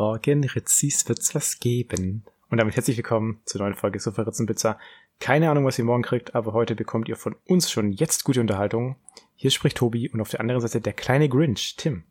Morgen, 0.00 0.44
Ritzis, 0.44 1.06
wird's 1.10 1.34
was 1.34 1.60
geben. 1.60 2.24
Und 2.48 2.56
damit 2.56 2.74
herzlich 2.74 2.96
willkommen 2.96 3.42
zur 3.44 3.60
neuen 3.60 3.74
Folge 3.74 4.00
Sofa 4.00 4.22
Ritzenpizza. 4.22 4.78
Keine 5.18 5.50
Ahnung, 5.50 5.66
was 5.66 5.78
ihr 5.78 5.84
morgen 5.84 6.02
kriegt, 6.02 6.34
aber 6.34 6.54
heute 6.54 6.74
bekommt 6.74 7.06
ihr 7.10 7.16
von 7.16 7.36
uns 7.44 7.70
schon 7.70 7.92
jetzt 7.92 8.24
gute 8.24 8.40
Unterhaltung. 8.40 8.96
Hier 9.36 9.50
spricht 9.50 9.76
Tobi 9.76 10.08
und 10.08 10.22
auf 10.22 10.30
der 10.30 10.40
anderen 10.40 10.62
Seite 10.62 10.80
der 10.80 10.94
kleine 10.94 11.28
Grinch, 11.28 11.76
Tim. 11.76 12.04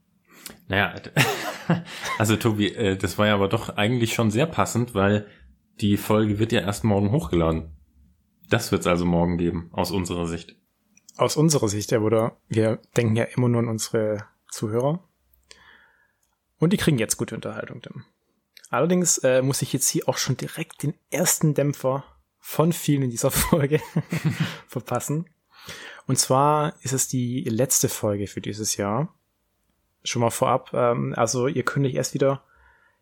Naja, 0.68 0.94
also 2.20 2.36
Tobi, 2.36 2.68
äh, 2.68 2.96
das 2.96 3.18
war 3.18 3.26
ja 3.26 3.34
aber 3.34 3.48
doch 3.48 3.76
eigentlich 3.76 4.14
schon 4.14 4.30
sehr 4.30 4.46
passend, 4.46 4.94
weil 4.94 5.26
die 5.82 5.98
Folge 5.98 6.38
wird 6.38 6.52
ja 6.52 6.60
erst 6.60 6.84
morgen 6.84 7.12
hochgeladen. 7.12 7.76
Das 8.52 8.72
wird's 8.72 8.86
also 8.86 9.06
morgen 9.06 9.40
geben, 9.40 9.72
aus 9.74 9.90
unserer 9.90 10.28
Sicht. 10.28 10.56
Aus 11.18 11.38
unserer 11.38 11.70
Sicht, 11.70 11.90
ja, 11.90 12.02
oder? 12.02 12.38
Wir 12.50 12.84
denken 12.96 13.16
ja 13.16 13.24
immer 13.24 13.50
nur 13.50 13.62
an 13.62 13.68
unsere 13.68 14.26
Zuhörer. 14.48 15.09
Und 16.60 16.74
die 16.74 16.78
kriegen 16.78 17.00
jetzt 17.00 17.18
gute 17.18 17.36
Unterhaltung, 17.36 17.82
Tim. 17.82 18.04
Allerdings 18.70 19.18
äh, 19.20 19.42
muss 19.42 19.62
ich 19.62 19.74
jetzt 19.74 19.90
hier 19.90 20.08
auch 20.08 20.18
schon 20.18 20.38
direkt 20.38 20.84
den 20.84 20.94
ersten 21.10 21.54
Dämpfer 21.54 22.04
von 22.40 22.72
vielen 22.72 23.04
in 23.04 23.10
dieser 23.10 23.32
Folge 23.32 23.82
verpassen. 24.68 25.30
Und 26.06 26.18
zwar 26.18 26.76
ist 26.82 26.94
es 26.94 27.08
die 27.08 27.44
letzte 27.44 27.90
Folge 27.90 28.28
für 28.28 28.42
dieses 28.42 28.78
Jahr. 28.78 29.14
Schon 30.04 30.22
mal 30.22 30.30
vorab. 30.30 30.72
Ähm, 30.74 31.14
also 31.16 31.48
ihr 31.48 31.64
könnt 31.64 31.86
euch 31.86 31.96
erst 31.96 32.14
wieder 32.14 32.44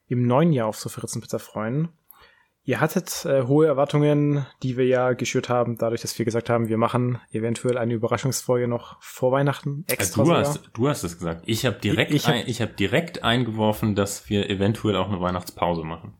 im 0.07 0.25
neuen 0.25 0.53
Jahr 0.53 0.67
auf 0.67 0.79
so 0.79 0.89
Pizza 0.89 1.39
freuen. 1.39 1.89
Ihr 2.67 2.81
hattet 2.81 3.23
äh, 3.23 3.43
hohe 3.43 3.65
Erwartungen, 3.65 4.45
die 4.61 4.75
wir 4.75 4.85
ja 4.85 5.13
geschürt 5.13 5.47
haben, 5.47 5.77
dadurch, 5.77 6.01
dass 6.01 6.19
wir 6.19 6.25
gesagt 6.25 6.49
haben, 6.49 6.67
wir 6.67 6.77
machen 6.77 7.17
eventuell 7.31 7.77
eine 7.77 7.93
Überraschungsfolge 7.93 8.67
noch 8.67 9.01
vor 9.01 9.31
Weihnachten 9.31 9.85
extra. 9.87 10.23
Also 10.23 10.33
du, 10.33 10.37
hast, 10.37 10.69
du 10.73 10.89
hast 10.89 11.03
es 11.05 11.17
gesagt. 11.17 11.43
Ich 11.45 11.65
habe 11.65 11.79
direkt, 11.79 12.11
ich, 12.11 12.23
ich, 12.23 12.27
ein, 12.27 12.43
ich 12.45 12.61
hab 12.61 12.75
direkt 12.75 13.23
eingeworfen, 13.23 13.95
dass 13.95 14.29
wir 14.29 14.49
eventuell 14.49 14.97
auch 14.97 15.07
eine 15.07 15.21
Weihnachtspause 15.21 15.85
machen. 15.85 16.17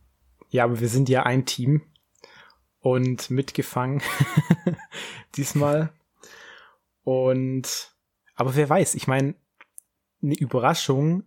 Ja, 0.48 0.64
aber 0.64 0.80
wir 0.80 0.88
sind 0.88 1.10
ja 1.10 1.24
ein 1.24 1.46
Team 1.46 1.82
und 2.80 3.30
mitgefangen 3.30 4.02
diesmal. 5.36 5.90
Und 7.04 7.92
aber 8.36 8.56
wer 8.56 8.70
weiß, 8.70 8.96
ich 8.96 9.06
meine, 9.06 9.36
eine 10.24 10.36
Überraschung 10.36 11.26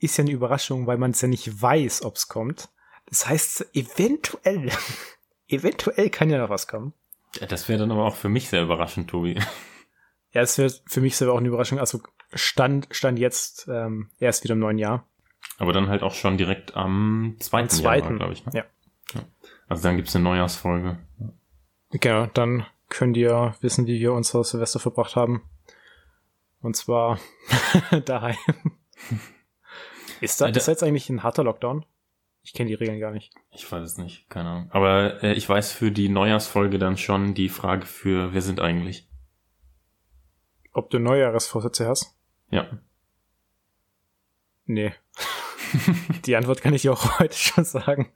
ist 0.00 0.16
ja 0.16 0.24
eine 0.24 0.32
Überraschung, 0.32 0.88
weil 0.88 0.98
man 0.98 1.12
es 1.12 1.20
ja 1.20 1.28
nicht 1.28 1.62
weiß, 1.62 2.02
ob 2.02 2.16
es 2.16 2.26
kommt. 2.26 2.70
Das 3.06 3.26
heißt, 3.26 3.74
eventuell, 3.74 4.70
eventuell 5.48 6.10
kann 6.10 6.30
ja 6.30 6.38
noch 6.38 6.50
was 6.50 6.66
kommen. 6.66 6.92
Ja, 7.40 7.46
das 7.46 7.68
wäre 7.68 7.78
dann 7.78 7.90
aber 7.90 8.04
auch 8.04 8.16
für 8.16 8.28
mich 8.28 8.48
sehr 8.48 8.62
überraschend, 8.62 9.10
Tobi. 9.10 9.40
Ja, 10.32 10.42
es 10.42 10.58
wäre 10.58 10.70
für 10.84 11.00
mich 11.00 11.16
selber 11.16 11.32
auch 11.32 11.38
eine 11.38 11.48
Überraschung. 11.48 11.78
Also 11.78 11.98
Stand, 12.34 12.88
Stand 12.90 13.18
jetzt 13.18 13.66
ähm, 13.68 14.10
erst 14.18 14.44
wieder 14.44 14.52
im 14.52 14.58
neuen 14.58 14.76
Jahr. 14.76 15.08
Aber 15.56 15.72
dann 15.72 15.88
halt 15.88 16.02
auch 16.02 16.12
schon 16.12 16.36
direkt 16.36 16.76
am 16.76 17.36
zweiten, 17.38 17.70
am 17.70 17.70
zweiten 17.70 18.16
glaube 18.18 18.34
ich. 18.34 18.44
Ne? 18.44 18.52
Ja. 18.52 18.64
ja. 19.14 19.22
Also 19.66 19.84
dann 19.84 19.96
gibt's 19.96 20.14
eine 20.14 20.24
Neujahrsfolge. 20.24 20.98
Genau, 21.90 22.26
dann 22.26 22.66
könnt 22.90 23.16
ihr 23.16 23.54
wissen, 23.62 23.86
wie 23.86 23.98
wir 23.98 24.12
unser 24.12 24.44
Silvester 24.44 24.78
verbracht 24.78 25.16
haben. 25.16 25.42
Und 26.60 26.76
zwar 26.76 27.18
daheim. 28.04 28.36
Ist 30.20 30.42
das, 30.42 30.54
ist 30.54 30.68
jetzt 30.68 30.82
eigentlich 30.82 31.08
ein 31.08 31.22
harter 31.22 31.44
Lockdown? 31.44 31.86
Ich 32.46 32.52
kenne 32.52 32.68
die 32.68 32.74
Regeln 32.74 33.00
gar 33.00 33.10
nicht. 33.10 33.34
Ich 33.50 33.70
weiß 33.70 33.82
es 33.82 33.98
nicht, 33.98 34.30
keine 34.30 34.48
Ahnung. 34.50 34.70
Aber 34.70 35.20
äh, 35.24 35.32
ich 35.32 35.48
weiß 35.48 35.72
für 35.72 35.90
die 35.90 36.08
Neujahrsfolge 36.08 36.78
dann 36.78 36.96
schon 36.96 37.34
die 37.34 37.48
Frage 37.48 37.86
für, 37.86 38.34
wer 38.34 38.40
sind 38.40 38.60
eigentlich? 38.60 39.08
Ob 40.72 40.88
du 40.90 41.00
Neujahresvorsätze 41.00 41.88
hast? 41.88 42.16
Ja. 42.50 42.68
Nee. 44.64 44.94
die 46.24 46.36
Antwort 46.36 46.62
kann 46.62 46.72
ich 46.72 46.82
dir 46.82 46.92
auch 46.92 47.18
heute 47.18 47.36
schon 47.36 47.64
sagen. 47.64 48.12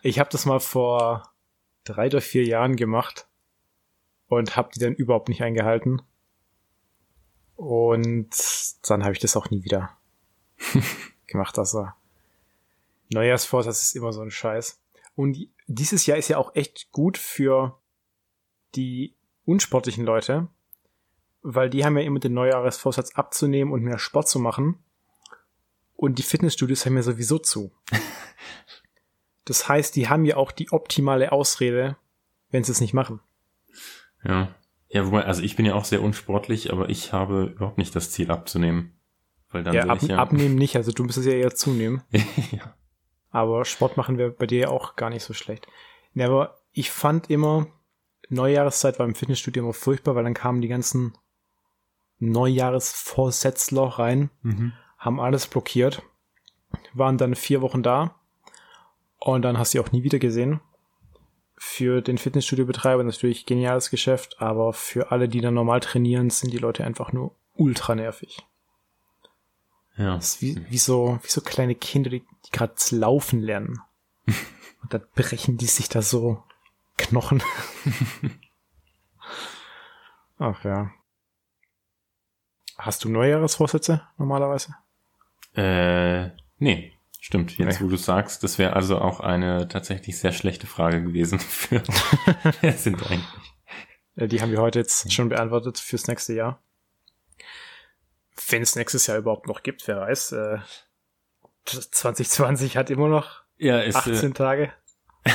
Ich 0.00 0.18
habe 0.18 0.30
das 0.30 0.46
mal 0.46 0.60
vor 0.60 1.34
drei 1.84 2.06
oder 2.06 2.22
vier 2.22 2.44
Jahren 2.44 2.76
gemacht 2.76 3.28
und 4.28 4.56
habe 4.56 4.70
die 4.74 4.80
dann 4.80 4.94
überhaupt 4.94 5.28
nicht 5.28 5.42
eingehalten. 5.42 6.00
Und 7.56 8.30
dann 8.88 9.02
habe 9.02 9.12
ich 9.12 9.18
das 9.18 9.36
auch 9.36 9.50
nie 9.50 9.64
wieder 9.64 9.98
gemacht. 11.26 11.58
Also 11.58 11.88
Neujahrsvorsatz 13.12 13.82
ist 13.82 13.96
immer 13.96 14.12
so 14.12 14.20
ein 14.20 14.30
Scheiß. 14.30 14.82
Und 15.14 15.36
dieses 15.66 16.06
Jahr 16.06 16.18
ist 16.18 16.28
ja 16.28 16.38
auch 16.38 16.54
echt 16.54 16.90
gut 16.92 17.18
für 17.18 17.80
die 18.74 19.16
unsportlichen 19.44 20.04
Leute, 20.04 20.48
weil 21.42 21.70
die 21.70 21.84
haben 21.84 21.96
ja 21.96 22.04
immer 22.04 22.20
den 22.20 22.34
Neujahresvorsatz 22.34 23.14
abzunehmen 23.14 23.72
und 23.72 23.82
mehr 23.82 23.98
Sport 23.98 24.28
zu 24.28 24.38
machen. 24.38 24.82
Und 25.94 26.18
die 26.18 26.22
Fitnessstudios 26.22 26.84
haben 26.84 26.96
ja 26.96 27.02
sowieso 27.02 27.38
zu. 27.38 27.72
Das 29.46 29.68
heißt, 29.68 29.94
die 29.94 30.08
haben 30.08 30.24
ja 30.24 30.36
auch 30.36 30.52
die 30.52 30.72
optimale 30.72 31.32
Ausrede, 31.32 31.96
wenn 32.50 32.64
sie 32.64 32.72
es 32.72 32.80
nicht 32.80 32.92
machen. 32.92 33.20
Ja. 34.24 34.54
Ja, 34.88 35.06
wobei, 35.06 35.24
also 35.24 35.42
ich 35.42 35.56
bin 35.56 35.66
ja 35.66 35.74
auch 35.74 35.84
sehr 35.84 36.02
unsportlich, 36.02 36.72
aber 36.72 36.90
ich 36.90 37.12
habe 37.12 37.52
überhaupt 37.54 37.78
nicht 37.78 37.94
das 37.94 38.10
Ziel 38.10 38.30
abzunehmen. 38.30 38.98
Weil 39.50 39.62
dann 39.62 39.74
ja, 39.74 39.84
ab, 39.84 40.02
ja 40.02 40.18
abnehmen 40.18 40.56
nicht, 40.56 40.76
also 40.76 40.92
du 40.92 41.04
müsstest 41.04 41.26
ja 41.26 41.34
eher 41.34 41.54
zunehmen. 41.54 42.02
ja. 42.12 42.74
Aber 43.36 43.66
Sport 43.66 43.98
machen 43.98 44.16
wir 44.16 44.30
bei 44.30 44.46
dir 44.46 44.60
ja 44.60 44.68
auch 44.68 44.96
gar 44.96 45.10
nicht 45.10 45.22
so 45.22 45.34
schlecht. 45.34 45.66
Ja, 46.14 46.24
aber 46.24 46.56
ich 46.72 46.90
fand 46.90 47.28
immer, 47.28 47.66
Neujahreszeit 48.30 48.98
war 48.98 49.04
im 49.04 49.14
Fitnessstudio 49.14 49.62
immer 49.62 49.74
furchtbar, 49.74 50.14
weil 50.14 50.24
dann 50.24 50.32
kamen 50.32 50.62
die 50.62 50.68
ganzen 50.68 51.18
Neujahresvorsätzler 52.18 53.82
rein, 53.98 54.30
mhm. 54.40 54.72
haben 54.96 55.20
alles 55.20 55.48
blockiert, 55.48 56.02
waren 56.94 57.18
dann 57.18 57.34
vier 57.34 57.60
Wochen 57.60 57.82
da 57.82 58.14
und 59.18 59.42
dann 59.42 59.58
hast 59.58 59.74
du 59.74 59.82
auch 59.82 59.92
nie 59.92 60.02
wieder 60.02 60.18
gesehen. 60.18 60.62
Für 61.58 62.00
den 62.00 62.16
Fitnessstudio-Betreiber 62.16 63.04
natürlich 63.04 63.44
geniales 63.44 63.90
Geschäft, 63.90 64.40
aber 64.40 64.72
für 64.72 65.10
alle, 65.10 65.28
die 65.28 65.42
dann 65.42 65.52
normal 65.52 65.80
trainieren, 65.80 66.30
sind 66.30 66.54
die 66.54 66.58
Leute 66.58 66.84
einfach 66.84 67.12
nur 67.12 67.34
ultra 67.52 67.94
nervig. 67.94 68.46
Ja. 69.96 70.16
Das 70.16 70.34
ist 70.34 70.42
wie, 70.42 70.70
wie, 70.70 70.78
so, 70.78 71.18
wie 71.22 71.28
so 71.28 71.40
kleine 71.40 71.74
Kinder, 71.74 72.10
die, 72.10 72.20
die 72.20 72.50
gerade 72.50 72.74
laufen 72.90 73.40
lernen. 73.40 73.80
Und 74.82 74.92
dann 74.92 75.04
brechen 75.14 75.56
die 75.56 75.66
sich 75.66 75.88
da 75.88 76.02
so 76.02 76.42
Knochen. 76.98 77.42
Ach 80.38 80.64
ja. 80.64 80.90
Hast 82.78 83.04
du 83.04 83.08
Neujahresvorsätze 83.08 84.06
normalerweise? 84.18 84.74
Äh, 85.54 86.30
nee. 86.58 86.92
Stimmt, 87.20 87.58
jetzt 87.58 87.80
nee. 87.80 87.86
wo 87.86 87.90
du 87.90 87.96
sagst, 87.96 88.44
das 88.44 88.56
wäre 88.58 88.74
also 88.74 88.98
auch 88.98 89.18
eine 89.18 89.66
tatsächlich 89.66 90.16
sehr 90.16 90.30
schlechte 90.32 90.68
Frage 90.68 91.02
gewesen 91.02 91.38
für 91.40 91.82
wer 92.60 92.72
sind 92.74 93.02
eigentlich. 93.10 94.30
Die 94.30 94.40
haben 94.40 94.52
wir 94.52 94.60
heute 94.60 94.78
jetzt 94.78 95.12
schon 95.12 95.28
beantwortet 95.28 95.78
fürs 95.78 96.06
nächste 96.06 96.34
Jahr 96.34 96.62
wenn 98.48 98.62
es 98.62 98.76
nächstes 98.76 99.06
Jahr 99.06 99.18
überhaupt 99.18 99.46
noch 99.46 99.62
gibt, 99.62 99.86
wer 99.88 100.00
weiß. 100.00 100.32
Äh, 100.32 100.58
2020 101.64 102.76
hat 102.76 102.90
immer 102.90 103.08
noch 103.08 103.42
ja, 103.58 103.80
ist, 103.80 103.96
18 103.96 104.30
äh, 104.30 104.34
Tage. 104.34 104.72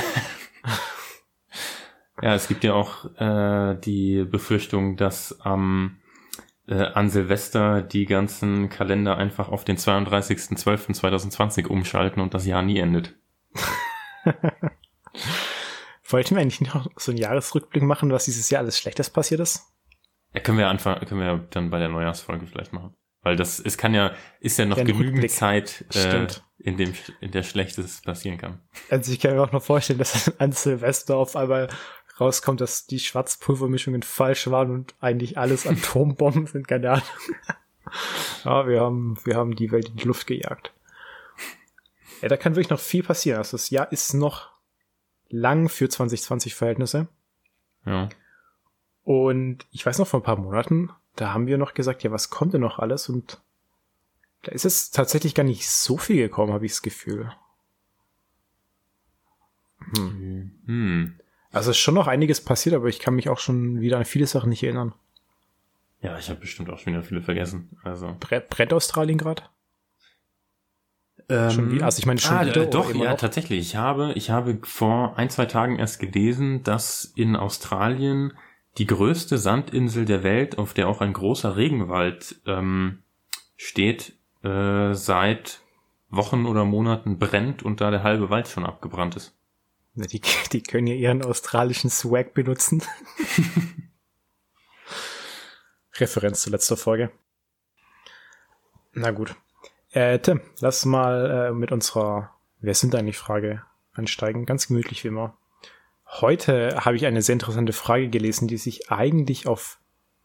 ja, 2.22 2.34
es 2.34 2.48
gibt 2.48 2.64
ja 2.64 2.74
auch 2.74 3.04
äh, 3.16 3.76
die 3.80 4.24
Befürchtung, 4.24 4.96
dass 4.96 5.40
am 5.40 5.98
äh, 6.66 6.74
an 6.74 7.10
Silvester 7.10 7.82
die 7.82 8.06
ganzen 8.06 8.70
Kalender 8.70 9.16
einfach 9.18 9.48
auf 9.48 9.64
den 9.64 9.76
32.12.2020 9.76 11.66
umschalten 11.66 12.22
und 12.22 12.34
das 12.34 12.46
Jahr 12.46 12.62
nie 12.62 12.78
endet. 12.78 13.16
Wollten 16.08 16.36
wir 16.36 16.42
eigentlich 16.42 16.60
noch 16.60 16.88
so 16.96 17.10
einen 17.10 17.18
Jahresrückblick 17.18 17.82
machen, 17.82 18.12
was 18.12 18.26
dieses 18.26 18.48
Jahr 18.50 18.62
alles 18.62 18.78
Schlechtes 18.78 19.10
passiert 19.10 19.40
ist? 19.40 19.66
Ja, 20.34 20.40
können 20.40 20.58
wir 20.58 20.68
anfangen, 20.68 21.06
können 21.06 21.20
wir 21.20 21.46
dann 21.50 21.70
bei 21.70 21.78
der 21.78 21.88
Neujahrsfolge 21.88 22.46
vielleicht 22.46 22.72
machen. 22.72 22.94
Weil 23.22 23.36
das, 23.36 23.60
es 23.60 23.78
kann 23.78 23.94
ja, 23.94 24.12
ist 24.40 24.58
ja 24.58 24.66
noch 24.66 24.78
ja, 24.78 24.84
genügend 24.84 25.14
Rückblick. 25.14 25.30
Zeit, 25.30 25.84
äh, 25.94 26.26
in 26.58 26.76
dem, 26.76 26.92
in 27.20 27.30
der 27.30 27.42
Schlechtes 27.42 28.02
passieren 28.02 28.38
kann. 28.38 28.60
Also 28.90 29.12
ich 29.12 29.20
kann 29.20 29.34
mir 29.34 29.42
auch 29.42 29.52
noch 29.52 29.62
vorstellen, 29.62 29.98
dass 29.98 30.36
an 30.40 30.52
Silvester 30.52 31.16
auf 31.16 31.36
einmal 31.36 31.68
rauskommt, 32.20 32.60
dass 32.60 32.86
die 32.86 32.98
Schwarzpulvermischungen 32.98 34.02
falsch 34.02 34.48
waren 34.48 34.70
und 34.70 34.94
eigentlich 35.00 35.38
alles 35.38 35.66
Atombomben 35.66 36.46
sind, 36.48 36.66
keine 36.66 36.90
Ahnung. 36.90 37.04
ja, 38.44 38.66
wir 38.66 38.80
haben, 38.80 39.16
wir 39.24 39.36
haben 39.36 39.54
die 39.54 39.70
Welt 39.70 39.88
in 39.88 39.96
die 39.96 40.06
Luft 40.06 40.26
gejagt. 40.26 40.72
Ja, 42.20 42.28
da 42.28 42.36
kann 42.36 42.54
wirklich 42.54 42.70
noch 42.70 42.80
viel 42.80 43.02
passieren. 43.02 43.38
Also 43.38 43.56
das 43.56 43.70
Jahr 43.70 43.90
ist 43.90 44.14
noch 44.14 44.50
lang 45.28 45.68
für 45.68 45.88
2020 45.88 46.54
Verhältnisse. 46.54 47.08
Ja. 47.86 48.08
Und 49.04 49.66
ich 49.70 49.84
weiß 49.84 49.98
noch 49.98 50.06
vor 50.06 50.20
ein 50.20 50.24
paar 50.24 50.36
Monaten, 50.36 50.90
da 51.16 51.32
haben 51.32 51.46
wir 51.46 51.58
noch 51.58 51.74
gesagt, 51.74 52.02
ja, 52.02 52.10
was 52.10 52.30
kommt 52.30 52.54
denn 52.54 52.60
noch 52.60 52.78
alles? 52.78 53.08
Und 53.08 53.40
da 54.42 54.52
ist 54.52 54.64
es 54.64 54.90
tatsächlich 54.90 55.34
gar 55.34 55.44
nicht 55.44 55.68
so 55.68 55.96
viel 55.96 56.16
gekommen, 56.16 56.52
habe 56.52 56.66
ich 56.66 56.72
das 56.72 56.82
Gefühl. 56.82 57.32
Hm. 59.96 60.52
Hm. 60.66 61.20
Also 61.50 61.70
ist 61.70 61.78
schon 61.78 61.94
noch 61.94 62.06
einiges 62.06 62.40
passiert, 62.40 62.74
aber 62.74 62.88
ich 62.88 63.00
kann 63.00 63.14
mich 63.14 63.28
auch 63.28 63.38
schon 63.38 63.80
wieder 63.80 63.98
an 63.98 64.04
viele 64.04 64.26
Sachen 64.26 64.50
nicht 64.50 64.62
erinnern. 64.62 64.94
Ja, 66.00 66.18
ich 66.18 66.30
habe 66.30 66.40
bestimmt 66.40 66.70
auch 66.70 66.78
schon 66.78 66.94
wieder 66.94 67.02
viele 67.02 67.22
vergessen. 67.22 67.76
Also 67.82 68.16
Brett, 68.18 68.48
Brett 68.48 68.72
Australien 68.72 69.18
gerade? 69.18 69.42
Wie, 71.28 71.82
also 71.82 71.98
ich 71.98 72.06
meine 72.06 72.20
schon 72.20 72.36
ah, 72.36 72.46
wieder, 72.46 72.62
äh, 72.62 72.70
doch, 72.70 72.92
ja, 72.94 73.10
noch? 73.12 73.18
tatsächlich. 73.18 73.60
Ich 73.60 73.76
habe, 73.76 74.12
ich 74.14 74.30
habe 74.30 74.58
vor 74.62 75.16
ein, 75.16 75.30
zwei 75.30 75.46
Tagen 75.46 75.78
erst 75.78 75.98
gelesen, 76.00 76.62
dass 76.62 77.04
in 77.16 77.36
Australien 77.36 78.32
die 78.78 78.86
größte 78.86 79.38
Sandinsel 79.38 80.04
der 80.04 80.22
Welt, 80.22 80.58
auf 80.58 80.74
der 80.74 80.88
auch 80.88 81.00
ein 81.00 81.12
großer 81.12 81.56
Regenwald 81.56 82.40
ähm, 82.46 83.02
steht, 83.56 84.14
äh, 84.42 84.94
seit 84.94 85.60
Wochen 86.08 86.46
oder 86.46 86.64
Monaten 86.64 87.18
brennt 87.18 87.62
und 87.62 87.80
da 87.80 87.90
der 87.90 88.02
halbe 88.02 88.30
Wald 88.30 88.48
schon 88.48 88.66
abgebrannt 88.66 89.16
ist. 89.16 89.34
Na, 89.94 90.06
Die, 90.06 90.20
die 90.52 90.62
können 90.62 90.86
ja 90.86 90.94
ihren 90.94 91.22
australischen 91.22 91.90
Swag 91.90 92.34
benutzen. 92.34 92.82
Referenz 95.94 96.42
zur 96.42 96.52
letzter 96.52 96.76
Folge. 96.76 97.10
Na 98.92 99.10
gut. 99.10 99.34
Äh, 99.90 100.18
Tim, 100.18 100.40
lass 100.60 100.84
mal 100.86 101.48
äh, 101.48 101.52
mit 101.52 101.72
unserer 101.72 102.30
Wer 102.60 102.74
sind 102.74 102.94
eigentlich 102.94 103.18
Frage 103.18 103.62
einsteigen. 103.92 104.46
Ganz 104.46 104.68
gemütlich 104.68 105.02
wie 105.02 105.08
immer. 105.08 105.36
Heute 106.20 106.84
habe 106.84 106.96
ich 106.96 107.06
eine 107.06 107.22
sehr 107.22 107.34
interessante 107.34 107.72
Frage 107.72 108.08
gelesen, 108.08 108.48
die 108.48 108.58
sich 108.58 108.90
eigentlich 108.90 109.46
auf 109.46 109.78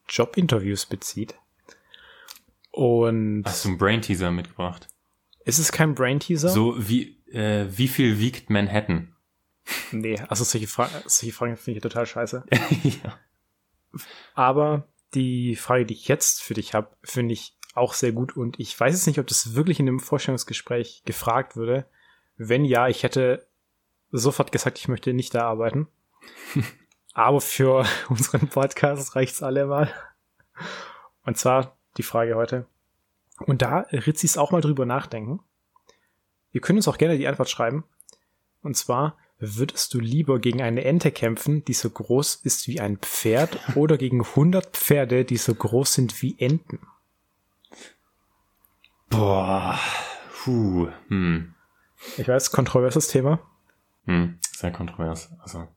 Jobinterviews 0.08 0.86
bezieht. 0.86 1.34
Und 2.70 3.44
Hast 3.46 3.64
du 3.64 3.70
einen 3.70 3.78
Brain 3.78 4.02
Teaser 4.02 4.30
mitgebracht? 4.30 4.88
ist 5.48 5.58
es 5.58 5.72
kein 5.72 5.94
Brain 5.94 6.20
Teaser? 6.20 6.50
So 6.50 6.74
wie 6.76 7.16
äh, 7.32 7.66
wie 7.70 7.88
viel 7.88 8.18
wiegt 8.18 8.50
Manhattan? 8.50 9.14
Nee, 9.92 10.20
also 10.28 10.44
solche, 10.44 10.66
Fra 10.66 10.90
solche 11.06 11.34
Fragen 11.34 11.56
finde 11.56 11.78
ich 11.78 11.82
total 11.82 12.06
scheiße. 12.06 12.44
ja. 12.82 13.18
Aber 14.34 14.88
die 15.14 15.56
Frage, 15.56 15.86
die 15.86 15.94
ich 15.94 16.06
jetzt 16.08 16.42
für 16.42 16.54
dich 16.54 16.74
habe, 16.74 16.94
finde 17.02 17.32
ich 17.32 17.56
auch 17.74 17.94
sehr 17.94 18.12
gut 18.12 18.36
und 18.36 18.60
ich 18.60 18.78
weiß 18.78 18.94
jetzt 18.94 19.06
nicht, 19.06 19.18
ob 19.18 19.26
das 19.26 19.54
wirklich 19.54 19.80
in 19.80 19.86
dem 19.86 20.00
Vorstellungsgespräch 20.00 21.02
gefragt 21.06 21.56
würde. 21.56 21.86
Wenn 22.36 22.64
ja, 22.64 22.88
ich 22.88 23.02
hätte 23.02 23.47
sofort 24.10 24.52
gesagt, 24.52 24.78
ich 24.78 24.88
möchte 24.88 25.12
nicht 25.12 25.34
da 25.34 25.46
arbeiten. 25.46 25.88
Aber 27.14 27.40
für 27.40 27.84
unseren 28.08 28.48
Podcast 28.48 29.16
reicht's 29.16 29.42
allemal. 29.42 29.92
Und 31.24 31.36
zwar 31.36 31.76
die 31.96 32.02
Frage 32.02 32.36
heute. 32.36 32.66
Und 33.46 33.62
da 33.62 33.86
Ritzis 33.92 34.36
auch 34.36 34.50
mal 34.50 34.60
drüber 34.60 34.86
nachdenken. 34.86 35.40
Ihr 36.52 36.60
könnt 36.60 36.76
uns 36.78 36.88
auch 36.88 36.98
gerne 36.98 37.18
die 37.18 37.28
Antwort 37.28 37.50
schreiben. 37.50 37.84
Und 38.62 38.76
zwar, 38.76 39.16
würdest 39.38 39.94
du 39.94 40.00
lieber 40.00 40.40
gegen 40.40 40.62
eine 40.62 40.84
Ente 40.84 41.12
kämpfen, 41.12 41.64
die 41.64 41.74
so 41.74 41.90
groß 41.90 42.36
ist 42.36 42.66
wie 42.66 42.80
ein 42.80 42.98
Pferd, 42.98 43.58
oder 43.76 43.96
gegen 43.96 44.24
100 44.24 44.76
Pferde, 44.76 45.24
die 45.24 45.36
so 45.36 45.54
groß 45.54 45.94
sind 45.94 46.22
wie 46.22 46.38
Enten? 46.38 46.80
Boah. 49.08 49.78
Puh. 50.42 50.88
Hm. 51.08 51.54
Ich 52.16 52.28
weiß, 52.28 52.52
kontroverses 52.52 53.08
Thema. 53.08 53.40
Hm. 54.08 54.38
Sehr 54.40 54.72
kontrovers. 54.72 55.30
Also, 55.38 55.68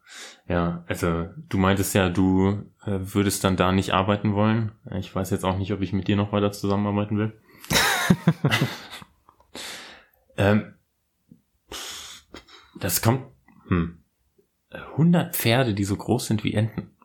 ja, 0.48 0.86
also 0.88 1.28
du 1.50 1.58
meintest 1.58 1.94
ja, 1.94 2.08
du 2.08 2.64
äh, 2.86 3.00
würdest 3.02 3.44
dann 3.44 3.58
da 3.58 3.74
nicht 3.74 3.94
arbeiten 3.94 4.34
wollen. 4.34 4.72
Ich 4.98 5.14
weiß 5.14 5.32
jetzt 5.32 5.44
auch 5.44 5.58
nicht, 5.58 5.74
ob 5.74 5.82
ich 5.82 5.92
mit 5.92 6.08
dir 6.08 6.16
noch 6.16 6.32
weiter 6.32 6.54
zusammenarbeiten 6.54 7.18
will. 7.18 7.38
ähm, 10.38 10.76
das 12.80 13.02
kommt. 13.02 13.26
Hm. 13.68 14.02
100 14.70 15.36
Pferde, 15.36 15.74
die 15.74 15.84
so 15.84 15.98
groß 15.98 16.28
sind 16.28 16.46
wie 16.46 16.54
Enten. 16.54 16.96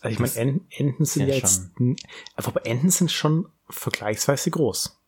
Also 0.00 0.14
ich 0.14 0.18
meine, 0.18 0.34
Enten, 0.34 0.66
Enten 0.70 1.04
sind 1.04 1.28
ja 1.28 1.30
ja 1.34 1.34
jetzt, 1.36 1.70
aber 2.34 2.66
Enten 2.66 2.90
sind 2.90 3.12
schon 3.12 3.48
vergleichsweise 3.68 4.50
groß. 4.50 5.00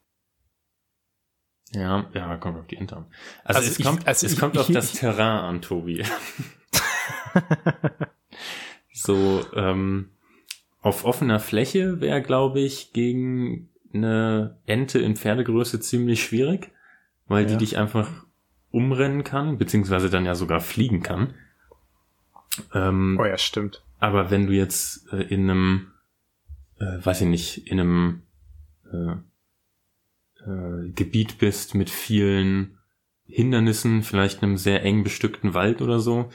Ja, 1.73 2.07
ja, 2.15 2.37
kommt 2.37 2.59
auf 2.59 2.67
die 2.67 2.79
an. 2.79 3.07
Also, 3.45 3.59
Also 3.59 3.71
es 3.71 3.79
ich- 3.79 3.85
kommt, 3.85 4.07
also 4.07 4.27
es 4.27 4.33
ich- 4.33 4.39
kommt 4.39 4.57
auf 4.59 4.69
ich- 4.69 4.75
das 4.75 4.95
ich- 4.95 5.01
Terrain 5.01 5.41
an, 5.45 5.63
Tobi. 5.63 6.05
so, 8.93 9.45
ähm, 9.55 10.11
auf 10.81 11.05
offener 11.05 11.41
Fläche 11.41 12.01
wäre, 12.01 12.23
glaube 12.23 12.61
ich, 12.61 12.93
gegen 12.93 13.69
eine 13.93 14.59
Ente 14.67 14.99
in 14.99 15.17
Pferdegröße 15.17 15.81
ziemlich 15.81 16.23
schwierig, 16.23 16.71
weil 17.29 17.47
die 17.47 17.53
Ja. 17.55 17.59
dich 17.59 17.79
einfach 17.79 18.11
umrennen 18.71 19.25
kann, 19.25 19.59
beziehungsweise 19.59 20.11
dann 20.11 20.27
ja 20.27 20.35
sogar 20.35 20.61
fliegen 20.61 21.03
kann. 21.03 21.35
Ähm, 22.75 23.19
Oh 23.21 23.25
ja, 23.25 23.39
stimmt. 23.39 23.83
aber 23.99 24.31
wenn 24.31 24.47
du 24.47 24.53
jetzt 24.53 25.13
äh, 25.13 25.23
in 25.23 25.51
einem, 25.51 25.93
äh, 26.79 27.05
weiß 27.05 27.23
ich 27.23 27.27
nicht, 27.27 27.69
in 27.71 27.81
einem 27.81 28.23
äh, 28.93 29.17
äh, 30.47 30.89
Gebiet 30.91 31.39
bist 31.39 31.75
mit 31.75 31.91
vielen 31.91 32.79
Hindernissen, 33.27 34.03
vielleicht 34.03 34.43
einem 34.43 34.57
sehr 34.57 34.83
eng 34.85 35.03
bestückten 35.05 35.53
Wald 35.55 35.83
oder 35.83 35.99
so, 36.01 36.31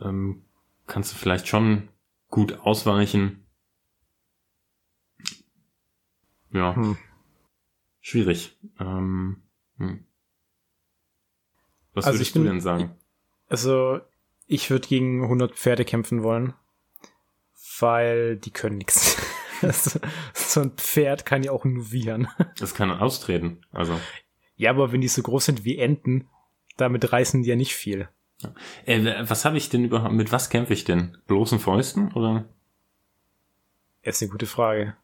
ähm, 0.00 0.44
kannst 0.86 1.12
du 1.12 1.16
vielleicht 1.16 1.48
schon 1.48 1.88
gut 2.28 2.60
ausweichen. 2.60 3.46
Ja, 6.52 6.74
Hm. 6.76 6.96
schwierig. 8.00 8.56
Ähm, 8.78 9.42
hm. 9.78 10.04
Was 11.94 12.04
Also 12.06 12.18
würdest 12.18 12.28
ich 12.28 12.32
du 12.34 12.40
bin- 12.40 12.48
denn 12.48 12.60
sagen? 12.60 12.90
Also, 13.48 14.00
ich 14.46 14.70
würde 14.70 14.86
gegen 14.88 15.22
100 15.22 15.54
Pferde 15.54 15.84
kämpfen 15.84 16.22
wollen, 16.22 16.52
weil 17.80 18.36
die 18.36 18.50
können 18.50 18.78
nichts. 18.78 19.16
so 20.34 20.60
ein 20.60 20.70
Pferd 20.72 21.26
kann 21.26 21.42
ja 21.42 21.52
auch 21.52 21.64
nur 21.64 21.90
wiehern. 21.92 22.28
Das 22.58 22.74
kann 22.74 22.90
austreten. 22.90 23.60
Also, 23.72 23.98
Ja, 24.56 24.70
aber 24.70 24.92
wenn 24.92 25.00
die 25.00 25.08
so 25.08 25.22
groß 25.22 25.46
sind 25.46 25.64
wie 25.64 25.78
Enten, 25.78 26.28
damit 26.76 27.12
reißen 27.12 27.42
die 27.42 27.48
ja 27.48 27.56
nicht 27.56 27.74
viel. 27.74 28.08
äh, 28.84 29.28
was 29.28 29.44
habe 29.44 29.56
ich 29.56 29.68
denn 29.68 29.84
überhaupt? 29.84 30.12
Mit 30.12 30.32
was 30.32 30.50
kämpfe 30.50 30.72
ich 30.74 30.84
denn? 30.84 31.16
Bloßen 31.26 31.58
Fäusten 31.58 32.12
oder? 32.12 32.44
Das 34.02 34.16
ist 34.16 34.22
eine 34.22 34.30
gute 34.30 34.46
Frage. 34.46 34.96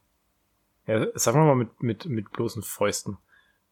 Ja, 0.86 1.06
sagen 1.14 1.38
wir 1.38 1.44
mal 1.46 1.54
mit, 1.54 1.82
mit, 1.82 2.06
mit 2.06 2.30
bloßen 2.32 2.62
Fäusten. 2.62 3.18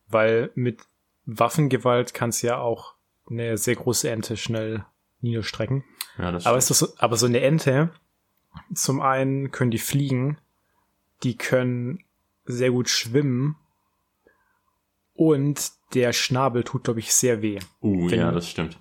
Weil 0.08 0.50
mit 0.54 0.80
Waffengewalt 1.26 2.14
kann 2.14 2.30
es 2.30 2.42
ja 2.42 2.58
auch 2.58 2.94
eine 3.28 3.56
sehr 3.58 3.76
große 3.76 4.10
Ente 4.10 4.36
schnell 4.36 4.84
niederstrecken. 5.20 5.84
Ja, 6.18 6.32
das 6.32 6.46
Aber 6.46 6.58
ist 6.58 6.70
das 6.70 6.78
so, 6.80 6.88
aber 6.98 7.16
so 7.16 7.26
eine 7.26 7.40
Ente, 7.40 7.90
zum 8.74 9.00
einen 9.00 9.50
können 9.50 9.70
die 9.70 9.78
fliegen, 9.78 10.38
die 11.22 11.37
können 11.37 12.05
sehr 12.44 12.70
gut 12.70 12.88
schwimmen 12.88 13.56
und 15.14 15.70
der 15.94 16.12
Schnabel 16.12 16.64
tut, 16.64 16.84
glaube 16.84 17.00
ich, 17.00 17.12
sehr 17.12 17.43
weh. 17.43 17.58
Uh, 17.82 18.11
Wenn- 18.11 18.18
ja, 18.21 18.33
das 18.33 18.49
stimmt. 18.49 18.78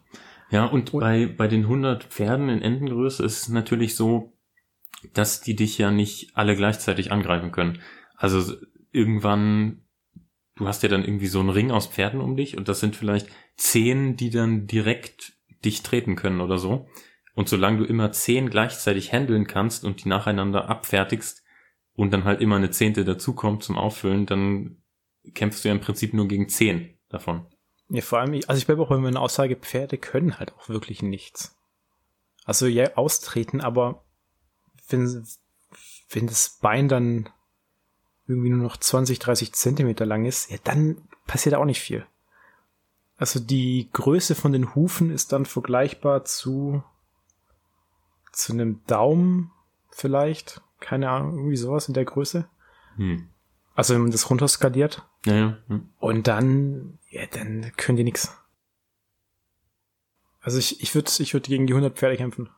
Ja, 0.51 0.65
und 0.65 0.93
Und- 0.93 1.01
bei, 1.01 1.25
bei 1.27 1.47
den 1.47 1.63
100 1.67 2.03
Pferden 2.05 2.49
in 2.49 2.61
Entengröße 2.61 3.23
ist 3.23 3.41
es 3.43 3.49
natürlich 3.49 3.95
so, 3.95 4.33
dass 5.13 5.41
die 5.41 5.55
dich 5.55 5.77
ja 5.77 5.91
nicht 5.91 6.35
alle 6.35 6.55
gleichzeitig 6.55 7.11
angreifen 7.11 7.51
können. 7.51 7.79
Also 8.15 8.55
irgendwann, 8.91 9.83
du 10.55 10.67
hast 10.67 10.83
ja 10.83 10.89
dann 10.89 11.03
irgendwie 11.03 11.27
so 11.27 11.39
einen 11.39 11.49
Ring 11.49 11.71
aus 11.71 11.87
Pferden 11.87 12.19
um 12.19 12.35
dich 12.35 12.57
und 12.57 12.67
das 12.67 12.79
sind 12.79 12.95
vielleicht 12.95 13.27
zehn, 13.55 14.15
die 14.17 14.29
dann 14.29 14.67
direkt 14.67 15.33
dich 15.63 15.83
treten 15.83 16.15
können 16.15 16.41
oder 16.41 16.57
so. 16.57 16.87
Und 17.35 17.47
solange 17.47 17.77
du 17.79 17.83
immer 17.85 18.11
zehn 18.11 18.49
gleichzeitig 18.49 19.13
handeln 19.13 19.47
kannst 19.47 19.85
und 19.85 20.03
die 20.03 20.09
nacheinander 20.09 20.67
abfertigst 20.69 21.43
und 21.99 22.11
dann 22.11 22.23
halt 22.23 22.39
immer 22.39 22.55
eine 22.55 22.71
Zehnte 22.71 23.03
dazukommt 23.03 23.61
zum 23.61 23.77
Auffüllen, 23.77 24.25
dann 24.25 24.77
kämpfst 25.33 25.63
du 25.63 25.67
ja 25.67 25.75
im 25.75 25.81
Prinzip 25.81 26.13
nur 26.13 26.29
gegen 26.29 26.47
zehn 26.47 26.97
davon. 27.09 27.45
Ja, 27.89 28.01
vor 28.01 28.19
allem, 28.19 28.39
also 28.47 28.57
ich 28.57 28.65
bleibe 28.65 28.81
auch 28.81 28.87
bei 28.87 28.97
meiner 28.97 29.19
Aussage, 29.19 29.57
Pferde 29.57 29.97
können 29.97 30.39
halt 30.39 30.53
auch 30.53 30.69
wirklich 30.69 31.01
nichts. 31.01 31.57
Also 32.45 32.67
ja, 32.67 32.95
austreten, 32.95 33.59
aber 33.59 34.05
wenn, 34.87 35.27
wenn 36.09 36.27
das 36.27 36.57
Bein 36.61 36.87
dann 36.87 37.29
irgendwie 38.27 38.49
nur 38.49 38.63
noch 38.63 38.77
20, 38.77 39.19
30 39.19 39.51
Zentimeter 39.51 40.05
lang 40.05 40.23
ist, 40.23 40.49
ja, 40.49 40.57
dann 40.63 41.01
passiert 41.27 41.55
auch 41.55 41.65
nicht 41.65 41.81
viel. 41.81 42.05
Also 43.17 43.41
die 43.41 43.89
Größe 43.91 44.35
von 44.35 44.53
den 44.53 44.73
Hufen 44.73 45.11
ist 45.11 45.33
dann 45.33 45.45
vergleichbar 45.45 46.23
zu, 46.23 46.81
zu 48.31 48.53
einem 48.53 48.85
Daumen 48.87 49.51
vielleicht. 49.89 50.61
Keine 50.79 51.09
Ahnung, 51.09 51.37
irgendwie 51.37 51.57
sowas 51.57 51.87
in 51.87 51.93
der 51.93 52.05
Größe. 52.05 52.47
Hm. 52.95 53.29
Also 53.75 53.93
wenn 53.93 54.01
man 54.01 54.11
das 54.11 54.29
runterskaliert. 54.29 55.07
Ja, 55.25 55.33
ja. 55.33 55.57
Hm. 55.67 55.89
Und 55.99 56.27
dann, 56.27 56.99
ja, 57.09 57.25
dann 57.27 57.71
können 57.77 57.97
die 57.97 58.03
nix. 58.03 58.35
Also 60.41 60.57
ich, 60.57 60.81
ich 60.81 60.95
würde 60.95 61.11
ich 61.19 61.33
würd 61.33 61.47
gegen 61.47 61.67
die 61.67 61.73
100 61.73 61.97
Pferde 61.97 62.17
kämpfen. 62.17 62.49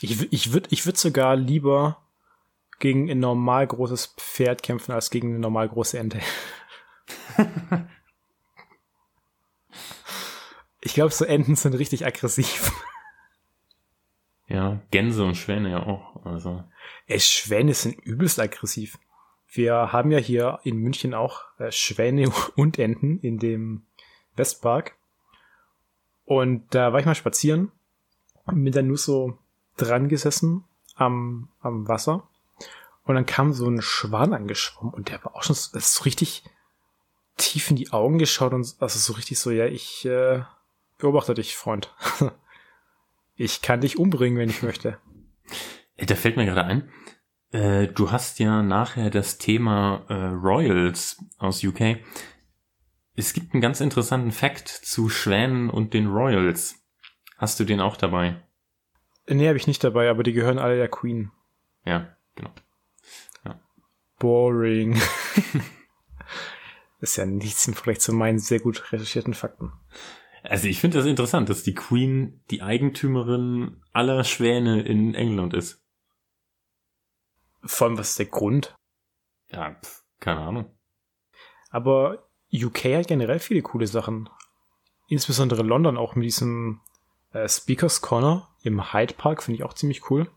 Ich, 0.00 0.32
ich 0.32 0.52
würde 0.52 0.68
ich 0.70 0.84
würd 0.84 0.98
sogar 0.98 1.36
lieber 1.36 2.02
gegen 2.78 3.10
ein 3.10 3.18
normal 3.20 3.66
großes 3.66 4.14
Pferd 4.18 4.62
kämpfen, 4.62 4.92
als 4.92 5.10
gegen 5.10 5.30
eine 5.30 5.38
normal 5.38 5.68
große 5.68 5.98
Ente. 5.98 6.20
ich 10.80 10.94
glaube, 10.94 11.12
so 11.12 11.24
Enten 11.24 11.56
sind 11.56 11.74
richtig 11.74 12.04
aggressiv. 12.04 12.72
Ja, 14.48 14.80
Gänse 14.90 15.24
und 15.24 15.36
Schwäne 15.36 15.70
ja 15.70 15.82
auch. 15.82 16.24
Also, 16.24 16.64
Ey, 17.06 17.20
Schwäne 17.20 17.74
sind 17.74 17.98
übelst 18.04 18.38
aggressiv. 18.38 18.98
wir 19.48 19.92
haben 19.92 20.10
ja 20.10 20.18
hier 20.18 20.60
in 20.64 20.76
München 20.76 21.14
auch 21.14 21.42
äh, 21.58 21.70
Schwäne 21.72 22.30
und 22.56 22.78
Enten 22.78 23.18
in 23.20 23.38
dem 23.38 23.86
Westpark. 24.36 24.96
Und 26.24 26.74
da 26.74 26.92
war 26.92 27.00
ich 27.00 27.06
mal 27.06 27.14
spazieren 27.14 27.70
und 28.44 28.62
bin 28.62 28.72
dann 28.72 28.88
nur 28.88 28.98
so 28.98 29.38
dran 29.76 30.08
gesessen 30.08 30.64
am, 30.96 31.48
am 31.60 31.86
Wasser. 31.88 32.28
Und 33.04 33.14
dann 33.14 33.26
kam 33.26 33.52
so 33.52 33.68
ein 33.68 33.80
Schwan 33.82 34.34
angeschwommen 34.34 34.92
und 34.92 35.10
der 35.10 35.24
war 35.24 35.36
auch 35.36 35.44
schon 35.44 35.54
so, 35.54 35.78
so 35.78 36.02
richtig 36.02 36.42
tief 37.36 37.70
in 37.70 37.76
die 37.76 37.92
Augen 37.92 38.18
geschaut 38.18 38.52
und 38.52 38.74
also 38.80 38.98
so 38.98 39.12
richtig 39.12 39.38
so, 39.38 39.50
ja, 39.50 39.66
ich 39.66 40.04
äh, 40.04 40.42
beobachte 40.98 41.34
dich, 41.34 41.56
Freund. 41.56 41.94
ich 43.36 43.62
kann 43.62 43.80
dich 43.80 43.98
umbringen, 43.98 44.38
wenn 44.38 44.50
ich 44.50 44.62
möchte. 44.62 44.98
Da 45.96 46.14
fällt 46.14 46.36
mir 46.36 46.44
gerade 46.44 46.64
ein, 46.64 46.90
äh, 47.52 47.88
du 47.88 48.10
hast 48.10 48.38
ja 48.38 48.62
nachher 48.62 49.10
das 49.10 49.38
Thema 49.38 50.04
äh, 50.08 50.14
Royals 50.14 51.24
aus 51.38 51.62
UK. 51.62 51.98
Es 53.14 53.32
gibt 53.32 53.54
einen 53.54 53.62
ganz 53.62 53.80
interessanten 53.80 54.32
Fact 54.32 54.68
zu 54.68 55.08
Schwänen 55.08 55.70
und 55.70 55.94
den 55.94 56.08
Royals. 56.08 56.84
Hast 57.38 57.60
du 57.60 57.64
den 57.64 57.80
auch 57.80 57.96
dabei? 57.96 58.42
Nee, 59.28 59.48
habe 59.48 59.56
ich 59.56 59.66
nicht 59.66 59.82
dabei, 59.82 60.10
aber 60.10 60.22
die 60.22 60.32
gehören 60.32 60.58
alle 60.58 60.76
der 60.76 60.88
Queen. 60.88 61.30
Ja, 61.84 62.16
genau. 62.34 62.50
Ja. 63.44 63.60
Boring. 64.18 65.00
ist 67.00 67.16
ja 67.16 67.26
nichts 67.26 67.66
im 67.66 67.74
Vergleich 67.74 68.00
zu 68.00 68.12
meinen 68.12 68.38
sehr 68.38 68.60
gut 68.60 68.92
recherchierten 68.92 69.34
Fakten. 69.34 69.72
Also 70.48 70.68
ich 70.68 70.80
finde 70.80 70.98
das 70.98 71.06
interessant, 71.06 71.48
dass 71.48 71.62
die 71.62 71.74
Queen 71.74 72.40
die 72.50 72.62
Eigentümerin 72.62 73.82
aller 73.92 74.24
Schwäne 74.24 74.82
in 74.82 75.14
England 75.14 75.54
ist. 75.54 75.82
Vor 77.64 77.88
allem, 77.88 77.98
was 77.98 78.10
ist 78.10 78.18
der 78.18 78.26
Grund? 78.26 78.74
Ja, 79.50 79.74
pf, 79.74 80.04
keine 80.20 80.40
Ahnung. 80.40 80.70
Aber 81.70 82.28
UK 82.52 82.84
hat 82.96 83.08
generell 83.08 83.40
viele 83.40 83.62
coole 83.62 83.86
Sachen. 83.86 84.28
Insbesondere 85.08 85.62
London 85.62 85.96
auch 85.96 86.14
mit 86.14 86.26
diesem 86.26 86.80
äh, 87.32 87.48
Speakers 87.48 88.00
Corner 88.00 88.48
im 88.62 88.92
Hyde 88.92 89.14
Park 89.14 89.42
finde 89.42 89.56
ich 89.56 89.64
auch 89.64 89.74
ziemlich 89.74 90.10
cool. 90.10 90.30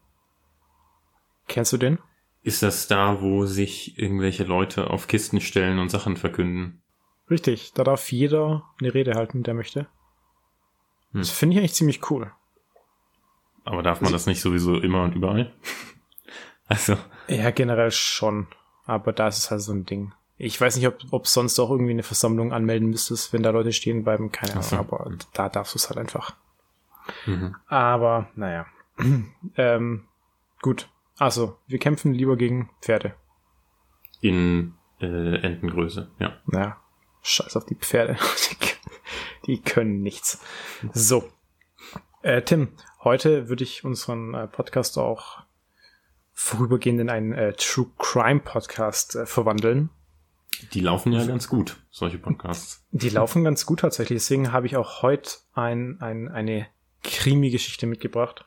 Kennst 1.48 1.74
du 1.74 1.78
den? 1.78 2.00
Ist 2.42 2.64
das 2.64 2.88
da, 2.88 3.22
wo 3.22 3.46
sich 3.46 4.00
irgendwelche 4.00 4.44
Leute 4.44 4.90
auf 4.90 5.08
Kisten 5.08 5.42
stellen 5.42 5.78
und 5.78 5.90
Sachen 5.90 6.18
verkünden? 6.18 6.82
Richtig, 7.30 7.74
da 7.74 7.84
darf 7.84 8.12
jeder 8.12 8.64
eine 8.80 8.94
Rede 8.94 9.14
halten, 9.14 9.44
der 9.44 9.54
möchte. 9.54 9.88
Hm. 11.12 11.22
Das 11.22 11.30
finde 11.30 11.54
ich 11.54 11.60
eigentlich 11.60 11.74
ziemlich 11.74 12.10
cool. 12.12 12.32
Aber 13.66 13.84
darf 13.84 14.02
man 14.02 14.08
also, 14.08 14.16
das 14.16 14.26
nicht 14.26 14.42
sowieso 14.42 14.80
immer 14.80 15.04
und 15.04 15.16
überall? 15.16 15.54
also. 16.68 16.98
Ja, 17.28 17.52
generell 17.52 17.92
schon. 17.92 18.48
Aber 18.86 19.14
da 19.14 19.28
ist 19.28 19.38
es 19.38 19.52
halt 19.52 19.62
so 19.62 19.72
ein 19.72 19.86
Ding. 19.86 20.14
Ich 20.38 20.60
weiß 20.60 20.78
nicht, 20.78 20.88
ob, 20.88 20.98
ob 21.12 21.28
sonst 21.28 21.60
auch 21.60 21.70
irgendwie 21.70 21.92
eine 21.92 22.04
Versammlung 22.04 22.54
anmelden 22.54 22.90
müsstest, 22.90 23.34
wenn 23.34 23.44
da 23.44 23.50
Leute 23.50 23.74
stehen 23.74 24.04
bleiben. 24.04 24.32
Keine 24.32 24.54
Ahnung, 24.54 24.64
so. 24.64 24.78
aber 24.78 25.12
da 25.34 25.50
darfst 25.50 25.76
du 25.76 25.78
es 25.78 25.90
halt 25.90 26.00
einfach. 26.00 26.36
Mhm. 27.26 27.56
Aber, 27.68 28.30
naja. 28.36 28.66
ähm, 29.58 30.06
gut. 30.62 30.90
Also, 31.18 31.58
wir 31.68 31.80
kämpfen 31.80 32.14
lieber 32.14 32.38
gegen 32.38 32.70
Pferde. 32.82 33.14
In 34.22 34.76
äh, 35.02 35.42
Entengröße, 35.42 36.10
ja. 36.20 36.38
Naja, 36.46 36.78
scheiß 37.22 37.58
auf 37.58 37.66
die 37.66 37.76
Pferde. 37.76 38.18
die 39.50 39.62
können 39.62 40.02
nichts. 40.02 40.40
So. 40.94 41.28
Äh, 42.22 42.44
Tim, 42.44 42.70
heute 43.04 43.50
würde 43.50 43.64
ich 43.64 43.84
unseren 43.84 44.36
äh, 44.36 44.48
Podcast 44.48 44.98
auch 44.98 45.42
vorübergehend 46.34 47.02
in 47.02 47.10
einen 47.10 47.34
äh, 47.34 47.54
True 47.54 47.88
Crime 47.98 48.42
Podcast 48.42 49.16
äh, 49.16 49.26
verwandeln. 49.26 49.90
Die 50.74 50.82
laufen 50.82 51.14
ja 51.14 51.26
ganz 51.26 51.48
gut, 51.48 51.78
solche 51.90 52.20
Podcasts. 52.20 52.86
Die 52.92 53.10
laufen 53.10 53.44
ganz 53.44 53.66
gut 53.66 53.80
tatsächlich. 53.80 54.18
Deswegen 54.18 54.52
habe 54.52 54.68
ich 54.68 54.76
auch 54.76 55.02
heute 55.02 55.32
ein, 55.54 56.00
ein, 56.00 56.28
eine 56.28 56.68
Krimi-Geschichte 57.04 57.88
mitgebracht. 57.88 58.46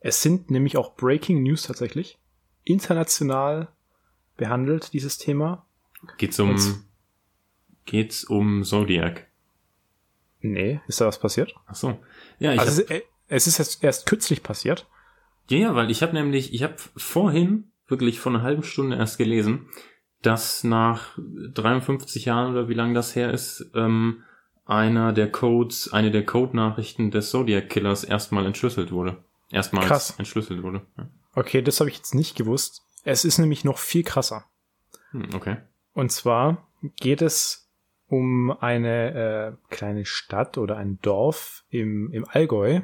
Es 0.00 0.22
sind 0.22 0.50
nämlich 0.50 0.76
auch 0.76 0.94
Breaking 0.94 1.42
News 1.42 1.62
tatsächlich. 1.62 2.18
International 2.62 3.68
behandelt 4.36 4.92
dieses 4.92 5.18
Thema. 5.18 5.66
Geht's 6.18 6.38
um, 6.38 6.50
Und, 6.50 6.84
geht's 7.86 8.24
um 8.24 8.62
Zodiac? 8.62 9.26
Nee, 10.44 10.80
ist 10.88 11.00
da 11.00 11.06
was 11.06 11.18
passiert? 11.18 11.54
Ach 11.66 11.74
so. 11.74 11.98
Ja, 12.38 12.52
ich 12.52 12.60
also 12.60 12.82
hab, 12.82 13.02
es, 13.28 13.46
ist 13.46 13.56
jetzt 13.56 13.82
erst 13.82 14.04
kürzlich 14.04 14.42
passiert. 14.42 14.86
Ja, 15.48 15.56
ja, 15.56 15.74
weil 15.74 15.90
ich 15.90 16.02
habe 16.02 16.12
nämlich, 16.12 16.52
ich 16.52 16.62
habe 16.62 16.74
vorhin 16.96 17.72
wirklich 17.88 18.20
vor 18.20 18.32
einer 18.32 18.42
halben 18.42 18.62
Stunde 18.62 18.96
erst 18.96 19.16
gelesen, 19.16 19.70
dass 20.20 20.62
nach 20.62 21.18
53 21.18 22.26
Jahren 22.26 22.52
oder 22.52 22.68
wie 22.68 22.74
lange 22.74 22.92
das 22.92 23.16
her 23.16 23.32
ist, 23.32 23.70
ähm, 23.74 24.22
einer 24.66 25.14
der 25.14 25.32
Codes, 25.32 25.90
eine 25.94 26.10
der 26.10 26.26
Code-Nachrichten 26.26 27.10
des 27.10 27.30
Zodiac 27.30 27.70
Killers 27.70 28.04
erstmal 28.04 28.44
entschlüsselt 28.44 28.92
wurde. 28.92 29.24
Erstmals 29.50 29.86
Krass. 29.86 30.14
entschlüsselt 30.18 30.62
wurde. 30.62 30.82
Ja. 30.98 31.08
Okay, 31.34 31.62
das 31.62 31.80
habe 31.80 31.88
ich 31.88 31.96
jetzt 31.96 32.14
nicht 32.14 32.36
gewusst. 32.36 32.82
Es 33.02 33.24
ist 33.24 33.38
nämlich 33.38 33.64
noch 33.64 33.78
viel 33.78 34.02
krasser. 34.02 34.44
Hm, 35.12 35.28
okay. 35.34 35.56
Und 35.94 36.12
zwar 36.12 36.68
geht 36.96 37.22
es 37.22 37.63
um 38.08 38.50
eine 38.50 39.56
äh, 39.70 39.74
kleine 39.74 40.04
Stadt 40.04 40.58
oder 40.58 40.76
ein 40.76 40.98
Dorf 41.00 41.64
im, 41.70 42.12
im 42.12 42.26
Allgäu. 42.28 42.82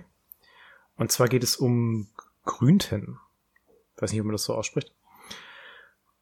Und 0.97 1.13
zwar 1.13 1.29
geht 1.29 1.43
es 1.43 1.57
um 1.57 2.09
Grünten. 2.45 3.19
Ich 3.97 4.03
weiß 4.03 4.13
nicht, 4.13 4.21
ob 4.21 4.27
man 4.27 4.33
das 4.33 4.45
so 4.45 4.55
ausspricht. 4.55 4.95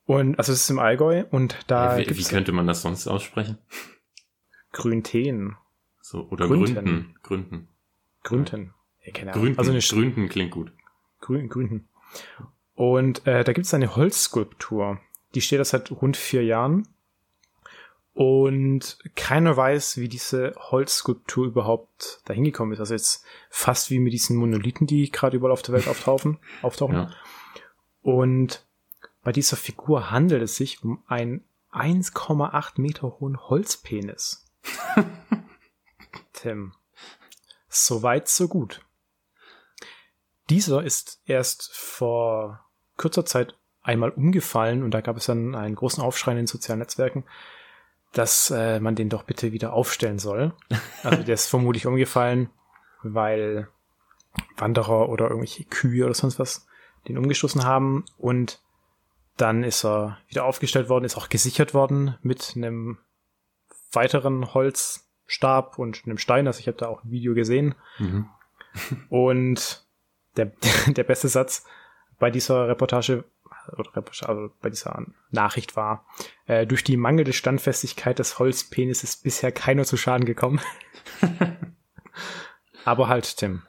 Und 0.04 0.38
also 0.38 0.52
es 0.52 0.62
ist 0.62 0.70
im 0.70 0.78
Allgäu 0.78 1.24
und 1.30 1.58
da. 1.66 1.98
Ja, 1.98 2.08
wie, 2.08 2.16
wie 2.16 2.24
könnte 2.24 2.52
man 2.52 2.66
das 2.66 2.82
sonst 2.82 3.06
aussprechen? 3.06 3.58
Grünten. 4.72 5.56
So, 6.00 6.26
oder 6.30 6.46
Gründen. 6.46 7.14
Gründen. 7.22 7.68
Gründen. 8.22 8.74
Ja, 9.04 9.12
keine 9.12 9.32
Ahnung. 9.32 9.42
Gründen. 9.42 9.58
Also 9.58 9.70
eine 9.70 9.80
Gründen 9.80 10.28
klingt 10.28 10.50
gut. 10.50 10.72
Grün, 11.20 11.48
Gründen. 11.48 11.88
Und 12.74 13.26
äh, 13.26 13.44
da 13.44 13.52
gibt 13.52 13.66
es 13.66 13.74
eine 13.74 13.96
Holzskulptur. 13.96 14.98
Die 15.34 15.40
steht 15.40 15.60
da 15.60 15.64
seit 15.64 15.90
rund 15.90 16.16
vier 16.16 16.44
Jahren. 16.44 16.88
Und 18.18 18.98
keiner 19.14 19.56
weiß, 19.56 19.98
wie 19.98 20.08
diese 20.08 20.52
Holzskulptur 20.58 21.46
überhaupt 21.46 22.20
dahin 22.24 22.42
gekommen 22.42 22.72
ist. 22.72 22.80
Also 22.80 22.94
jetzt 22.94 23.24
fast 23.48 23.90
wie 23.90 24.00
mit 24.00 24.12
diesen 24.12 24.36
Monolithen, 24.36 24.88
die 24.88 25.08
gerade 25.12 25.36
überall 25.36 25.52
auf 25.52 25.62
der 25.62 25.74
Welt 25.74 25.86
auftauchen. 25.86 26.40
auftauchen. 26.62 26.96
Ja. 26.96 27.10
Und 28.02 28.66
bei 29.22 29.30
dieser 29.30 29.56
Figur 29.56 30.10
handelt 30.10 30.42
es 30.42 30.56
sich 30.56 30.82
um 30.82 31.00
einen 31.06 31.44
1,8 31.72 32.80
Meter 32.80 33.20
hohen 33.20 33.38
Holzpenis. 33.38 34.44
Tim. 36.32 36.72
So 37.68 38.02
weit, 38.02 38.26
so 38.26 38.48
gut. 38.48 38.80
Dieser 40.50 40.82
ist 40.82 41.22
erst 41.24 41.70
vor 41.72 42.66
kurzer 42.96 43.24
Zeit 43.24 43.56
einmal 43.80 44.10
umgefallen 44.10 44.82
und 44.82 44.90
da 44.90 45.02
gab 45.02 45.16
es 45.18 45.26
dann 45.26 45.54
einen 45.54 45.76
großen 45.76 46.02
Aufschrei 46.02 46.32
in 46.32 46.38
den 46.38 46.46
sozialen 46.48 46.80
Netzwerken, 46.80 47.24
dass 48.12 48.50
äh, 48.50 48.80
man 48.80 48.94
den 48.94 49.08
doch 49.08 49.22
bitte 49.22 49.52
wieder 49.52 49.72
aufstellen 49.72 50.18
soll. 50.18 50.52
Also 51.02 51.22
der 51.22 51.34
ist 51.34 51.46
vermutlich 51.50 51.86
umgefallen, 51.86 52.50
weil 53.02 53.68
Wanderer 54.56 55.08
oder 55.08 55.26
irgendwelche 55.26 55.64
Kühe 55.64 56.04
oder 56.04 56.14
sonst 56.14 56.38
was 56.38 56.66
den 57.06 57.18
umgestoßen 57.18 57.64
haben 57.64 58.04
und 58.18 58.60
dann 59.36 59.62
ist 59.62 59.84
er 59.84 60.18
wieder 60.28 60.44
aufgestellt 60.44 60.88
worden, 60.88 61.04
ist 61.04 61.16
auch 61.16 61.28
gesichert 61.28 61.72
worden 61.72 62.18
mit 62.22 62.54
einem 62.56 62.98
weiteren 63.92 64.52
Holzstab 64.52 65.78
und 65.78 66.02
einem 66.04 66.18
Stein. 66.18 66.46
Also 66.46 66.60
ich 66.60 66.66
habe 66.66 66.76
da 66.76 66.88
auch 66.88 67.04
ein 67.04 67.10
Video 67.10 67.34
gesehen. 67.34 67.74
Mhm. 67.98 68.28
Und 69.08 69.86
der, 70.36 70.52
der 70.86 71.04
beste 71.04 71.28
Satz 71.28 71.64
bei 72.18 72.30
dieser 72.30 72.68
Reportage 72.68 73.24
oder 73.76 73.90
also 73.96 74.50
bei 74.60 74.70
dieser 74.70 75.04
Nachricht 75.30 75.76
war, 75.76 76.06
äh, 76.46 76.66
durch 76.66 76.84
die 76.84 76.96
mangelnde 76.96 77.32
Standfestigkeit 77.32 78.18
des 78.18 78.38
Holzpenis 78.38 79.04
ist 79.04 79.22
bisher 79.22 79.52
keiner 79.52 79.84
zu 79.84 79.96
Schaden 79.96 80.24
gekommen. 80.24 80.60
Aber 82.84 83.08
halt, 83.08 83.36
Tim, 83.36 83.62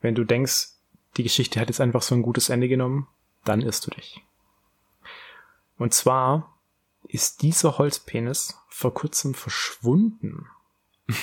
wenn 0.00 0.14
du 0.14 0.24
denkst, 0.24 0.70
die 1.16 1.22
Geschichte 1.22 1.60
hat 1.60 1.68
jetzt 1.68 1.80
einfach 1.80 2.02
so 2.02 2.14
ein 2.14 2.22
gutes 2.22 2.48
Ende 2.48 2.68
genommen, 2.68 3.06
dann 3.44 3.60
irrst 3.60 3.86
du 3.86 3.90
dich. 3.90 4.24
Und 5.76 5.94
zwar 5.94 6.58
ist 7.04 7.42
dieser 7.42 7.78
Holzpenis 7.78 8.58
vor 8.68 8.94
kurzem 8.94 9.34
verschwunden. 9.34 10.46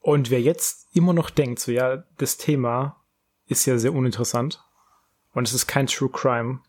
Und 0.00 0.30
wer 0.30 0.40
jetzt 0.40 0.88
immer 0.94 1.12
noch 1.12 1.30
denkt, 1.30 1.60
so 1.60 1.72
ja, 1.72 2.04
das 2.18 2.36
Thema 2.36 3.00
ist 3.46 3.64
ja 3.66 3.78
sehr 3.78 3.92
uninteressant 3.92 4.62
und 5.34 5.46
es 5.46 5.52
ist 5.52 5.66
kein 5.66 5.86
True 5.86 6.10
Crime, 6.10 6.60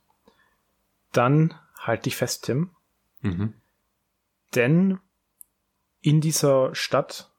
dann 1.12 1.54
halt 1.78 2.06
dich 2.06 2.16
fest, 2.16 2.46
Tim. 2.46 2.72
Mhm. 3.22 3.54
Denn 4.54 5.00
in 6.02 6.22
dieser 6.22 6.76
Stadt 6.76 7.32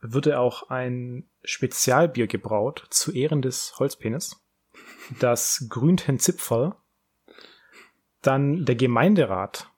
würde 0.00 0.38
auch 0.38 0.70
ein 0.70 1.28
Spezialbier 1.44 2.26
gebraut 2.26 2.86
zu 2.90 3.12
Ehren 3.12 3.42
des 3.42 3.78
Holzpenis, 3.78 4.40
das 5.18 5.66
Grünten 5.68 6.18
Zipferl. 6.18 6.74
Dann 8.22 8.64
der 8.64 8.76
Gemeinderat 8.76 9.70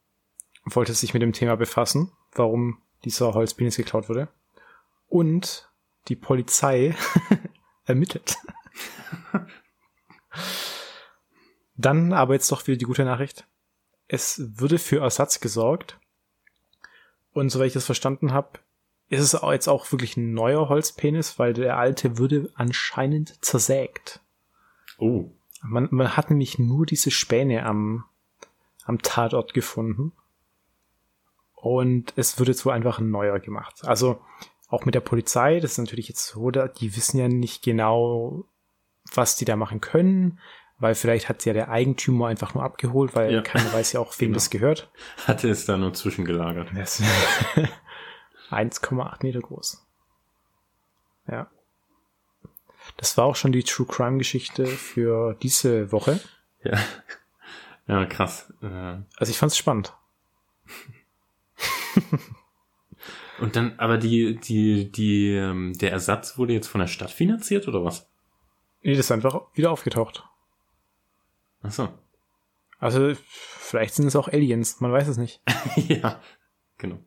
wollte 0.64 0.94
sich 0.94 1.14
mit 1.14 1.22
dem 1.22 1.32
Thema 1.32 1.56
befassen, 1.56 2.12
warum 2.32 2.82
dieser 3.04 3.34
Holzpenis 3.34 3.76
geklaut 3.76 4.08
wurde. 4.08 4.28
Und 5.08 5.70
die 6.08 6.16
Polizei 6.16 6.96
ermittelt. 7.84 8.36
Dann 11.76 12.12
aber 12.12 12.34
jetzt 12.34 12.50
doch 12.52 12.66
wieder 12.66 12.76
die 12.76 12.84
gute 12.84 13.04
Nachricht. 13.04 13.46
Es 14.08 14.42
würde 14.58 14.78
für 14.78 15.00
Ersatz 15.00 15.40
gesorgt. 15.40 15.98
Und 17.32 17.50
soweit 17.50 17.68
ich 17.68 17.72
das 17.72 17.86
verstanden 17.86 18.32
habe, 18.32 18.58
ist 19.08 19.20
es 19.20 19.40
jetzt 19.42 19.68
auch 19.68 19.90
wirklich 19.92 20.16
ein 20.16 20.32
neuer 20.32 20.68
Holzpenis, 20.68 21.38
weil 21.38 21.52
der 21.52 21.78
alte 21.78 22.18
würde 22.18 22.50
anscheinend 22.54 23.44
zersägt. 23.44 24.20
Oh. 24.98 25.30
Man, 25.62 25.88
man 25.90 26.16
hat 26.16 26.30
nämlich 26.30 26.58
nur 26.58 26.86
diese 26.86 27.10
Späne 27.10 27.64
am, 27.64 28.04
am 28.84 29.00
Tatort 29.00 29.54
gefunden. 29.54 30.12
Und 31.54 32.12
es 32.16 32.38
wird 32.38 32.48
jetzt 32.48 32.66
wohl 32.66 32.72
einfach 32.72 32.98
ein 32.98 33.10
neuer 33.10 33.38
gemacht. 33.38 33.84
Also 33.84 34.20
auch 34.68 34.84
mit 34.84 34.94
der 34.94 35.00
Polizei, 35.00 35.60
das 35.60 35.72
ist 35.72 35.78
natürlich 35.78 36.08
jetzt 36.08 36.26
so, 36.26 36.50
die 36.50 36.96
wissen 36.96 37.18
ja 37.18 37.28
nicht 37.28 37.62
genau, 37.62 38.46
was 39.14 39.36
die 39.36 39.44
da 39.44 39.56
machen 39.56 39.80
können, 39.80 40.40
weil 40.82 40.94
vielleicht 40.94 41.28
hat 41.28 41.44
ja 41.44 41.52
der 41.52 41.70
Eigentümer 41.70 42.26
einfach 42.26 42.54
nur 42.54 42.64
abgeholt, 42.64 43.14
weil 43.14 43.32
ja. 43.32 43.40
keiner 43.40 43.72
weiß 43.72 43.92
ja 43.92 44.00
auch, 44.00 44.18
wem 44.18 44.28
genau. 44.28 44.34
das 44.34 44.50
gehört. 44.50 44.90
Hatte 45.26 45.48
es 45.48 45.64
da 45.64 45.76
nur 45.76 45.94
zwischengelagert. 45.94 46.72
1,8 46.72 49.22
Meter 49.22 49.40
groß. 49.40 49.86
Ja. 51.28 51.48
Das 52.96 53.16
war 53.16 53.26
auch 53.26 53.36
schon 53.36 53.52
die 53.52 53.62
True 53.62 53.86
Crime 53.86 54.18
Geschichte 54.18 54.66
für 54.66 55.36
diese 55.40 55.92
Woche. 55.92 56.18
Ja. 56.64 56.78
Ja, 57.86 58.04
krass. 58.06 58.52
Äh. 58.62 58.96
Also 59.16 59.30
ich 59.30 59.38
fand's 59.38 59.56
spannend. 59.56 59.94
Und 63.40 63.56
dann, 63.56 63.78
aber 63.78 63.98
die, 63.98 64.36
die, 64.36 64.90
die, 64.90 65.32
ähm, 65.32 65.72
der 65.74 65.90
Ersatz 65.90 66.38
wurde 66.38 66.52
jetzt 66.52 66.68
von 66.68 66.80
der 66.80 66.86
Stadt 66.86 67.10
finanziert 67.10 67.66
oder 67.66 67.84
was? 67.84 68.08
Nee, 68.82 68.92
das 68.92 69.06
ist 69.06 69.12
einfach 69.12 69.42
wieder 69.54 69.70
aufgetaucht. 69.70 70.24
Ach 71.62 71.72
so. 71.72 71.88
Also, 72.78 73.12
vielleicht 73.30 73.94
sind 73.94 74.06
es 74.06 74.16
auch 74.16 74.28
Aliens, 74.28 74.80
man 74.80 74.92
weiß 74.92 75.08
es 75.08 75.16
nicht. 75.16 75.40
ja, 75.76 76.20
genau. 76.78 76.98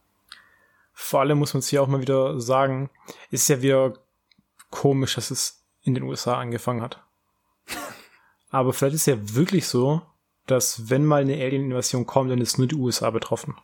Vor 0.92 1.20
allem 1.20 1.38
muss 1.38 1.55
man 1.55 1.59
es 1.61 1.68
hier 1.68 1.83
auch 1.83 1.88
mal 1.88 2.00
wieder 2.00 2.40
sagen, 2.40 2.90
ist 3.31 3.48
ja 3.48 3.62
wieder 3.62 3.94
komisch, 4.70 5.14
dass 5.14 5.31
es 5.31 5.64
in 5.83 5.94
den 5.94 6.05
USA 6.05 6.38
angefangen 6.38 6.83
hat. 6.83 7.02
aber 8.50 8.72
vielleicht 8.72 8.96
ist 8.96 9.07
ja 9.07 9.16
wirklich 9.35 9.68
so, 9.68 10.02
dass 10.46 10.90
wenn 10.90 11.05
mal 11.05 11.22
eine 11.22 11.35
Alien-Invasion 11.35 12.07
kommt, 12.07 12.31
dann 12.31 12.40
ist 12.40 12.59
nur 12.59 12.66
die 12.66 12.76
USA 12.76 13.11
betroffen. 13.11 13.57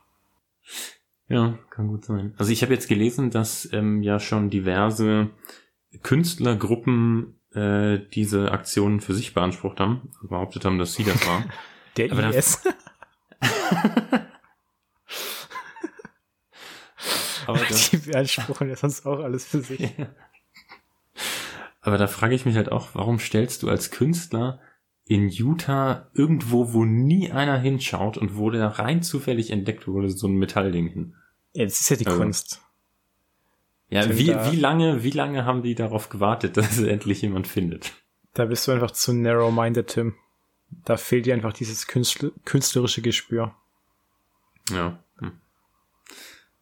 Ja, 1.32 1.58
kann 1.70 1.88
gut 1.88 2.04
sein. 2.04 2.34
Also 2.36 2.52
ich 2.52 2.62
habe 2.62 2.74
jetzt 2.74 2.88
gelesen, 2.88 3.30
dass 3.30 3.66
ähm, 3.72 4.02
ja 4.02 4.20
schon 4.20 4.50
diverse 4.50 5.30
Künstlergruppen 6.02 7.40
äh, 7.54 8.00
diese 8.12 8.52
Aktionen 8.52 9.00
für 9.00 9.14
sich 9.14 9.32
beansprucht 9.32 9.80
haben, 9.80 10.10
also 10.16 10.28
behauptet 10.28 10.66
haben, 10.66 10.78
dass 10.78 10.92
sie 10.92 11.04
das 11.04 11.26
war. 11.26 11.44
Der 11.96 12.12
Aber 12.12 12.34
IS. 12.34 12.62
Aber 17.46 17.58
da, 17.68 17.74
die 17.90 17.96
beanspruchen 17.96 18.68
ja 18.68 18.76
sonst 18.76 19.06
auch 19.06 19.20
alles 19.20 19.46
für 19.46 19.62
sich. 19.62 19.90
Aber 21.80 21.96
da 21.98 22.06
frage 22.06 22.34
ich 22.34 22.44
mich 22.44 22.56
halt 22.56 22.70
auch, 22.70 22.90
warum 22.92 23.18
stellst 23.18 23.62
du 23.62 23.70
als 23.70 23.90
Künstler 23.90 24.60
in 25.04 25.28
Utah 25.28 26.10
irgendwo, 26.14 26.72
wo 26.72 26.84
nie 26.84 27.30
einer 27.30 27.58
hinschaut 27.58 28.16
und 28.16 28.36
wo 28.36 28.50
der 28.50 28.66
rein 28.66 29.02
zufällig 29.02 29.50
entdeckt 29.50 29.88
wurde, 29.88 30.08
so 30.10 30.28
ein 30.28 30.36
Metallding 30.36 30.88
hin. 30.88 31.14
Ja, 31.52 31.64
das 31.64 31.80
ist 31.80 31.90
ja 31.90 31.96
die 31.96 32.06
also, 32.06 32.18
Kunst. 32.18 32.60
Ja, 33.88 34.08
wie, 34.08 34.28
wie 34.28 34.56
lange, 34.56 35.02
wie 35.02 35.10
lange 35.10 35.44
haben 35.44 35.62
die 35.62 35.74
darauf 35.74 36.08
gewartet, 36.08 36.56
dass 36.56 36.78
endlich 36.78 37.22
jemand 37.22 37.46
findet? 37.46 37.92
Da 38.34 38.46
bist 38.46 38.66
du 38.66 38.72
einfach 38.72 38.92
zu 38.92 39.12
narrow-minded, 39.12 39.88
Tim. 39.88 40.14
Da 40.84 40.96
fehlt 40.96 41.26
dir 41.26 41.34
einfach 41.34 41.52
dieses 41.52 41.86
Künstler 41.86 42.30
künstlerische 42.46 43.02
Gespür. 43.02 43.54
Ja. 44.70 44.98
Hm. 45.18 45.32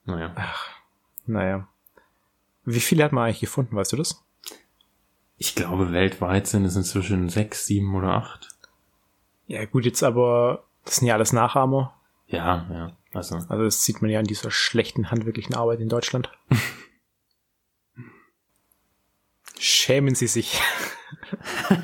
Naja. 0.05 0.33
Ach, 0.35 0.69
naja. 1.27 1.69
Wie 2.65 2.81
viele 2.81 3.05
hat 3.05 3.13
man 3.13 3.25
eigentlich 3.25 3.41
gefunden, 3.41 3.77
weißt 3.77 3.93
du 3.93 3.97
das? 3.97 4.25
Ich 5.37 5.55
glaube, 5.55 5.93
weltweit 5.93 6.49
sind 6.49 6.65
es 6.65 6.77
inzwischen 6.77 7.29
sechs, 7.29 7.67
sieben 7.67 7.95
oder 7.95 8.09
acht. 8.09 8.49
Ja, 9.47 9.65
gut, 9.65 9.85
jetzt 9.85 10.03
aber, 10.03 10.65
das 10.85 10.97
sind 10.97 11.07
ja 11.09 11.15
alles 11.15 11.33
Nachahmer. 11.33 11.95
Ja, 12.27 12.67
ja. 12.71 12.97
Also. 13.13 13.37
also 13.37 13.65
das 13.65 13.85
sieht 13.85 14.03
man 14.03 14.11
ja 14.11 14.21
an 14.21 14.27
dieser 14.27 14.51
schlechten 14.51 15.11
handwerklichen 15.11 15.55
Arbeit 15.55 15.81
in 15.81 15.89
Deutschland. 15.89 16.31
Schämen 19.59 20.15
Sie 20.15 20.27
sich. 20.27 20.61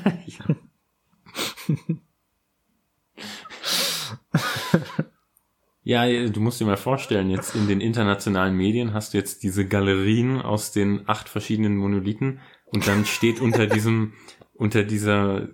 ja, 5.83 6.27
du 6.27 6.39
musst 6.39 6.59
dir 6.59 6.65
mal 6.65 6.77
vorstellen, 6.77 7.29
jetzt 7.29 7.55
in 7.55 7.67
den 7.67 7.81
internationalen 7.81 8.55
Medien 8.55 8.93
hast 8.93 9.13
du 9.13 9.17
jetzt 9.17 9.43
diese 9.43 9.67
Galerien 9.67 10.41
aus 10.41 10.71
den 10.71 11.07
acht 11.07 11.29
verschiedenen 11.29 11.77
Monolithen 11.77 12.39
und 12.65 12.87
dann 12.87 13.05
steht 13.05 13.41
unter 13.41 13.67
diesem, 13.67 14.13
unter 14.53 14.83
dieser, 14.83 15.49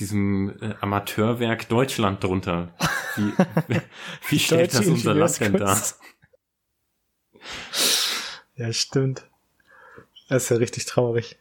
diesem 0.00 0.50
äh, 0.60 0.74
Amateurwerk 0.80 1.68
Deutschland 1.68 2.22
drunter. 2.22 2.74
Wie, 3.16 3.32
wie 4.28 4.38
stellt 4.38 4.74
das 4.74 4.86
unser 4.86 5.14
Land 5.14 5.40
denn 5.40 5.54
dar? 5.54 5.80
Ja, 8.56 8.72
stimmt. 8.72 9.28
Das 10.28 10.44
ist 10.44 10.50
ja 10.50 10.58
richtig 10.58 10.84
traurig. 10.84 11.40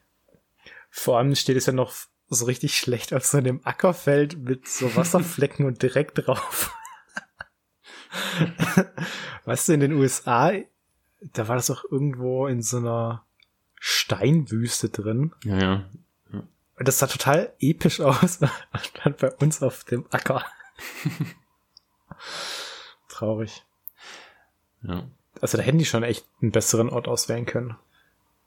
Vor 0.89 1.19
allem 1.19 1.35
steht 1.35 1.57
es 1.57 1.67
ja 1.67 1.73
noch 1.73 1.93
so 2.27 2.45
richtig 2.45 2.75
schlecht 2.75 3.13
auf 3.13 3.23
so 3.23 3.37
einem 3.37 3.61
Ackerfeld 3.63 4.39
mit 4.39 4.67
so 4.67 4.95
Wasserflecken 4.95 5.67
und 5.67 5.83
direkt 5.83 6.25
drauf. 6.25 6.75
weißt 9.45 9.69
du, 9.69 9.73
in 9.73 9.79
den 9.81 9.93
USA, 9.93 10.53
da 11.21 11.47
war 11.47 11.55
das 11.55 11.69
auch 11.69 11.83
irgendwo 11.89 12.47
in 12.47 12.63
so 12.63 12.77
einer 12.77 13.23
Steinwüste 13.79 14.89
drin. 14.89 15.33
Ja, 15.43 15.57
ja. 15.57 15.89
Und 16.77 16.87
das 16.87 16.99
sah 16.99 17.07
total 17.07 17.53
episch 17.59 18.01
aus. 18.01 18.39
Stand 18.81 19.17
bei 19.17 19.31
uns 19.31 19.61
auf 19.61 19.83
dem 19.83 20.05
Acker. 20.11 20.43
Traurig. 23.09 23.63
Ja. 24.81 25.07
Also 25.41 25.57
da 25.57 25.63
hätten 25.63 25.77
die 25.77 25.85
schon 25.85 26.03
echt 26.03 26.25
einen 26.41 26.51
besseren 26.51 26.89
Ort 26.89 27.07
auswählen 27.07 27.45
können. 27.45 27.75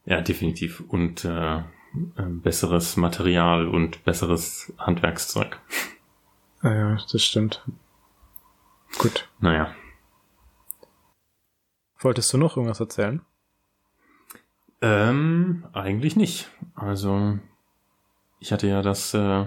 Ja, 0.04 0.20
definitiv. 0.20 0.80
Und 0.80 1.24
äh, 1.24 1.62
besseres 2.16 2.96
Material 2.96 3.68
und 3.68 4.04
besseres 4.04 4.72
Handwerkszeug. 4.78 5.60
Ah 6.60 6.72
ja, 6.72 6.98
das 7.10 7.22
stimmt. 7.22 7.64
Gut. 8.98 9.28
Naja. 9.40 9.74
Wolltest 11.98 12.32
du 12.32 12.38
noch 12.38 12.56
irgendwas 12.56 12.80
erzählen? 12.80 13.22
Ähm, 14.82 15.66
eigentlich 15.72 16.16
nicht. 16.16 16.50
Also, 16.74 17.38
ich 18.38 18.52
hatte 18.52 18.66
ja 18.68 18.82
das 18.82 19.14
äh, 19.14 19.46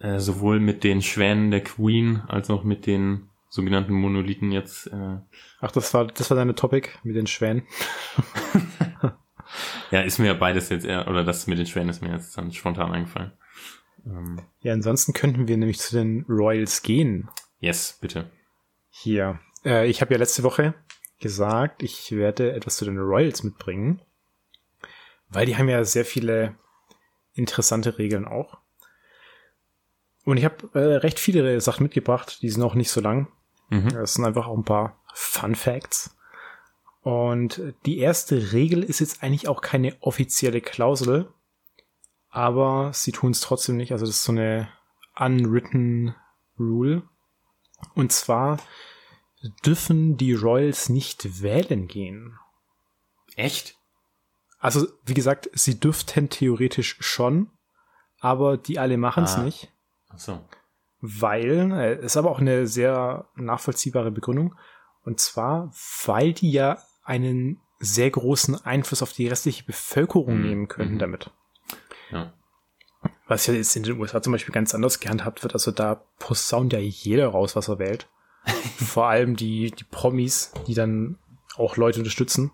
äh, 0.00 0.18
sowohl 0.18 0.60
mit 0.60 0.84
den 0.84 1.02
Schwänen 1.02 1.50
der 1.50 1.62
Queen 1.62 2.22
als 2.28 2.50
auch 2.50 2.64
mit 2.64 2.86
den 2.86 3.28
sogenannten 3.48 3.92
Monolithen 3.92 4.50
jetzt. 4.52 4.86
Äh, 4.88 5.18
Ach, 5.60 5.70
das 5.70 5.92
war 5.94 6.06
das 6.06 6.30
war 6.30 6.36
deine 6.36 6.54
Topic 6.54 6.88
mit 7.02 7.16
den 7.16 7.26
Schwänen. 7.26 7.66
ja, 9.90 10.00
ist 10.02 10.18
mir 10.18 10.34
beides 10.34 10.68
jetzt 10.70 10.84
eher, 10.86 11.08
oder 11.08 11.24
das 11.24 11.46
mit 11.46 11.58
den 11.58 11.66
Schwänen 11.66 11.90
ist 11.90 12.02
mir 12.02 12.12
jetzt 12.12 12.36
dann 12.36 12.52
spontan 12.52 12.92
eingefallen. 12.92 13.32
Ähm, 14.06 14.40
Ja, 14.62 14.72
ansonsten 14.72 15.12
könnten 15.12 15.48
wir 15.48 15.56
nämlich 15.56 15.78
zu 15.78 15.96
den 15.96 16.24
Royals 16.28 16.82
gehen. 16.82 17.28
yes, 17.60 17.98
bitte. 18.00 18.30
Hier. 18.90 19.38
Äh, 19.64 19.88
ich 19.88 20.00
habe 20.00 20.12
ja 20.14 20.18
letzte 20.18 20.42
Woche 20.42 20.74
gesagt, 21.20 21.82
ich 21.82 22.10
werde 22.12 22.52
etwas 22.52 22.76
zu 22.76 22.84
den 22.84 22.98
Royals 22.98 23.42
mitbringen, 23.44 24.00
weil 25.28 25.46
die 25.46 25.56
haben 25.56 25.68
ja 25.68 25.84
sehr 25.84 26.04
viele 26.04 26.56
interessante 27.34 27.98
Regeln 27.98 28.26
auch. 28.26 28.58
Und 30.24 30.36
ich 30.36 30.44
habe 30.44 30.68
äh, 30.74 30.96
recht 30.96 31.18
viele 31.18 31.60
Sachen 31.60 31.82
mitgebracht, 31.82 32.42
die 32.42 32.50
sind 32.50 32.62
auch 32.62 32.74
nicht 32.74 32.90
so 32.90 33.00
lang. 33.00 33.28
Mhm. 33.70 33.88
Das 33.90 34.14
sind 34.14 34.24
einfach 34.24 34.46
auch 34.46 34.56
ein 34.56 34.64
paar 34.64 34.96
Fun 35.14 35.54
Facts. 35.54 36.16
Und 37.02 37.60
die 37.84 37.98
erste 37.98 38.52
Regel 38.52 38.84
ist 38.84 39.00
jetzt 39.00 39.22
eigentlich 39.22 39.48
auch 39.48 39.60
keine 39.60 39.96
offizielle 40.00 40.60
Klausel, 40.60 41.32
aber 42.30 42.92
sie 42.94 43.10
tun 43.10 43.32
es 43.32 43.40
trotzdem 43.40 43.76
nicht. 43.76 43.92
Also 43.92 44.06
das 44.06 44.16
ist 44.16 44.24
so 44.24 44.32
eine 44.32 44.68
unwritten 45.18 46.14
Rule. 46.58 47.02
Und 47.94 48.12
zwar 48.12 48.58
dürfen 49.66 50.16
die 50.16 50.34
Royals 50.34 50.88
nicht 50.88 51.42
wählen 51.42 51.88
gehen. 51.88 52.38
Echt? 53.34 53.76
Also, 54.62 54.86
wie 55.04 55.14
gesagt, 55.14 55.50
sie 55.54 55.78
dürften 55.80 56.28
theoretisch 56.30 56.96
schon, 57.00 57.50
aber 58.20 58.56
die 58.56 58.78
alle 58.78 58.96
machen 58.96 59.24
es 59.24 59.34
Ah. 59.34 59.42
nicht, 59.42 59.72
Ach 60.08 60.18
so. 60.18 60.40
weil, 61.00 61.72
äh, 61.72 62.04
ist 62.04 62.16
aber 62.16 62.30
auch 62.30 62.38
eine 62.38 62.66
sehr 62.68 63.26
nachvollziehbare 63.34 64.12
Begründung, 64.12 64.54
und 65.04 65.18
zwar, 65.18 65.72
weil 66.06 66.32
die 66.32 66.52
ja 66.52 66.78
einen 67.02 67.60
sehr 67.80 68.10
großen 68.10 68.64
Einfluss 68.64 69.02
auf 69.02 69.12
die 69.12 69.26
restliche 69.26 69.64
Bevölkerung 69.64 70.36
Mhm. 70.36 70.42
nehmen 70.46 70.68
könnten 70.68 70.98
damit. 71.00 71.30
Ja. 72.10 72.32
Was 73.26 73.48
ja 73.48 73.54
jetzt 73.54 73.74
in 73.74 73.82
den 73.82 73.98
USA 73.98 74.22
zum 74.22 74.32
Beispiel 74.32 74.54
ganz 74.54 74.72
anders 74.76 75.00
gehandhabt 75.00 75.42
wird. 75.42 75.54
Also 75.54 75.72
da 75.72 75.96
posaunt 76.20 76.72
ja 76.72 76.78
jeder 76.78 77.26
raus, 77.28 77.56
was 77.56 77.66
er 77.66 77.80
wählt. 77.80 78.08
Vor 78.76 79.06
allem 79.08 79.34
die, 79.34 79.72
die 79.72 79.82
Promis, 79.82 80.52
die 80.68 80.74
dann 80.74 81.18
auch 81.56 81.76
Leute 81.76 81.98
unterstützen. 81.98 82.52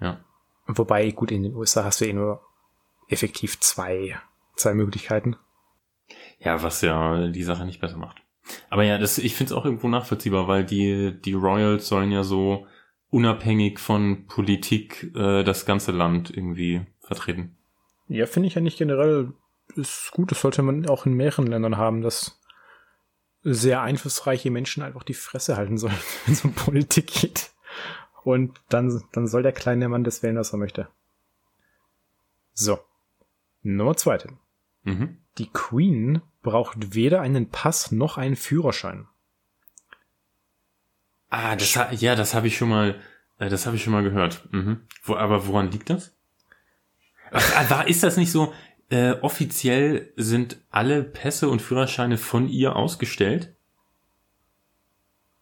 Ja. 0.00 0.18
Wobei, 0.66 1.10
gut, 1.10 1.30
in 1.30 1.42
den 1.42 1.54
USA 1.54 1.84
hast 1.84 2.00
du 2.00 2.06
eh 2.06 2.12
nur 2.12 2.42
effektiv 3.08 3.60
zwei, 3.60 4.18
zwei 4.56 4.74
Möglichkeiten. 4.74 5.36
Ja, 6.38 6.62
was 6.62 6.80
ja 6.82 7.28
die 7.28 7.42
Sache 7.42 7.64
nicht 7.64 7.80
besser 7.80 7.96
macht. 7.96 8.22
Aber 8.70 8.82
ja, 8.82 8.98
das, 8.98 9.18
ich 9.18 9.34
finde 9.34 9.52
es 9.52 9.58
auch 9.58 9.64
irgendwo 9.64 9.88
nachvollziehbar, 9.88 10.48
weil 10.48 10.64
die, 10.64 11.20
die 11.20 11.34
Royals 11.34 11.86
sollen 11.88 12.10
ja 12.10 12.22
so 12.22 12.66
unabhängig 13.10 13.78
von 13.78 14.26
Politik 14.26 15.12
äh, 15.14 15.44
das 15.44 15.66
ganze 15.66 15.92
Land 15.92 16.30
irgendwie 16.30 16.86
vertreten. 17.00 17.56
Ja, 18.08 18.26
finde 18.26 18.48
ich 18.48 18.54
ja 18.54 18.60
nicht 18.60 18.78
generell 18.78 19.32
ist 19.76 20.10
gut. 20.12 20.30
Das 20.30 20.40
sollte 20.40 20.62
man 20.62 20.88
auch 20.88 21.06
in 21.06 21.14
mehreren 21.14 21.46
Ländern 21.46 21.76
haben, 21.76 22.02
dass 22.02 22.40
sehr 23.42 23.82
einflussreiche 23.82 24.50
Menschen 24.50 24.82
einfach 24.82 25.02
die 25.02 25.14
Fresse 25.14 25.56
halten 25.56 25.78
sollen, 25.78 25.98
wenn 26.26 26.34
es 26.34 26.44
um 26.44 26.54
Politik 26.54 27.06
geht. 27.08 27.50
Und 28.24 28.60
dann, 28.68 29.02
dann 29.12 29.26
soll 29.26 29.42
der 29.42 29.52
kleine 29.52 29.88
Mann 29.88 30.04
das 30.04 30.22
wählen, 30.22 30.36
was 30.36 30.52
er 30.52 30.58
möchte. 30.58 30.88
So. 32.54 32.78
Nummer 33.62 33.96
zwei. 33.96 34.18
Tim. 34.18 34.38
Mhm. 34.84 35.18
Die 35.38 35.48
Queen 35.48 36.22
braucht 36.42 36.94
weder 36.94 37.20
einen 37.20 37.48
Pass 37.48 37.92
noch 37.92 38.18
einen 38.18 38.36
Führerschein. 38.36 39.08
Ah, 41.30 41.56
das 41.56 41.74
ja, 41.92 42.14
das 42.14 42.34
habe 42.34 42.46
ich 42.46 42.56
schon 42.58 42.68
mal, 42.68 43.00
äh, 43.38 43.48
das 43.48 43.66
habe 43.66 43.76
ich 43.76 43.82
schon 43.82 43.92
mal 43.92 44.02
gehört. 44.02 44.46
Mhm. 44.52 44.82
Wo, 45.02 45.16
aber 45.16 45.46
woran 45.46 45.70
liegt 45.70 45.88
das? 45.88 46.14
Ach, 47.30 47.70
war, 47.70 47.88
ist 47.88 48.02
das 48.02 48.16
nicht 48.18 48.30
so? 48.30 48.52
Äh, 48.90 49.12
offiziell 49.22 50.12
sind 50.16 50.60
alle 50.70 51.02
Pässe 51.02 51.48
und 51.48 51.62
Führerscheine 51.62 52.18
von 52.18 52.48
ihr 52.48 52.76
ausgestellt. 52.76 53.56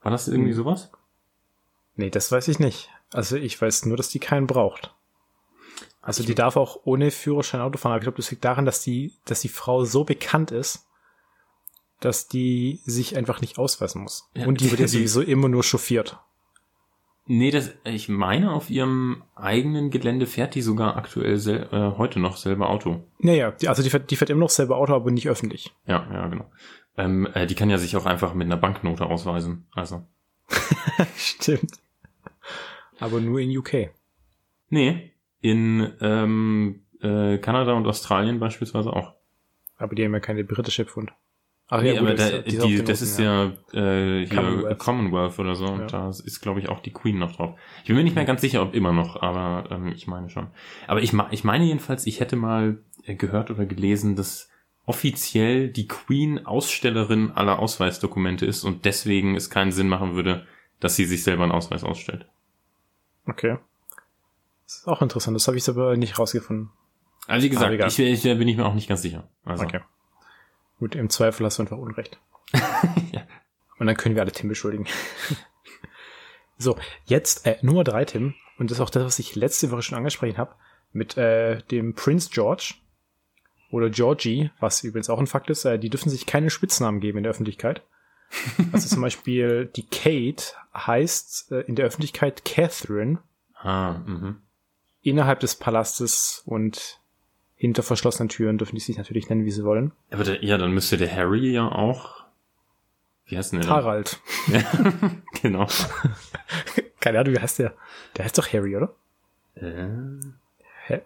War 0.02 0.12
das 0.12 0.28
irgendwie 0.28 0.50
Hm. 0.50 0.56
sowas? 0.56 0.92
Nee, 1.96 2.10
das 2.10 2.30
weiß 2.30 2.48
ich 2.48 2.58
nicht. 2.58 2.88
Also 3.12 3.36
ich 3.36 3.60
weiß 3.60 3.86
nur, 3.86 3.96
dass 3.96 4.08
die 4.08 4.20
keinen 4.20 4.46
braucht. 4.46 4.94
Also 6.02 6.24
die 6.24 6.34
darf 6.34 6.56
auch 6.56 6.80
ohne 6.84 7.10
Führerschein 7.10 7.60
Auto 7.60 7.78
fahren. 7.78 7.92
Aber 7.92 8.00
ich 8.00 8.04
glaube, 8.04 8.16
das 8.16 8.30
liegt 8.30 8.44
daran, 8.44 8.64
dass 8.64 8.82
die, 8.82 9.14
dass 9.26 9.40
die 9.40 9.48
Frau 9.48 9.84
so 9.84 10.04
bekannt 10.04 10.50
ist, 10.50 10.86
dass 12.00 12.28
die 12.28 12.80
sich 12.84 13.16
einfach 13.16 13.40
nicht 13.40 13.58
ausweisen 13.58 14.02
muss. 14.02 14.30
Ja, 14.34 14.46
Und 14.46 14.60
die 14.60 14.70
wird 14.70 14.80
ja 14.80 14.88
sowieso 14.88 15.20
immer 15.20 15.48
nur 15.48 15.62
chauffiert. 15.62 16.18
Nee, 17.26 17.50
das, 17.50 17.70
ich 17.84 18.08
meine, 18.08 18.52
auf 18.52 18.70
ihrem 18.70 19.22
eigenen 19.36 19.90
Gelände 19.90 20.26
fährt 20.26 20.54
die 20.54 20.62
sogar 20.62 20.96
aktuell 20.96 21.36
sel 21.36 21.68
äh, 21.70 21.96
heute 21.96 22.18
noch 22.18 22.36
selber 22.36 22.70
Auto. 22.70 23.04
Naja, 23.18 23.52
die, 23.52 23.68
also 23.68 23.82
die 23.82 23.90
fährt, 23.90 24.10
die 24.10 24.16
fährt 24.16 24.30
immer 24.30 24.40
noch 24.40 24.50
selber 24.50 24.78
Auto, 24.78 24.94
aber 24.94 25.10
nicht 25.10 25.28
öffentlich. 25.28 25.72
Ja, 25.86 26.08
ja, 26.12 26.26
genau. 26.26 26.50
Ähm, 26.96 27.28
äh, 27.34 27.46
die 27.46 27.54
kann 27.54 27.70
ja 27.70 27.78
sich 27.78 27.96
auch 27.96 28.06
einfach 28.06 28.34
mit 28.34 28.46
einer 28.46 28.56
Banknote 28.56 29.06
ausweisen. 29.06 29.66
Also. 29.74 30.02
Stimmt. 31.16 31.72
Aber 32.98 33.20
nur 33.20 33.40
in 33.40 33.56
UK. 33.56 33.90
Nee, 34.68 35.12
in 35.40 35.92
ähm, 36.00 36.82
äh, 37.00 37.38
Kanada 37.38 37.72
und 37.72 37.86
Australien 37.86 38.38
beispielsweise 38.38 38.92
auch. 38.92 39.14
Aber 39.78 39.94
die 39.94 40.04
haben 40.04 40.12
ja 40.12 40.20
keine 40.20 40.44
britische 40.44 40.84
Pfund. 40.84 41.12
Ach 41.72 41.80
nee, 41.82 41.92
gut, 41.92 42.00
aber 42.00 42.14
das- 42.14 42.30
da, 42.30 42.38
die 42.38 42.58
die, 42.58 42.84
das 42.84 43.00
ist 43.00 43.18
ja, 43.18 43.52
äh, 43.72 44.26
hier 44.26 44.28
Commonwealth. 44.36 44.78
Commonwealth. 44.78 45.38
oder 45.38 45.54
so. 45.54 45.66
Ja. 45.66 45.72
Und 45.74 45.92
da 45.92 46.08
ist, 46.10 46.40
glaube 46.40 46.60
ich, 46.60 46.68
auch 46.68 46.80
die 46.80 46.92
Queen 46.92 47.18
noch 47.18 47.36
drauf. 47.36 47.58
Ich 47.82 47.86
bin 47.86 47.96
mir 47.96 48.02
nicht 48.04 48.16
mehr 48.16 48.24
ganz 48.24 48.40
sicher, 48.40 48.60
ob 48.60 48.74
immer 48.74 48.92
noch, 48.92 49.22
aber 49.22 49.70
ähm, 49.70 49.92
ich 49.94 50.06
meine 50.08 50.28
schon. 50.28 50.48
Aber 50.88 51.00
ich, 51.00 51.12
ich 51.30 51.44
meine 51.44 51.64
jedenfalls, 51.64 52.06
ich 52.06 52.20
hätte 52.20 52.36
mal 52.36 52.82
äh, 53.04 53.14
gehört 53.14 53.50
oder 53.50 53.64
gelesen, 53.66 54.16
dass 54.16 54.49
offiziell 54.90 55.68
die 55.68 55.86
Queen 55.86 56.44
Ausstellerin 56.44 57.30
aller 57.30 57.60
Ausweisdokumente 57.60 58.44
ist 58.44 58.64
und 58.64 58.84
deswegen 58.84 59.36
es 59.36 59.48
keinen 59.48 59.70
Sinn 59.70 59.86
machen 59.86 60.16
würde, 60.16 60.48
dass 60.80 60.96
sie 60.96 61.04
sich 61.04 61.22
selber 61.22 61.44
einen 61.44 61.52
Ausweis 61.52 61.84
ausstellt. 61.84 62.26
Okay. 63.24 63.58
Das 64.64 64.78
ist 64.78 64.88
auch 64.88 65.00
interessant. 65.00 65.36
Das 65.36 65.46
habe 65.46 65.56
ich 65.56 65.68
aber 65.68 65.96
nicht 65.96 66.18
rausgefunden. 66.18 66.70
Also 67.28 67.44
wie 67.44 67.50
gesagt, 67.50 67.72
ich, 67.72 67.98
ich 68.00 68.22
bin 68.24 68.48
ich 68.48 68.56
mir 68.56 68.66
auch 68.66 68.74
nicht 68.74 68.88
ganz 68.88 69.02
sicher. 69.02 69.28
Also, 69.44 69.62
Okay. 69.62 69.80
Gut, 70.80 70.96
im 70.96 71.08
Zweifel 71.08 71.46
hast 71.46 71.58
du 71.58 71.62
einfach 71.62 71.78
Unrecht. 71.78 72.18
Ja. 73.12 73.22
Und 73.78 73.86
dann 73.86 73.96
können 73.96 74.16
wir 74.16 74.22
alle 74.22 74.32
Tim 74.32 74.48
beschuldigen. 74.48 74.86
so, 76.58 76.76
jetzt 77.04 77.46
äh, 77.46 77.58
Nummer 77.62 77.84
drei, 77.84 78.04
Tim. 78.04 78.34
Und 78.58 78.70
das 78.70 78.78
ist 78.78 78.82
auch 78.82 78.90
das, 78.90 79.04
was 79.04 79.18
ich 79.20 79.36
letzte 79.36 79.70
Woche 79.70 79.82
schon 79.82 79.96
angesprochen 79.96 80.36
habe. 80.36 80.56
Mit 80.92 81.16
äh, 81.16 81.62
dem 81.70 81.94
Prince 81.94 82.30
George 82.32 82.74
oder 83.70 83.90
Georgie, 83.90 84.50
was 84.60 84.82
übrigens 84.84 85.10
auch 85.10 85.18
ein 85.18 85.26
Fakt 85.26 85.50
ist. 85.50 85.64
Äh, 85.64 85.78
die 85.78 85.90
dürfen 85.90 86.10
sich 86.10 86.26
keine 86.26 86.50
Spitznamen 86.50 87.00
geben 87.00 87.18
in 87.18 87.24
der 87.24 87.30
Öffentlichkeit. 87.30 87.82
Also 88.72 88.88
zum 88.88 89.02
Beispiel 89.02 89.66
die 89.74 89.86
Kate 89.86 90.44
heißt 90.72 91.50
äh, 91.50 91.60
in 91.62 91.74
der 91.74 91.86
Öffentlichkeit 91.86 92.44
Catherine 92.44 93.18
Ah, 93.54 93.98
mhm. 94.06 94.36
innerhalb 95.02 95.40
des 95.40 95.56
Palastes 95.56 96.42
und 96.46 97.00
hinter 97.56 97.82
verschlossenen 97.82 98.30
Türen 98.30 98.56
dürfen 98.56 98.76
die 98.76 98.80
sich 98.80 98.96
natürlich 98.96 99.28
nennen, 99.28 99.44
wie 99.44 99.50
sie 99.50 99.64
wollen. 99.64 99.92
Aber 100.10 100.24
der, 100.24 100.42
ja, 100.42 100.56
dann 100.56 100.72
müsste 100.72 100.96
der 100.96 101.14
Harry 101.14 101.50
ja 101.52 101.70
auch. 101.70 102.24
Wie 103.26 103.36
heißt 103.36 103.52
denn 103.52 103.60
der? 103.60 103.68
Harald. 103.68 104.18
Ja, 104.46 104.62
genau. 105.42 105.66
Keine 107.00 107.18
Ahnung, 107.20 107.34
wie 107.34 107.38
heißt 107.40 107.58
der? 107.58 107.74
Der 108.16 108.24
heißt 108.24 108.38
doch 108.38 108.50
Harry, 108.52 108.76
oder? 108.76 108.94
Äh, 109.56 109.88
Hä? 110.86 111.02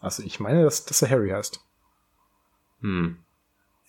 Also 0.00 0.22
ich 0.22 0.40
meine, 0.40 0.62
dass, 0.64 0.84
dass 0.86 1.02
er 1.02 1.10
Harry 1.10 1.30
heißt. 1.30 1.62
Hm. 2.82 3.18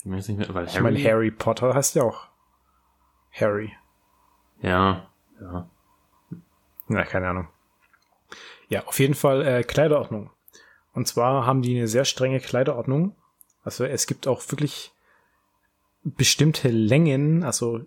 Ich 0.04 0.10
weiß 0.10 0.28
nicht 0.28 0.38
mehr, 0.38 0.54
weil 0.54 0.66
Ich 0.66 0.80
meine, 0.80 1.02
Harry 1.02 1.30
Potter 1.30 1.74
heißt 1.74 1.94
ja 1.94 2.02
auch 2.02 2.28
Harry. 3.32 3.72
Ja, 4.60 5.10
ja. 5.40 5.68
Na, 6.88 7.04
keine 7.04 7.28
Ahnung. 7.28 7.48
Ja, 8.68 8.84
auf 8.86 8.98
jeden 8.98 9.14
Fall 9.14 9.42
äh, 9.46 9.62
Kleiderordnung. 9.62 10.30
Und 10.92 11.08
zwar 11.08 11.46
haben 11.46 11.62
die 11.62 11.76
eine 11.76 11.88
sehr 11.88 12.04
strenge 12.04 12.40
Kleiderordnung. 12.40 13.16
Also 13.62 13.84
es 13.84 14.06
gibt 14.06 14.26
auch 14.26 14.42
wirklich 14.50 14.92
bestimmte 16.02 16.68
Längen, 16.68 17.42
also 17.42 17.80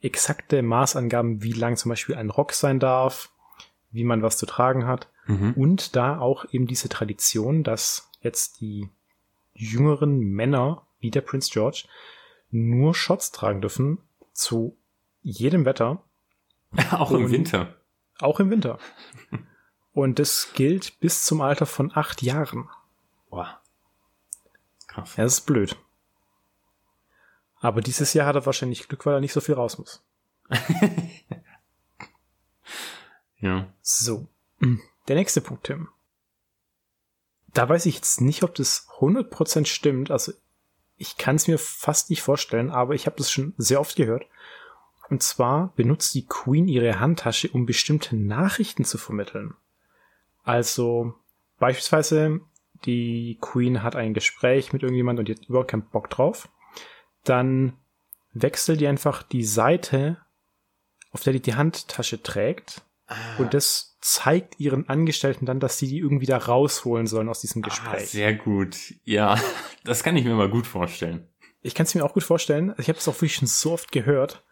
exakte 0.00 0.62
Maßangaben, 0.62 1.42
wie 1.42 1.52
lang 1.52 1.76
zum 1.76 1.90
Beispiel 1.90 2.14
ein 2.14 2.30
Rock 2.30 2.52
sein 2.52 2.78
darf, 2.78 3.30
wie 3.90 4.04
man 4.04 4.22
was 4.22 4.38
zu 4.38 4.46
tragen 4.46 4.86
hat. 4.86 5.10
Mhm. 5.26 5.54
Und 5.54 5.96
da 5.96 6.18
auch 6.18 6.46
eben 6.52 6.66
diese 6.66 6.88
Tradition, 6.88 7.64
dass 7.64 8.10
jetzt 8.20 8.60
die 8.60 8.88
jüngeren 9.58 10.18
Männer, 10.18 10.86
wie 11.00 11.10
der 11.10 11.20
Prince 11.20 11.50
George, 11.52 11.84
nur 12.50 12.94
Shots 12.94 13.30
tragen 13.32 13.60
dürfen 13.60 13.98
zu 14.32 14.76
jedem 15.22 15.64
Wetter, 15.64 16.02
Auch 16.92 17.10
im 17.12 17.30
Winter. 17.30 17.74
auch 18.20 18.40
im 18.40 18.50
Winter. 18.50 18.78
Und 19.92 20.18
das 20.18 20.52
gilt 20.54 21.00
bis 21.00 21.24
zum 21.24 21.40
Alter 21.40 21.66
von 21.66 21.90
acht 21.94 22.22
Jahren. 22.22 22.68
Boah. 23.30 23.60
Krass. 24.86 25.16
Ja, 25.16 25.24
das 25.24 25.34
ist 25.34 25.46
blöd. 25.46 25.76
Aber 27.60 27.80
dieses 27.80 28.12
Jahr 28.14 28.26
hat 28.26 28.36
er 28.36 28.46
wahrscheinlich 28.46 28.86
Glück, 28.86 29.04
weil 29.06 29.14
er 29.14 29.20
nicht 29.20 29.32
so 29.32 29.40
viel 29.40 29.54
raus 29.54 29.78
muss. 29.78 30.02
Ja. 33.40 33.72
So. 33.82 34.26
Der 35.06 35.14
nächste 35.14 35.40
Punkt, 35.40 35.64
Tim. 35.64 35.88
Da 37.54 37.68
weiß 37.68 37.86
ich 37.86 37.96
jetzt 37.96 38.20
nicht, 38.20 38.42
ob 38.42 38.54
das 38.54 38.88
100% 38.98 39.66
stimmt. 39.66 40.10
Also 40.10 40.32
ich 40.96 41.16
kann 41.16 41.36
es 41.36 41.48
mir 41.48 41.58
fast 41.58 42.10
nicht 42.10 42.22
vorstellen, 42.22 42.70
aber 42.70 42.94
ich 42.94 43.06
habe 43.06 43.16
das 43.16 43.30
schon 43.30 43.54
sehr 43.56 43.80
oft 43.80 43.96
gehört. 43.96 44.26
Und 45.08 45.22
zwar 45.22 45.72
benutzt 45.74 46.14
die 46.14 46.26
Queen 46.26 46.68
ihre 46.68 47.00
Handtasche, 47.00 47.48
um 47.48 47.64
bestimmte 47.64 48.16
Nachrichten 48.16 48.84
zu 48.84 48.98
vermitteln. 48.98 49.54
Also 50.44 51.14
beispielsweise 51.58 52.40
die 52.84 53.38
Queen 53.40 53.82
hat 53.82 53.96
ein 53.96 54.14
Gespräch 54.14 54.72
mit 54.72 54.82
irgendjemand 54.82 55.18
und 55.18 55.28
die 55.28 55.34
hat 55.34 55.46
überhaupt 55.48 55.70
keinen 55.70 55.88
Bock 55.88 56.10
drauf. 56.10 56.48
Dann 57.24 57.76
wechselt 58.32 58.80
die 58.80 58.86
einfach 58.86 59.22
die 59.22 59.44
Seite, 59.44 60.18
auf 61.10 61.22
der 61.22 61.32
die 61.32 61.40
die 61.40 61.54
Handtasche 61.54 62.22
trägt 62.22 62.82
und 63.38 63.54
das 63.54 63.87
zeigt 64.00 64.58
ihren 64.60 64.88
Angestellten 64.88 65.44
dann, 65.46 65.60
dass 65.60 65.78
sie 65.78 65.88
die 65.88 65.98
irgendwie 65.98 66.26
da 66.26 66.38
rausholen 66.38 67.06
sollen 67.06 67.28
aus 67.28 67.40
diesem 67.40 67.62
Ah, 67.64 67.68
Gespräch. 67.68 68.08
sehr 68.10 68.34
gut. 68.34 68.76
Ja, 69.04 69.40
das 69.84 70.02
kann 70.04 70.16
ich 70.16 70.24
mir 70.24 70.34
mal 70.34 70.48
gut 70.50 70.66
vorstellen. 70.66 71.26
ich 71.62 71.74
kann 71.74 71.84
es 71.86 71.94
mir 71.94 72.04
auch 72.04 72.14
gut 72.14 72.22
vorstellen. 72.24 72.74
Ich 72.78 72.88
habe 72.88 72.98
es 72.98 73.08
auch 73.08 73.14
wirklich 73.16 73.34
schon 73.36 73.48
so 73.48 73.72
oft 73.72 73.90
gehört. 73.92 74.44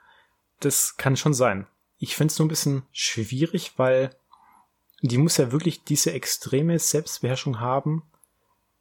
Das 0.61 0.97
kann 0.97 1.17
schon 1.17 1.35
sein. 1.35 1.67
Ich 1.99 2.17
finde 2.17 2.33
es 2.33 2.39
nur 2.39 2.47
ein 2.47 2.51
bisschen 2.51 2.83
schwierig, 2.93 3.75
weil 3.79 4.11
die 5.03 5.19
muss 5.19 5.37
ja 5.37 5.53
wirklich 5.53 5.85
diese 5.85 6.13
extreme 6.13 6.79
Selbstbeherrschung 6.79 7.61
haben, 7.61 8.03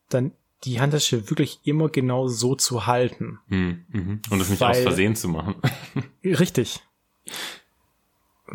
dann 0.09 0.31
die 0.63 0.79
Handtasche 0.81 1.29
wirklich 1.29 1.59
immer 1.63 1.89
genau 1.89 2.27
so 2.27 2.55
zu 2.55 2.87
halten. 2.87 3.39
Hm, 3.49 3.85
mhm. 3.89 4.21
Und 4.29 4.39
das 4.39 4.49
nicht 4.49 4.63
aus 4.63 4.75
Weil- 4.77 4.83
Versehen 4.83 5.15
zu 5.15 5.27
machen. 5.27 5.55
Richtig. 6.23 6.79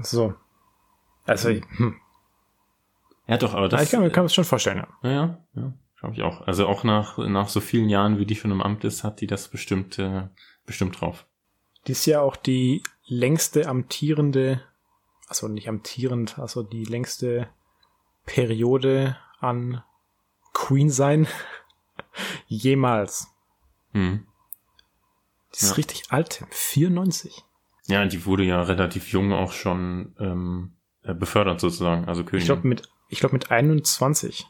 So. 0.02 0.34
Also, 1.30 1.50
hm. 1.50 1.94
ja, 3.26 3.36
doch, 3.36 3.52
aber 3.54 3.62
Ja, 3.62 3.68
das. 3.68 3.82
ich 3.84 3.90
kann, 3.90 4.00
kann 4.12 4.24
mir 4.24 4.26
das 4.26 4.34
schon 4.34 4.44
vorstellen, 4.44 4.78
ja. 4.78 4.88
Ja, 5.02 5.10
ja, 5.12 5.38
ja 5.54 5.72
glaube 5.98 6.14
ich 6.16 6.22
auch. 6.22 6.40
Also 6.46 6.66
auch 6.66 6.82
nach, 6.82 7.18
nach 7.18 7.48
so 7.48 7.60
vielen 7.60 7.88
Jahren, 7.88 8.18
wie 8.18 8.26
die 8.26 8.34
schon 8.34 8.50
im 8.50 8.62
Amt 8.62 8.84
ist, 8.84 9.04
hat 9.04 9.20
die 9.20 9.26
das 9.26 9.48
bestimmt, 9.48 9.98
äh, 9.98 10.28
bestimmt 10.66 11.00
drauf. 11.00 11.26
Die 11.86 11.92
ist 11.92 12.06
ja 12.06 12.20
auch 12.20 12.36
die 12.36 12.82
längste 13.06 13.68
amtierende, 13.68 14.62
also 15.28 15.46
nicht 15.48 15.68
amtierend, 15.68 16.38
also 16.38 16.62
die 16.62 16.84
längste 16.84 17.48
Periode 18.26 19.16
an 19.40 19.82
Queen 20.52 20.90
sein 20.90 21.26
jemals. 22.46 23.28
Hm. 23.92 24.26
Die 25.54 25.58
ist 25.58 25.70
Ja. 25.70 25.74
richtig 25.74 26.04
alt, 26.10 26.44
94. 26.50 27.44
Ja, 27.86 28.06
die 28.06 28.24
wurde 28.24 28.44
ja 28.44 28.62
relativ 28.62 29.08
jung 29.08 29.32
auch 29.32 29.52
schon 29.52 30.14
ähm, 30.18 30.72
äh, 30.76 30.79
befördert 31.02 31.60
sozusagen, 31.60 32.06
also 32.06 32.22
Ich 32.22 32.26
Königin. 32.26 32.46
glaube 32.46 32.68
mit, 32.68 32.88
ich 33.08 33.20
glaube 33.20 33.34
mit 33.34 33.50
21. 33.50 34.46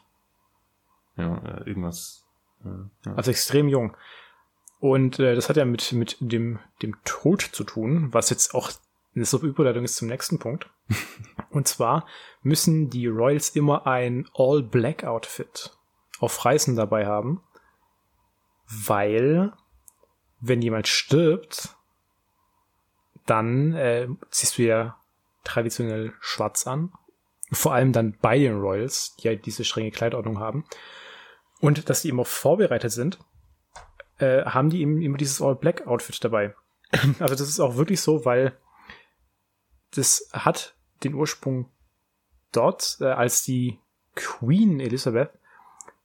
ja, 1.17 1.37
äh, 1.37 1.63
irgendwas. 1.69 2.25
Äh, 2.63 2.69
ja. 3.05 3.15
Also 3.15 3.31
extrem 3.31 3.67
jung. 3.67 3.95
Und 4.79 5.19
äh, 5.19 5.35
das 5.35 5.47
hat 5.47 5.57
ja 5.57 5.65
mit, 5.65 5.91
mit 5.93 6.17
dem, 6.19 6.59
dem 6.81 6.95
Tod 7.05 7.41
zu 7.41 7.63
tun, 7.63 8.13
was 8.13 8.29
jetzt 8.29 8.55
auch 8.55 8.71
eine 9.15 9.25
super 9.25 9.45
Überleitung 9.47 9.83
ist 9.83 9.95
zum 9.97 10.07
nächsten 10.07 10.39
Punkt. 10.39 10.69
Und 11.49 11.67
zwar 11.67 12.05
müssen 12.41 12.89
die 12.89 13.07
Royals 13.07 13.49
immer 13.49 13.85
ein 13.85 14.27
All-Black-Outfit 14.33 15.71
auf 16.19 16.45
Reisen 16.45 16.75
dabei 16.75 17.05
haben, 17.05 17.43
weil 18.67 19.53
wenn 20.39 20.61
jemand 20.61 20.87
stirbt, 20.87 21.75
dann 23.25 23.73
äh, 23.73 24.07
ziehst 24.29 24.57
du 24.57 24.63
ja 24.63 24.97
traditionell 25.43 26.13
schwarz 26.19 26.67
an. 26.67 26.91
Vor 27.51 27.73
allem 27.73 27.91
dann 27.91 28.17
bei 28.21 28.39
den 28.39 28.59
Royals, 28.59 29.15
die 29.17 29.27
ja 29.27 29.35
diese 29.35 29.65
strenge 29.65 29.91
Kleidordnung 29.91 30.39
haben. 30.39 30.65
Und 31.59 31.89
dass 31.89 32.01
die 32.01 32.09
immer 32.09 32.25
vorbereitet 32.25 32.91
sind, 32.91 33.19
äh, 34.19 34.43
haben 34.45 34.69
die 34.69 34.81
eben 34.81 35.01
immer 35.01 35.17
dieses 35.17 35.41
All-Black-Outfit 35.41 36.23
dabei. 36.23 36.55
Also 37.19 37.35
das 37.35 37.41
ist 37.49 37.59
auch 37.59 37.75
wirklich 37.75 38.01
so, 38.01 38.25
weil 38.25 38.57
das 39.95 40.29
hat 40.33 40.75
den 41.03 41.13
Ursprung 41.13 41.69
dort, 42.51 42.97
äh, 43.01 43.05
als 43.05 43.43
die 43.43 43.79
Queen 44.15 44.79
Elizabeth 44.79 45.31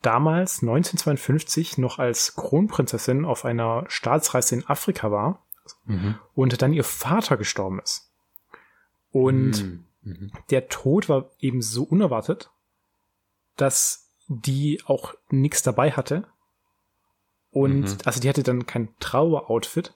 damals 0.03 0.63
1952 0.63 1.79
noch 1.79 1.99
als 1.99 2.37
Kronprinzessin 2.37 3.25
auf 3.25 3.45
einer 3.45 3.85
Staatsreise 3.89 4.57
in 4.57 4.67
Afrika 4.67 5.11
war 5.11 5.43
Mhm. 5.85 6.15
und 6.35 6.63
dann 6.63 6.73
ihr 6.73 6.85
Vater 6.85 7.37
gestorben 7.37 7.81
ist. 7.81 8.06
Und 9.13 9.63
Mhm. 9.65 9.85
Mhm. 10.03 10.33
der 10.51 10.69
Tod 10.69 11.09
war 11.09 11.31
eben 11.41 11.63
so 11.63 11.83
unerwartet, 11.85 12.51
dass 13.57 14.09
die 14.29 14.83
auch 14.87 15.15
nichts 15.31 15.63
dabei 15.63 15.93
hatte. 15.93 16.25
Und 17.51 17.83
Mhm. 17.83 17.99
also 18.05 18.21
die 18.21 18.29
hatte 18.29 18.43
dann 18.43 18.67
kein 18.67 18.89
Traueroutfit 19.01 19.95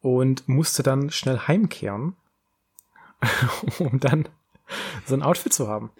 und 0.00 0.48
musste 0.48 0.82
dann 0.82 1.10
schnell 1.10 1.38
heimkehren, 1.38 2.16
um 3.78 4.00
dann 4.00 4.28
so 5.06 5.14
ein 5.14 5.22
Outfit 5.22 5.52
zu 5.52 5.68
haben. 5.68 5.90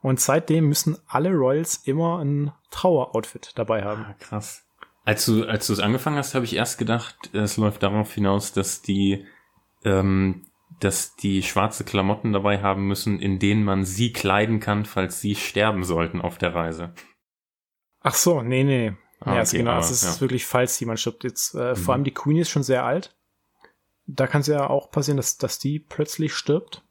Und 0.00 0.20
seitdem 0.20 0.68
müssen 0.68 0.96
alle 1.08 1.32
Royals 1.32 1.76
immer 1.84 2.18
ein 2.24 2.52
Traueroutfit 2.70 3.52
dabei 3.56 3.82
haben. 3.82 4.04
Ah, 4.08 4.14
krass. 4.20 4.64
Als 5.04 5.24
du, 5.26 5.44
als 5.44 5.66
du 5.66 5.72
es 5.72 5.80
angefangen 5.80 6.18
hast, 6.18 6.34
habe 6.34 6.44
ich 6.44 6.54
erst 6.54 6.78
gedacht, 6.78 7.30
es 7.32 7.56
läuft 7.56 7.82
darauf 7.82 8.12
hinaus, 8.12 8.52
dass 8.52 8.82
die, 8.82 9.26
ähm, 9.84 10.44
dass 10.80 11.16
die 11.16 11.42
schwarze 11.42 11.84
Klamotten 11.84 12.32
dabei 12.32 12.62
haben 12.62 12.86
müssen, 12.86 13.18
in 13.18 13.38
denen 13.38 13.64
man 13.64 13.84
sie 13.84 14.12
kleiden 14.12 14.60
kann, 14.60 14.84
falls 14.84 15.20
sie 15.20 15.34
sterben 15.34 15.84
sollten 15.84 16.20
auf 16.20 16.38
der 16.38 16.54
Reise. 16.54 16.94
Ach 18.00 18.14
so, 18.14 18.42
nee, 18.42 18.64
nee. 18.64 18.92
Ah, 19.20 19.34
ja, 19.34 19.42
okay, 19.42 19.58
genau. 19.58 19.72
aber, 19.72 19.80
es 19.80 19.90
ist 19.90 20.04
ja. 20.04 20.20
wirklich, 20.20 20.46
falls 20.46 20.78
jemand 20.78 21.00
stirbt. 21.00 21.24
Jetzt, 21.24 21.54
äh, 21.54 21.72
Mhm. 21.72 21.76
Vor 21.76 21.94
allem 21.94 22.04
die 22.04 22.14
Queen 22.14 22.36
ist 22.38 22.50
schon 22.50 22.62
sehr 22.62 22.84
alt. 22.84 23.16
Da 24.06 24.26
kann 24.26 24.40
es 24.42 24.46
ja 24.46 24.70
auch 24.70 24.90
passieren, 24.90 25.16
dass, 25.16 25.36
dass 25.36 25.58
die 25.58 25.80
plötzlich 25.80 26.32
stirbt. 26.34 26.82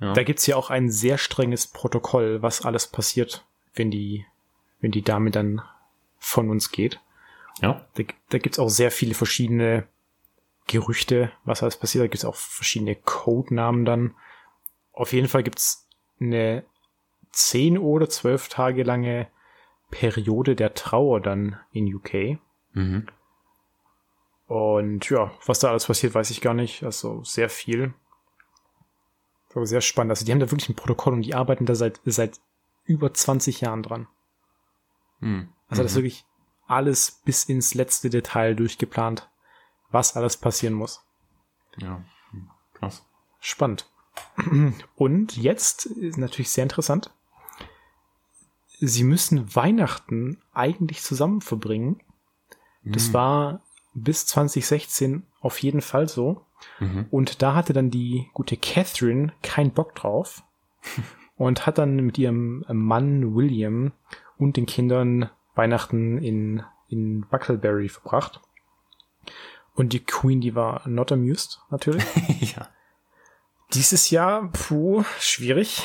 Ja. 0.00 0.12
Da 0.12 0.22
gibt's 0.22 0.46
ja 0.46 0.54
auch 0.54 0.70
ein 0.70 0.90
sehr 0.90 1.18
strenges 1.18 1.66
Protokoll, 1.66 2.40
was 2.40 2.64
alles 2.64 2.86
passiert, 2.86 3.44
wenn 3.74 3.90
die, 3.90 4.24
wenn 4.80 4.92
die 4.92 5.02
Dame 5.02 5.32
dann 5.32 5.60
von 6.16 6.48
uns 6.50 6.70
geht. 6.70 7.00
ja. 7.60 7.84
Da, 7.94 8.04
da 8.30 8.38
gibt's 8.38 8.60
auch 8.60 8.68
sehr 8.68 8.92
viele 8.92 9.14
verschiedene 9.14 9.88
Gerüchte, 10.68 11.32
was 11.44 11.62
alles 11.64 11.76
passiert. 11.76 12.04
Da 12.04 12.06
gibt's 12.06 12.24
auch 12.24 12.36
verschiedene 12.36 12.94
Codenamen 12.94 13.84
dann. 13.84 14.14
Auf 14.92 15.12
jeden 15.12 15.26
Fall 15.26 15.42
gibt's 15.42 15.88
eine 16.20 16.64
zehn 17.32 17.76
oder 17.78 18.08
zwölf 18.08 18.48
Tage 18.48 18.84
lange 18.84 19.28
Periode 19.90 20.54
der 20.54 20.74
Trauer 20.74 21.20
dann 21.20 21.58
in 21.72 21.92
UK. 21.92 22.38
Mhm. 22.74 23.08
Und 24.46 25.10
ja, 25.10 25.32
was 25.44 25.58
da 25.58 25.70
alles 25.70 25.86
passiert, 25.86 26.14
weiß 26.14 26.30
ich 26.30 26.40
gar 26.40 26.54
nicht. 26.54 26.82
Also 26.82 27.22
sehr 27.24 27.50
viel. 27.50 27.92
Aber 29.54 29.66
sehr 29.66 29.80
spannend. 29.80 30.12
Also 30.12 30.24
die 30.24 30.32
haben 30.32 30.40
da 30.40 30.50
wirklich 30.50 30.68
ein 30.68 30.76
Protokoll 30.76 31.14
und 31.14 31.22
die 31.22 31.34
arbeiten 31.34 31.66
da 31.66 31.74
seit, 31.74 32.00
seit 32.04 32.38
über 32.84 33.12
20 33.12 33.60
Jahren 33.60 33.82
dran. 33.82 34.06
Mhm. 35.20 35.48
Also 35.68 35.82
das 35.82 35.92
ist 35.92 35.96
Mhm. 35.96 36.02
wirklich 36.02 36.24
alles 36.66 37.22
bis 37.24 37.44
ins 37.44 37.74
letzte 37.74 38.08
Detail 38.10 38.54
durchgeplant, 38.54 39.28
was 39.90 40.16
alles 40.16 40.36
passieren 40.36 40.74
muss. 40.74 41.02
Ja. 41.78 42.02
Krass. 42.74 43.04
Spannend. 43.40 43.88
Und 44.96 45.36
jetzt 45.36 45.86
ist 45.86 46.18
natürlich 46.18 46.50
sehr 46.50 46.64
interessant. 46.64 47.12
Sie 48.80 49.04
müssen 49.04 49.54
Weihnachten 49.54 50.40
eigentlich 50.52 51.02
zusammen 51.02 51.40
verbringen. 51.40 52.00
Das 52.84 53.08
Mhm. 53.08 53.12
war 53.14 53.62
bis 53.94 54.26
2016 54.26 55.26
auf 55.40 55.60
jeden 55.62 55.80
Fall 55.80 56.08
so. 56.08 56.44
Mhm. 56.78 57.06
Und 57.10 57.42
da 57.42 57.54
hatte 57.54 57.72
dann 57.72 57.90
die 57.90 58.28
gute 58.34 58.56
Catherine 58.56 59.32
keinen 59.42 59.72
Bock 59.72 59.94
drauf 59.94 60.42
und 61.36 61.66
hat 61.66 61.78
dann 61.78 61.96
mit 61.96 62.18
ihrem 62.18 62.64
Mann 62.68 63.34
William 63.34 63.92
und 64.36 64.56
den 64.56 64.66
Kindern 64.66 65.30
Weihnachten 65.54 66.18
in, 66.18 66.62
in 66.88 67.22
Buckleberry 67.28 67.88
verbracht. 67.88 68.40
Und 69.78 69.92
die 69.92 70.00
Queen, 70.00 70.40
die 70.40 70.56
war 70.56 70.82
not 70.88 71.12
amused, 71.12 71.60
natürlich. 71.70 72.04
ja. 72.56 72.66
Dieses 73.74 74.10
Jahr, 74.10 74.50
puh, 74.50 75.04
schwierig. 75.20 75.82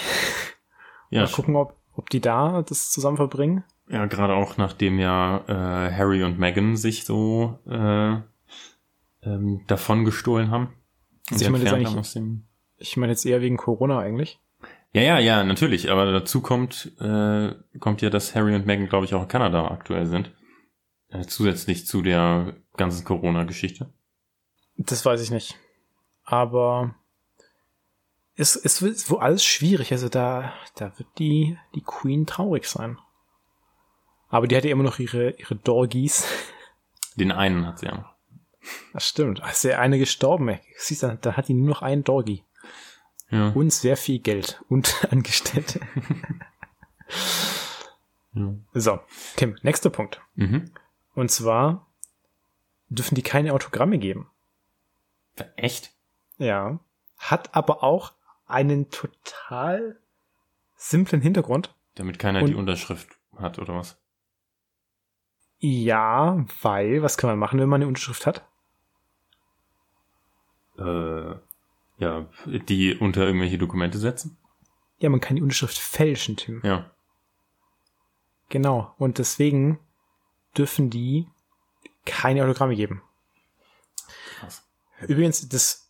Ja, 1.12 1.22
Mal 1.22 1.32
gucken, 1.32 1.56
ob, 1.56 1.76
ob 1.94 2.10
die 2.10 2.20
da 2.20 2.64
das 2.64 2.90
zusammen 2.90 3.18
verbringen. 3.18 3.64
Ja, 3.90 4.08
gerade 4.08 4.34
auch 4.34 4.58
nachdem 4.58 4.98
ja 4.98 5.44
äh, 5.48 5.92
Harry 5.94 6.24
und 6.24 6.40
Meghan 6.40 6.76
sich 6.76 7.06
so 7.06 7.60
äh, 7.70 8.16
ähm, 9.22 9.62
davon 9.68 10.06
gestohlen 10.06 10.50
haben. 10.50 10.74
Also 11.30 11.46
ich 11.46 11.52
meine 11.52 11.64
jetzt 11.64 11.74
eigentlich- 11.74 12.14
dem 12.14 12.48
Ich 12.78 12.98
meine 12.98 13.12
jetzt 13.12 13.26
eher 13.28 13.42
wegen 13.42 13.58
Corona 13.58 14.00
eigentlich. 14.00 14.40
ja, 14.94 15.02
ja, 15.04 15.20
ja, 15.20 15.44
natürlich. 15.44 15.92
Aber 15.92 16.12
dazu 16.12 16.42
kommt, 16.42 16.94
äh, 17.00 17.54
kommt 17.80 18.02
ja, 18.02 18.10
dass 18.10 18.34
Harry 18.34 18.56
und 18.56 18.66
Meghan, 18.66 18.90
glaube 18.90 19.06
ich, 19.06 19.14
auch 19.14 19.22
in 19.22 19.28
Kanada 19.28 19.68
aktuell 19.68 20.08
sind. 20.08 20.32
Äh, 21.14 21.28
zusätzlich 21.28 21.86
zu 21.86 22.02
der 22.02 22.56
ganzen 22.76 23.06
Corona-Geschichte. 23.06 23.94
Das 24.78 25.06
weiß 25.06 25.22
ich 25.22 25.30
nicht. 25.30 25.56
Aber 26.24 26.96
es, 28.36 28.56
es 28.56 28.82
wird 28.82 29.10
wohl 29.12 29.20
alles 29.20 29.46
schwierig. 29.46 29.92
Also 29.92 30.10
da, 30.10 30.54
da 30.76 30.98
wird 30.98 31.10
die, 31.20 31.58
die 31.76 31.84
Queen 31.84 32.26
traurig 32.26 32.66
sein. 32.66 32.98
Aber 34.30 34.48
die 34.48 34.58
hat 34.58 34.64
ja 34.64 34.72
immer 34.72 34.84
noch 34.84 34.98
ihre, 34.98 35.32
ihre 35.32 35.56
Dorgies. 35.56 36.26
Den 37.16 37.32
einen 37.32 37.68
hat 37.68 37.78
sie 37.80 37.86
ja 37.86 37.96
noch. 37.96 38.14
Das 38.94 39.08
stimmt. 39.08 39.40
Da 39.40 39.50
ist 39.50 39.64
ja 39.64 39.78
eine 39.78 40.00
gestorben. 40.00 40.50
ey. 40.50 40.60
Siehst 40.78 41.04
du, 41.04 41.16
da 41.22 41.38
hat 41.38 41.48
die 41.48 41.54
nur 41.54 41.70
noch 41.70 41.84
einen 41.84 42.04
Dorgi. 42.04 42.44
Ja. 43.30 43.50
Und 43.50 43.72
sehr 43.72 43.98
viel 43.98 44.18
Geld. 44.18 44.64
Und 44.68 45.08
Angestellte. 45.12 45.80
ja. 48.34 48.56
So, 48.74 49.00
Tim, 49.36 49.58
nächster 49.62 49.92
Punkt. 49.92 50.20
Mhm. 50.34 50.72
Und 51.16 51.30
zwar 51.32 51.88
dürfen 52.90 53.16
die 53.16 53.22
keine 53.22 53.54
Autogramme 53.54 53.98
geben. 53.98 54.30
Echt? 55.56 55.94
Ja. 56.38 56.80
Hat 57.18 57.56
aber 57.56 57.84
auch 57.84 58.14
einen 58.46 58.90
total 58.90 60.00
simplen 60.76 61.22
Hintergrund. 61.22 61.74
Damit 61.96 62.20
keiner 62.20 62.42
Und- 62.42 62.48
die 62.50 62.56
Unterschrift 62.56 63.18
hat, 63.38 63.60
oder 63.60 63.76
was? 63.76 63.98
Ja, 65.60 66.46
weil, 66.62 67.02
was 67.04 67.18
kann 67.18 67.30
man 67.30 67.40
machen, 67.40 67.60
wenn 67.60 67.70
man 67.70 67.82
eine 67.82 67.88
Unterschrift 67.88 68.26
hat? 68.26 68.46
Äh, 70.78 71.36
ja, 72.00 72.26
die 72.46 72.96
unter 72.98 73.26
irgendwelche 73.26 73.58
Dokumente 73.58 73.98
setzen? 73.98 74.38
Ja, 74.98 75.10
man 75.10 75.22
kann 75.22 75.36
die 75.38 75.42
Unterschrift 75.42 75.78
fälschen, 75.78 76.36
Tim. 76.36 76.62
Ja. 76.66 76.92
Genau. 78.50 78.94
Und 78.98 79.20
deswegen 79.20 79.80
dürfen 80.58 80.90
die 80.90 81.28
keine 82.06 82.44
Autogramme 82.44 82.76
geben. 82.76 83.02
Krass. 84.40 84.64
Übrigens, 85.08 85.48
das 85.50 85.90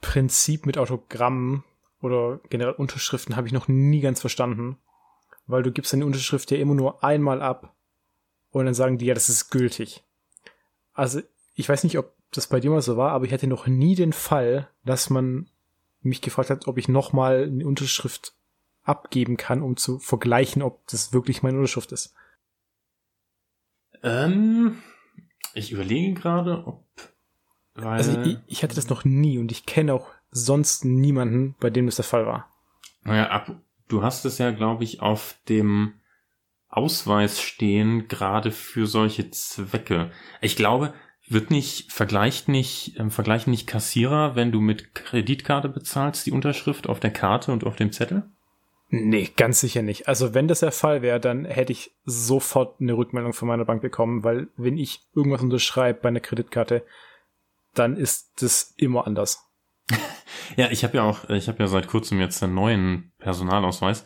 Prinzip 0.00 0.66
mit 0.66 0.78
Autogrammen 0.78 1.64
oder 2.00 2.40
generell 2.50 2.74
Unterschriften 2.74 3.36
habe 3.36 3.46
ich 3.46 3.52
noch 3.52 3.68
nie 3.68 4.00
ganz 4.00 4.20
verstanden. 4.20 4.78
Weil 5.46 5.62
du 5.62 5.72
gibst 5.72 5.92
deine 5.92 6.06
Unterschrift 6.06 6.50
ja 6.50 6.58
immer 6.58 6.74
nur 6.74 7.02
einmal 7.02 7.42
ab 7.42 7.74
und 8.50 8.64
dann 8.64 8.74
sagen 8.74 8.98
die, 8.98 9.06
ja, 9.06 9.14
das 9.14 9.28
ist 9.28 9.50
gültig. 9.50 10.02
Also, 10.94 11.20
ich 11.54 11.68
weiß 11.68 11.84
nicht, 11.84 11.98
ob 11.98 12.14
das 12.30 12.46
bei 12.46 12.60
dir 12.60 12.70
mal 12.70 12.82
so 12.82 12.96
war, 12.96 13.12
aber 13.12 13.24
ich 13.24 13.32
hatte 13.32 13.46
noch 13.46 13.66
nie 13.66 13.94
den 13.94 14.12
Fall, 14.12 14.68
dass 14.84 15.10
man 15.10 15.48
mich 16.00 16.20
gefragt 16.20 16.50
hat, 16.50 16.66
ob 16.68 16.78
ich 16.78 16.88
nochmal 16.88 17.44
eine 17.44 17.66
Unterschrift 17.66 18.34
abgeben 18.84 19.36
kann, 19.36 19.62
um 19.62 19.76
zu 19.76 19.98
vergleichen, 19.98 20.62
ob 20.62 20.86
das 20.88 21.12
wirklich 21.12 21.42
meine 21.42 21.58
Unterschrift 21.58 21.92
ist. 21.92 22.14
Ähm, 24.02 24.78
ich 25.54 25.72
überlege 25.72 26.14
gerade, 26.14 26.66
ob. 26.66 26.84
Weil, 27.74 27.98
Also 27.98 28.20
ich, 28.20 28.38
ich 28.46 28.62
hatte 28.62 28.74
das 28.74 28.88
noch 28.88 29.04
nie 29.04 29.38
und 29.38 29.50
ich 29.50 29.64
kenne 29.64 29.94
auch 29.94 30.10
sonst 30.30 30.84
niemanden, 30.84 31.54
bei 31.60 31.70
dem 31.70 31.86
das 31.86 31.96
der 31.96 32.04
Fall 32.04 32.26
war. 32.26 32.50
naja, 33.02 33.30
ab, 33.30 33.56
du 33.88 34.02
hast 34.02 34.24
es 34.24 34.38
ja, 34.38 34.50
glaube 34.50 34.84
ich, 34.84 35.00
auf 35.00 35.36
dem 35.48 35.94
Ausweis 36.68 37.40
stehen, 37.40 38.08
gerade 38.08 38.50
für 38.50 38.86
solche 38.86 39.30
Zwecke. 39.30 40.10
Ich 40.40 40.56
glaube, 40.56 40.94
wird 41.28 41.50
nicht, 41.50 41.92
vergleicht 41.92 42.48
nicht, 42.48 42.98
ähm, 42.98 43.10
vergleichen 43.10 43.50
nicht 43.50 43.66
Kassierer, 43.66 44.36
wenn 44.36 44.52
du 44.52 44.60
mit 44.60 44.94
Kreditkarte 44.94 45.68
bezahlst, 45.68 46.26
die 46.26 46.32
Unterschrift 46.32 46.88
auf 46.88 47.00
der 47.00 47.12
Karte 47.12 47.52
und 47.52 47.64
auf 47.64 47.76
dem 47.76 47.92
Zettel? 47.92 48.30
Nee, 48.94 49.30
ganz 49.38 49.60
sicher 49.60 49.80
nicht. 49.80 50.06
Also 50.06 50.34
wenn 50.34 50.48
das 50.48 50.60
der 50.60 50.70
Fall 50.70 51.00
wäre, 51.00 51.18
dann 51.18 51.46
hätte 51.46 51.72
ich 51.72 51.92
sofort 52.04 52.78
eine 52.78 52.92
Rückmeldung 52.92 53.32
von 53.32 53.48
meiner 53.48 53.64
Bank 53.64 53.80
bekommen, 53.80 54.22
weil 54.22 54.48
wenn 54.58 54.76
ich 54.76 55.00
irgendwas 55.14 55.40
unterschreibe 55.40 56.00
bei 56.02 56.08
einer 56.10 56.20
Kreditkarte, 56.20 56.84
dann 57.72 57.96
ist 57.96 58.42
das 58.42 58.74
immer 58.76 59.06
anders. 59.06 59.48
Ja, 60.56 60.70
ich 60.70 60.84
habe 60.84 60.98
ja 60.98 61.04
auch, 61.04 61.30
ich 61.30 61.48
habe 61.48 61.60
ja 61.60 61.66
seit 61.66 61.86
kurzem 61.86 62.20
jetzt 62.20 62.42
einen 62.42 62.54
neuen 62.54 63.12
Personalausweis 63.18 64.04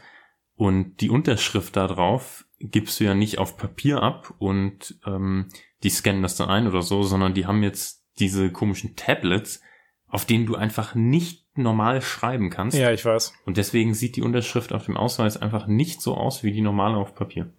und 0.54 1.00
die 1.00 1.10
Unterschrift 1.10 1.74
da 1.74 1.88
drauf 1.88 2.44
gibst 2.60 3.00
du 3.00 3.04
ja 3.04 3.14
nicht 3.14 3.38
auf 3.38 3.56
Papier 3.56 4.00
ab 4.00 4.32
und 4.38 4.96
ähm, 5.06 5.48
die 5.82 5.90
scannen 5.90 6.22
das 6.22 6.36
dann 6.36 6.48
ein 6.48 6.68
oder 6.68 6.82
so, 6.82 7.02
sondern 7.02 7.34
die 7.34 7.46
haben 7.46 7.64
jetzt 7.64 8.04
diese 8.20 8.52
komischen 8.52 8.94
Tablets, 8.94 9.60
auf 10.08 10.24
denen 10.24 10.46
du 10.46 10.54
einfach 10.54 10.94
nicht 10.94 11.44
normal 11.58 12.02
schreiben 12.02 12.50
kannst. 12.50 12.76
Ja, 12.76 12.92
ich 12.92 13.04
weiß. 13.04 13.32
Und 13.44 13.56
deswegen 13.56 13.94
sieht 13.94 14.16
die 14.16 14.22
Unterschrift 14.22 14.72
auf 14.72 14.84
dem 14.84 14.96
Ausweis 14.96 15.36
einfach 15.36 15.66
nicht 15.66 16.00
so 16.00 16.14
aus 16.14 16.42
wie 16.42 16.52
die 16.52 16.60
normale 16.60 16.96
auf 16.96 17.14
Papier. 17.14 17.52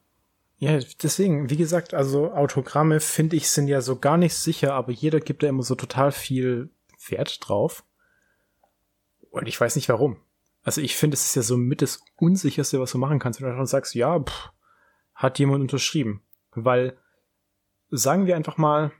Ja, 0.60 0.80
deswegen, 1.04 1.50
wie 1.50 1.58
gesagt, 1.58 1.94
also 1.94 2.32
Autogramme 2.32 3.00
finde 3.00 3.36
ich 3.36 3.50
sind 3.50 3.68
ja 3.68 3.82
so 3.82 4.00
gar 4.00 4.18
nicht 4.18 4.34
sicher, 4.34 4.74
aber 4.74 4.92
jeder 4.92 5.20
gibt 5.20 5.44
da 5.44 5.48
immer 5.48 5.64
so 5.64 5.76
total 5.76 6.12
viel 6.12 6.70
Wert 7.10 7.48
drauf. 7.48 7.84
Und 9.30 9.48
ich 9.48 9.60
weiß 9.60 9.76
nicht 9.76 9.90
warum. 9.90 10.18
Also 10.64 10.82
ich 10.82 10.96
finde, 10.96 11.14
es 11.14 11.26
ist 11.26 11.36
ja 11.36 11.44
so 11.44 11.58
mit 11.58 11.82
das 11.82 12.02
Unsicherste, 12.18 12.80
was 12.80 12.92
du 12.92 12.98
machen 12.98 13.20
kannst, 13.20 13.40
wenn 13.40 13.48
du 13.48 13.54
einfach 13.54 13.68
sagst, 13.68 13.94
ja, 13.94 14.20
pff, 14.20 14.50
hat 15.14 15.38
jemand 15.38 15.62
unterschrieben. 15.62 16.24
Weil, 16.54 16.98
sagen 17.92 18.26
wir 18.26 18.36
einfach 18.36 18.58
mal, 18.58 18.92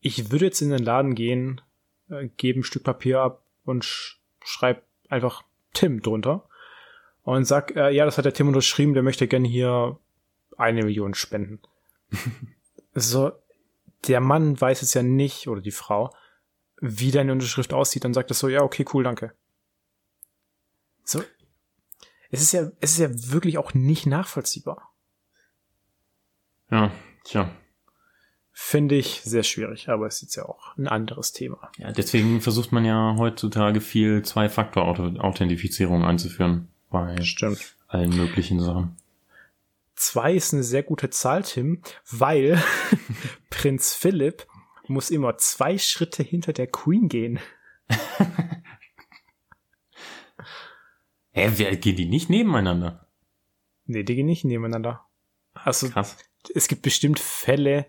ich 0.00 0.30
würde 0.30 0.46
jetzt 0.46 0.62
in 0.62 0.70
den 0.70 0.82
Laden 0.82 1.14
gehen, 1.14 1.60
äh, 2.10 2.28
gebe 2.36 2.60
ein 2.60 2.64
Stück 2.64 2.84
Papier 2.84 3.20
ab 3.20 3.42
und 3.64 3.84
sch 3.84 4.20
schreib 4.44 4.84
einfach 5.08 5.42
Tim 5.72 6.02
drunter 6.02 6.48
und 7.22 7.44
sag, 7.44 7.74
äh, 7.74 7.90
ja, 7.90 8.04
das 8.04 8.16
hat 8.16 8.24
der 8.24 8.32
Tim 8.34 8.48
unterschrieben, 8.48 8.94
der 8.94 9.02
möchte 9.02 9.26
gerne 9.26 9.48
hier 9.48 9.98
eine 10.56 10.84
Million 10.84 11.14
spenden. 11.14 11.60
so, 12.94 13.32
der 14.06 14.20
Mann 14.20 14.60
weiß 14.60 14.82
es 14.82 14.94
ja 14.94 15.02
nicht, 15.02 15.48
oder 15.48 15.60
die 15.60 15.72
Frau, 15.72 16.14
wie 16.80 17.10
deine 17.10 17.32
Unterschrift 17.32 17.72
aussieht, 17.72 18.04
dann 18.04 18.14
sagt 18.14 18.30
das 18.30 18.38
so, 18.38 18.48
ja, 18.48 18.62
okay, 18.62 18.84
cool, 18.92 19.02
danke. 19.02 19.32
So, 21.02 21.22
es 22.30 22.42
ist 22.42 22.52
ja, 22.52 22.70
es 22.80 22.92
ist 22.92 22.98
ja 22.98 23.32
wirklich 23.32 23.58
auch 23.58 23.74
nicht 23.74 24.06
nachvollziehbar. 24.06 24.92
Ja, 26.70 26.90
tja. 27.24 27.50
Finde 28.58 28.94
ich 28.94 29.20
sehr 29.22 29.42
schwierig, 29.42 29.90
aber 29.90 30.06
es 30.06 30.22
ist 30.22 30.34
ja 30.34 30.46
auch 30.46 30.74
ein 30.78 30.88
anderes 30.88 31.32
Thema. 31.32 31.70
Ja, 31.76 31.92
deswegen 31.92 32.40
versucht 32.40 32.72
man 32.72 32.86
ja 32.86 33.14
heutzutage 33.18 33.82
viel 33.82 34.22
Zwei-Faktor-Authentifizierung 34.22 36.02
einzuführen 36.02 36.68
bei 36.88 37.20
Stimmt. 37.22 37.76
allen 37.86 38.16
möglichen 38.16 38.58
Sachen. 38.60 38.96
Zwei 39.94 40.32
ist 40.32 40.54
eine 40.54 40.62
sehr 40.62 40.82
gute 40.82 41.10
Zahl, 41.10 41.42
Tim, 41.42 41.82
weil 42.10 42.58
Prinz 43.50 43.92
Philipp 43.94 44.46
muss 44.86 45.10
immer 45.10 45.36
zwei 45.36 45.76
Schritte 45.76 46.22
hinter 46.22 46.54
der 46.54 46.66
Queen 46.66 47.10
gehen. 47.10 47.38
Hä, 51.32 51.50
wer, 51.56 51.76
gehen 51.76 51.96
die 51.96 52.06
nicht 52.06 52.30
nebeneinander? 52.30 53.06
Nee, 53.84 54.02
die 54.02 54.14
gehen 54.14 54.24
nicht 54.24 54.46
nebeneinander. 54.46 55.04
Also, 55.52 55.90
Krass. 55.90 56.16
es 56.54 56.68
gibt 56.68 56.80
bestimmt 56.80 57.18
Fälle, 57.18 57.84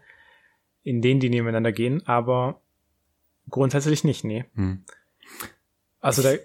in 0.88 1.02
denen 1.02 1.20
die 1.20 1.30
nebeneinander 1.30 1.74
gehen, 1.74 2.08
aber 2.08 2.62
grundsätzlich 3.50 4.06
nicht, 4.06 4.24
nee. 4.24 4.46
Hm. 4.56 4.86
Also 6.00 6.24
da, 6.24 6.36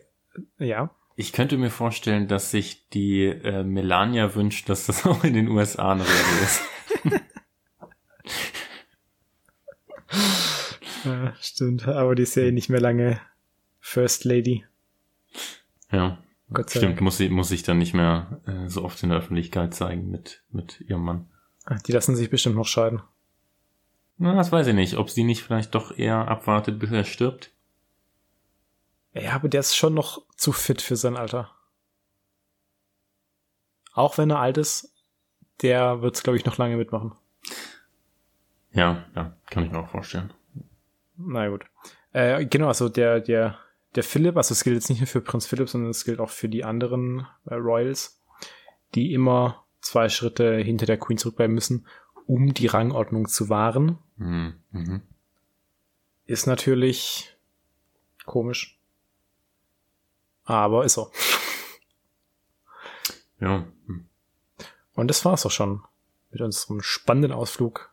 ja. 0.58 0.90
Ich 1.14 1.32
könnte 1.32 1.56
mir 1.58 1.70
vorstellen, 1.70 2.26
dass 2.26 2.50
sich 2.50 2.88
die 2.88 3.26
äh, 3.26 3.62
Melania 3.62 4.34
wünscht, 4.34 4.68
dass 4.68 4.86
das 4.86 5.06
auch 5.10 5.22
in 5.22 5.34
den 5.34 5.46
USA 5.48 5.92
eine 5.92 6.02
Regel 6.02 6.42
ist. 6.42 6.60
ja. 11.04 11.34
Stimmt, 11.40 11.86
aber 11.86 12.16
die 12.16 12.24
ist 12.24 12.34
ja 12.34 12.42
eh 12.42 12.52
nicht 12.52 12.68
mehr 12.68 12.80
lange 12.80 13.20
First 13.78 14.24
Lady. 14.24 14.64
Ja, 15.92 16.18
Gott 16.52 16.70
sei 16.70 16.80
stimmt, 16.80 16.94
Dank. 16.94 17.02
muss 17.02 17.18
sie, 17.18 17.28
muss 17.28 17.48
sich 17.48 17.62
dann 17.62 17.78
nicht 17.78 17.94
mehr 17.94 18.40
äh, 18.46 18.68
so 18.68 18.84
oft 18.84 19.00
in 19.02 19.10
der 19.10 19.18
Öffentlichkeit 19.18 19.74
zeigen 19.74 20.10
mit, 20.10 20.42
mit 20.50 20.80
ihrem 20.80 21.04
Mann. 21.04 21.28
Die 21.86 21.92
lassen 21.92 22.16
sich 22.16 22.28
bestimmt 22.28 22.56
noch 22.56 22.66
scheiden. 22.66 23.02
Na, 24.22 24.36
das 24.36 24.52
weiß 24.52 24.68
ich 24.68 24.74
nicht, 24.74 24.98
ob 24.98 25.10
sie 25.10 25.24
nicht 25.24 25.42
vielleicht 25.42 25.74
doch 25.74 25.98
eher 25.98 26.28
abwartet, 26.28 26.78
bis 26.78 26.92
er 26.92 27.02
stirbt. 27.02 27.50
Ja, 29.14 29.32
aber 29.32 29.48
der 29.48 29.58
ist 29.58 29.74
schon 29.74 29.94
noch 29.94 30.22
zu 30.36 30.52
fit 30.52 30.80
für 30.80 30.94
sein 30.94 31.16
Alter. 31.16 31.50
Auch 33.92 34.18
wenn 34.18 34.30
er 34.30 34.38
alt 34.38 34.58
ist, 34.58 34.94
der 35.60 36.02
wird's, 36.02 36.22
glaube 36.22 36.36
ich, 36.36 36.44
noch 36.44 36.56
lange 36.56 36.76
mitmachen. 36.76 37.16
Ja, 38.70 39.04
ja, 39.16 39.36
kann 39.50 39.64
ich 39.64 39.72
mir 39.72 39.80
auch 39.80 39.88
vorstellen. 39.88 40.32
Na 41.16 41.48
gut. 41.48 41.64
Äh, 42.12 42.46
genau, 42.46 42.68
also 42.68 42.88
der, 42.88 43.18
der, 43.18 43.58
der 43.96 44.04
Philipp, 44.04 44.36
also 44.36 44.52
es 44.52 44.62
gilt 44.62 44.76
jetzt 44.76 44.88
nicht 44.88 45.00
nur 45.00 45.08
für 45.08 45.20
Prinz 45.20 45.48
Philipp, 45.48 45.68
sondern 45.68 45.90
es 45.90 46.04
gilt 46.04 46.20
auch 46.20 46.30
für 46.30 46.48
die 46.48 46.62
anderen 46.62 47.26
äh, 47.46 47.54
Royals, 47.54 48.22
die 48.94 49.14
immer 49.14 49.64
zwei 49.80 50.08
Schritte 50.08 50.58
hinter 50.58 50.86
der 50.86 50.96
Queen 50.96 51.18
zurückbleiben 51.18 51.56
müssen, 51.56 51.88
um 52.26 52.54
die 52.54 52.66
Rangordnung 52.66 53.28
zu 53.28 53.48
wahren. 53.48 53.98
Mhm. 54.16 54.54
Mhm. 54.70 55.02
Ist 56.26 56.46
natürlich 56.46 57.36
komisch. 58.24 58.78
Aber 60.44 60.84
ist 60.84 60.94
so. 60.94 61.10
Ja. 63.40 63.66
Hm. 63.86 64.06
Und 64.94 65.08
das 65.08 65.24
war's 65.24 65.44
auch 65.46 65.50
schon 65.50 65.82
mit 66.30 66.40
unserem 66.40 66.80
spannenden 66.80 67.32
Ausflug 67.32 67.92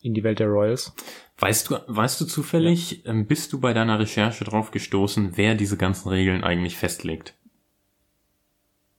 in 0.00 0.14
die 0.14 0.24
Welt 0.24 0.38
der 0.38 0.48
Royals. 0.48 0.92
Weißt 1.38 1.68
du, 1.68 1.78
weißt 1.86 2.20
du 2.20 2.24
zufällig, 2.24 3.04
ja. 3.04 3.12
bist 3.12 3.52
du 3.52 3.60
bei 3.60 3.72
deiner 3.72 3.98
Recherche 3.98 4.44
drauf 4.44 4.70
gestoßen, 4.70 5.36
wer 5.36 5.54
diese 5.54 5.76
ganzen 5.76 6.08
Regeln 6.08 6.44
eigentlich 6.44 6.76
festlegt? 6.76 7.34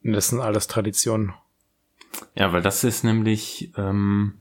Das 0.03 0.29
sind 0.29 0.39
alles 0.39 0.67
Traditionen. 0.67 1.33
Ja, 2.35 2.53
weil 2.53 2.61
das 2.61 2.83
ist 2.83 3.03
nämlich, 3.03 3.73
ähm, 3.77 4.39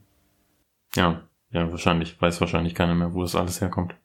ja, 0.95 1.27
ja, 1.51 1.71
wahrscheinlich, 1.71 2.21
weiß 2.21 2.41
wahrscheinlich 2.41 2.75
keiner 2.75 2.95
mehr, 2.95 3.13
wo 3.13 3.21
das 3.21 3.35
alles 3.35 3.61
herkommt. 3.61 3.95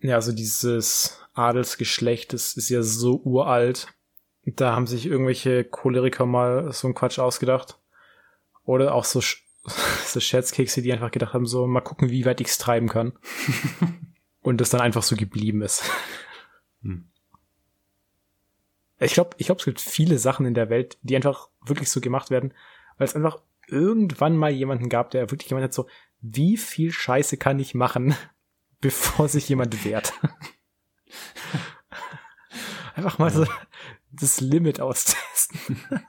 Ja, 0.00 0.16
also 0.16 0.32
dieses 0.32 1.20
Adelsgeschlecht, 1.34 2.32
das 2.32 2.54
ist 2.54 2.68
ja 2.68 2.82
so 2.82 3.20
uralt. 3.24 3.88
Da 4.44 4.74
haben 4.74 4.86
sich 4.86 5.06
irgendwelche 5.06 5.64
Choleriker 5.64 6.26
mal 6.26 6.72
so 6.72 6.86
einen 6.86 6.94
Quatsch 6.94 7.18
ausgedacht. 7.18 7.78
Oder 8.64 8.94
auch 8.94 9.04
so, 9.04 9.20
so 10.06 10.20
Scherzkekse, 10.20 10.82
die 10.82 10.92
einfach 10.92 11.10
gedacht 11.10 11.34
haben, 11.34 11.46
so 11.46 11.66
mal 11.66 11.80
gucken, 11.80 12.10
wie 12.10 12.24
weit 12.24 12.40
ich's 12.40 12.58
treiben 12.58 12.88
kann. 12.88 13.12
Und 14.42 14.60
das 14.60 14.70
dann 14.70 14.82
einfach 14.82 15.02
so 15.02 15.16
geblieben 15.16 15.62
ist. 15.62 15.90
Hm. 16.82 17.08
Ich 19.00 19.14
glaube, 19.14 19.30
ich 19.38 19.46
glaube, 19.46 19.58
es 19.58 19.64
gibt 19.64 19.80
viele 19.80 20.18
Sachen 20.18 20.46
in 20.46 20.54
der 20.54 20.70
Welt, 20.70 20.98
die 21.02 21.16
einfach 21.16 21.48
wirklich 21.64 21.90
so 21.90 22.00
gemacht 22.00 22.30
werden, 22.30 22.52
weil 22.96 23.06
es 23.06 23.16
einfach 23.16 23.38
irgendwann 23.68 24.36
mal 24.36 24.50
jemanden 24.50 24.88
gab, 24.88 25.10
der 25.10 25.30
wirklich 25.30 25.48
gemeint 25.48 25.64
hat, 25.64 25.74
so, 25.74 25.88
wie 26.20 26.56
viel 26.56 26.92
Scheiße 26.92 27.36
kann 27.36 27.58
ich 27.58 27.74
machen, 27.74 28.14
bevor 28.80 29.28
sich 29.28 29.48
jemand 29.48 29.84
wehrt? 29.84 30.12
einfach 32.94 33.18
mal 33.18 33.30
so 33.30 33.46
das 34.10 34.40
Limit 34.40 34.80
austesten. 34.80 35.80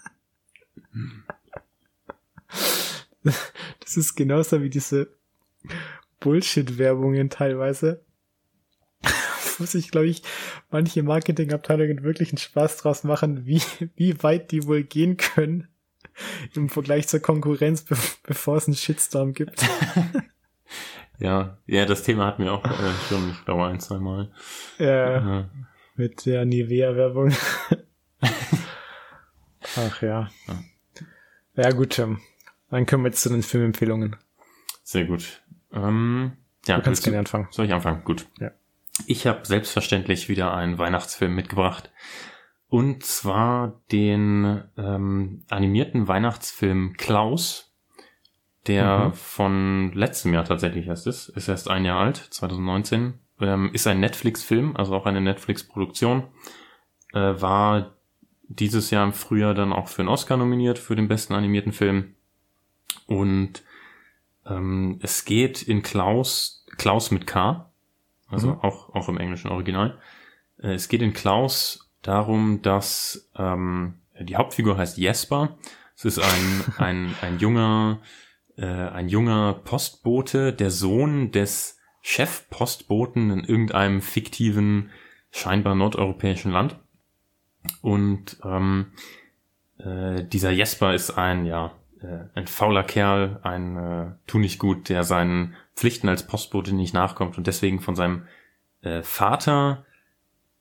Das 3.80 3.98
ist 3.98 4.14
genauso 4.14 4.62
wie 4.62 4.70
diese 4.70 5.10
Bullshit-Werbungen 6.20 7.32
teilweise. 7.32 8.06
Wo 9.58 9.66
sich, 9.66 9.90
glaube 9.90 10.08
ich, 10.08 10.22
manche 10.70 11.02
Marketingabteilungen 11.02 12.04
wirklich 12.04 12.30
einen 12.30 12.38
Spaß 12.38 12.78
draus 12.78 13.04
machen, 13.04 13.48
wie, 13.48 13.64
wie 13.96 14.22
weit 14.22 14.52
die 14.52 14.68
wohl 14.68 14.84
gehen 14.84 15.18
können 15.18 15.68
im 16.55 16.70
Vergleich 16.70 17.07
zur 17.07 17.20
Konkurrenz, 17.20 17.84
be 17.84 17.95
bevor 18.24 18.57
es 18.57 18.68
einen 18.68 18.76
Shitstorm 18.76 19.34
gibt. 19.34 19.61
Ja, 21.20 21.57
ja, 21.66 21.86
das 21.86 22.03
Thema 22.03 22.26
hatten 22.26 22.43
wir 22.43 22.53
auch 22.53 22.66
äh, 22.66 22.91
schon, 23.07 23.30
ich 23.30 23.45
glaube, 23.45 23.66
ein, 23.66 23.80
zwei 23.80 23.99
Mal. 23.99 24.32
Ja, 24.78 25.11
ja. 25.11 25.49
mit 25.95 26.26
der 26.26 26.45
Nivea-Werbung. 26.45 27.34
Ach 29.78 30.01
ja. 30.01 30.30
ja. 30.47 30.63
Ja, 31.55 31.70
gut, 31.72 31.97
ähm, 31.99 32.20
dann 32.70 32.86
können 32.86 33.03
wir 33.03 33.09
jetzt 33.09 33.22
zu 33.22 33.30
den 33.30 33.43
Filmempfehlungen. 33.43 34.18
Sehr 34.84 35.05
gut. 35.05 35.41
Ähm, 35.72 36.34
ja, 36.68 36.78
du 36.78 36.84
kannst 36.84 37.03
gerne 37.03 37.20
anfangen. 37.20 37.47
Soll 37.51 37.66
ich 37.66 37.74
anfangen? 37.74 38.03
Gut. 38.03 38.28
Ja. 38.39 38.51
Ich 39.07 39.26
habe 39.28 39.45
selbstverständlich 39.45 40.30
wieder 40.30 40.53
einen 40.53 40.78
Weihnachtsfilm 40.78 41.34
mitgebracht. 41.34 41.91
Und 42.76 43.06
zwar 43.06 43.80
den 43.94 44.62
ähm, 44.76 45.46
animierten 45.48 46.10
Weihnachtsfilm 46.10 46.96
Klaus, 46.98 47.74
der 48.68 48.98
mhm. 48.98 49.14
von 49.14 49.94
letztem 49.94 50.34
Jahr 50.34 50.44
tatsächlich 50.44 50.88
erst 50.88 51.08
ist. 51.08 51.30
Ist 51.30 51.48
erst 51.48 51.70
ein 51.70 51.86
Jahr 51.86 52.02
alt, 52.02 52.18
2019. 52.18 53.14
Ähm, 53.40 53.70
ist 53.72 53.88
ein 53.88 54.02
Netflix-Film, 54.02 54.76
also 54.76 54.94
auch 54.94 55.06
eine 55.06 55.22
Netflix-Produktion. 55.22 56.24
Äh, 57.14 57.42
war 57.42 57.96
dieses 58.50 58.92
Jahr 58.92 59.06
im 59.06 59.14
Frühjahr 59.14 59.54
dann 59.54 59.72
auch 59.72 59.88
für 59.88 60.02
einen 60.02 60.10
Oscar 60.10 60.36
nominiert, 60.36 60.78
für 60.78 60.98
den 60.98 61.08
besten 61.08 61.34
animierten 61.34 61.72
Film. 61.72 62.16
Und 63.08 63.64
ähm, 64.46 65.00
es 65.02 65.24
geht 65.24 65.64
in 65.64 65.82
Klaus, 65.82 66.66
Klaus 66.76 67.10
mit 67.10 67.26
K, 67.26 67.72
also 68.28 68.50
mhm. 68.50 68.60
auch, 68.60 68.94
auch 68.94 69.08
im 69.08 69.18
englischen 69.18 69.50
Original. 69.50 69.98
Äh, 70.58 70.74
es 70.74 70.90
geht 70.90 71.02
in 71.02 71.14
Klaus 71.14 71.85
darum, 72.08 72.62
dass 72.62 73.30
ähm, 73.36 73.95
die 74.20 74.36
Hauptfigur 74.36 74.78
heißt 74.78 74.97
Jesper. 74.97 75.58
Es 75.95 76.06
ist 76.06 76.20
ein, 76.20 76.64
ein, 76.78 77.16
ein 77.22 77.39
junger, 77.39 77.99
äh, 78.58 78.66
ein 78.66 79.10
junger 79.10 79.53
Postbote, 79.53 80.53
der 80.53 80.72
Sohn 80.72 81.32
des 81.32 81.80
Chefpostboten 82.01 83.32
in 83.32 83.43
irgendeinem 83.43 84.01
fiktiven, 84.01 84.91
scheinbar 85.32 85.76
nordeuropäischen 85.76 86.51
Land. 86.51 86.80
Und 87.82 88.39
ähm, 88.43 88.91
äh, 89.80 90.24
dieser 90.24 90.51
Jesper 90.51 90.93
ist 90.93 91.12
ein, 91.12 91.45
ja, 91.45 91.74
äh, 92.01 92.26
ein 92.36 92.47
fauler 92.47 92.84
Kerl, 92.84 93.39
ein 93.43 93.78
äh, 93.78 94.12
tu 94.28 94.38
nicht 94.38 94.60
gut, 94.60 94.89
der 94.89 95.03
seinen 95.03 95.56
Pflichten 95.76 96.10
als 96.10 96.28
Postbote 96.28 96.76
nicht 96.76 96.93
nachkommt 96.93 97.38
und 97.38 97.47
deswegen 97.47 97.82
von 97.82 97.95
seinem 97.95 98.28
äh, 98.82 99.01
Vater 99.01 99.86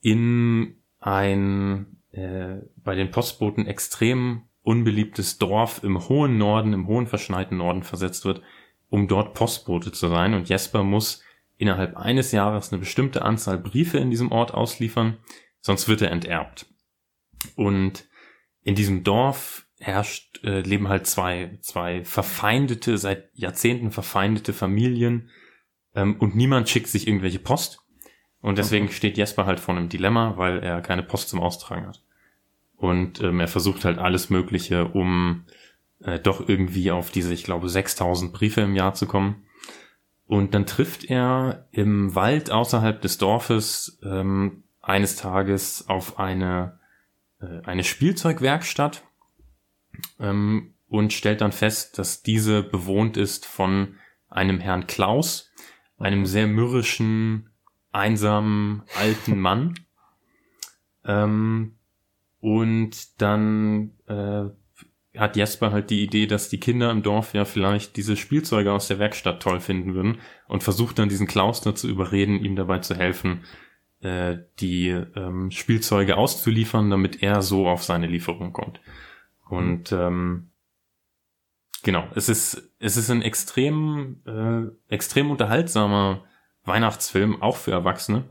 in 0.01 0.77
ein 1.05 1.99
äh, 2.13 2.63
bei 2.83 2.95
den 2.95 3.11
Postboten 3.11 3.67
extrem 3.67 4.45
unbeliebtes 4.63 5.37
Dorf 5.37 5.85
im 5.85 6.09
hohen 6.09 6.39
Norden, 6.39 6.73
im 6.73 6.87
hohen 6.87 7.07
verschneiten 7.07 7.59
Norden 7.59 7.83
versetzt 7.83 8.25
wird, 8.25 8.41
um 8.89 9.07
dort 9.07 9.35
Postbote 9.35 9.93
zu 9.93 10.09
sein. 10.09 10.33
Und 10.33 10.49
Jesper 10.49 10.83
muss 10.83 11.23
innerhalb 11.59 11.97
eines 11.97 12.33
Jahres 12.33 12.73
eine 12.73 12.81
bestimmte 12.81 13.23
Anzahl 13.23 13.59
Briefe 13.59 13.99
in 13.99 14.11
diesem 14.11 14.33
Ort 14.33 14.55
ausliefern, 14.55 15.19
sonst 15.61 15.89
wird 15.89 16.01
er 16.01 16.11
enterbt. 16.11 16.67
Und 17.55 18.09
in 18.63 18.75
diesem 18.75 19.05
Dorf 19.05 19.67
herrscht, 19.79 20.43
äh, 20.43 20.61
leben 20.61 20.89
halt 20.89 21.07
zwei, 21.07 21.59
zwei 21.61 22.03
verfeindete, 22.05 22.97
seit 22.97 23.29
Jahrzehnten 23.35 23.91
verfeindete 23.91 24.55
Familien 24.55 25.29
ähm, 25.95 26.17
und 26.19 26.35
niemand 26.35 26.71
schickt 26.71 26.89
sich 26.89 27.07
irgendwelche 27.07 27.41
Post. 27.41 27.84
Und 28.45 28.59
deswegen 28.59 28.87
okay. 28.87 28.95
steht 28.95 29.17
Jesper 29.17 29.47
halt 29.47 29.59
vor 29.59 29.75
einem 29.75 29.89
Dilemma, 29.89 30.37
weil 30.37 30.59
er 30.59 30.83
keine 30.83 31.03
Post 31.03 31.31
zum 31.31 31.41
Austragen 31.41 31.87
hat. 31.87 32.03
Und 32.77 33.23
ähm, 33.23 33.41
er 33.41 33.49
versucht 33.49 33.87
halt 33.87 33.99
alles 33.99 34.29
Mögliche, 34.29 34.89
um 34.89 35.47
äh, 36.01 36.19
doch 36.19 36.47
irgendwie 36.47 36.91
auf 36.91 37.11
diese, 37.11 37.33
ich 37.33 37.45
glaube, 37.45 37.71
6000 37.71 38.35
Briefe 38.35 38.61
im 38.61 38.77
Jahr 38.77 38.93
zu 38.93 39.07
kommen. 39.07 39.45
Und 40.27 40.53
dann 40.53 40.67
trifft 40.67 41.05
er 41.05 41.69
im 41.71 42.15
Wald 42.15 42.51
außerhalb 42.51 43.01
des 43.01 43.17
Dorfes 43.17 43.99
ähm, 44.05 44.65
eines 44.83 45.17
Tages 45.17 45.89
auf 45.89 46.19
eine, 46.19 46.81
äh, 47.41 47.63
eine 47.65 47.83
Spielzeugwerkstatt, 47.83 49.05
ähm, 50.21 50.75
und 50.87 51.15
stellt 51.15 51.41
dann 51.41 51.53
fest, 51.53 51.99
dass 51.99 52.23
diese 52.23 52.63
bewohnt 52.63 53.17
ist 53.17 53.47
von 53.47 53.97
einem 54.29 54.61
Herrn 54.61 54.87
Klaus, 54.87 55.51
einem 55.97 56.27
sehr 56.27 56.47
mürrischen, 56.47 57.54
einsamen, 57.95 58.83
alten 58.99 59.39
Mann. 59.39 59.75
Ähm, 61.05 61.77
und 62.41 63.21
dann 63.23 63.93
äh, 64.07 64.45
hat 65.19 65.37
Jesper 65.37 65.71
halt 65.71 65.91
die 65.91 66.03
Idee, 66.03 66.27
dass 66.27 66.49
die 66.49 66.59
Kinder 66.59 66.91
im 66.91 67.03
Dorf 67.03 67.35
ja 67.35 67.45
vielleicht 67.45 67.97
diese 67.97 68.17
Spielzeuge 68.17 68.73
aus 68.73 68.89
der 68.89 68.99
Werkstatt 68.99 69.41
toll 69.41 69.61
finden 69.61 69.95
würden 69.95 70.19
und 70.49 70.63
versucht 70.63 70.99
dann 70.99 71.09
diesen 71.09 71.27
Klaus 71.27 71.61
dazu 71.61 71.89
überreden, 71.89 72.45
ihm 72.45 72.57
dabei 72.57 72.81
zu 72.81 72.97
helfen, 72.97 73.45
äh, 74.01 74.39
die 74.61 74.89
ähm, 74.89 75.51
Spielzeuge 75.51 76.17
auszuliefern, 76.17 76.91
damit 76.91 77.23
er 77.23 77.43
so 77.43 77.69
auf 77.69 77.85
seine 77.85 78.09
Lieferung 78.09 78.53
kommt. 78.53 78.81
Und 79.49 79.93
ähm, 79.93 80.51
genau, 81.83 82.09
es 82.15 82.29
ist 82.29 82.73
es 82.81 82.97
ist 82.97 83.11
ein 83.11 83.23
extrem 83.23 84.21
äh, 84.27 84.93
extrem 84.93 85.31
unterhaltsamer 85.31 86.25
Weihnachtsfilm, 86.65 87.43
auch 87.43 87.57
für 87.57 87.73
Erwachsene. 87.73 88.25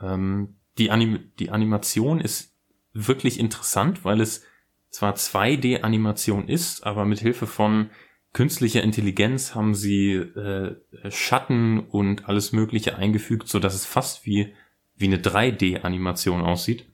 Ähm, 0.00 0.56
die, 0.78 0.90
Anim 0.90 1.30
die 1.38 1.50
Animation 1.50 2.20
ist 2.20 2.54
wirklich 2.92 3.38
interessant, 3.38 4.04
weil 4.04 4.20
es 4.20 4.44
zwar 4.90 5.14
2D-Animation 5.14 6.48
ist, 6.48 6.84
aber 6.84 7.04
mit 7.04 7.20
Hilfe 7.20 7.46
von 7.46 7.90
künstlicher 8.32 8.82
Intelligenz 8.82 9.54
haben 9.54 9.74
sie 9.74 10.14
äh, 10.14 10.76
Schatten 11.10 11.80
und 11.80 12.28
alles 12.28 12.52
Mögliche 12.52 12.96
eingefügt, 12.96 13.48
so 13.48 13.58
dass 13.58 13.74
es 13.74 13.86
fast 13.86 14.26
wie 14.26 14.54
wie 15.00 15.06
eine 15.06 15.16
3D-Animation 15.16 16.42
aussieht. 16.42 16.86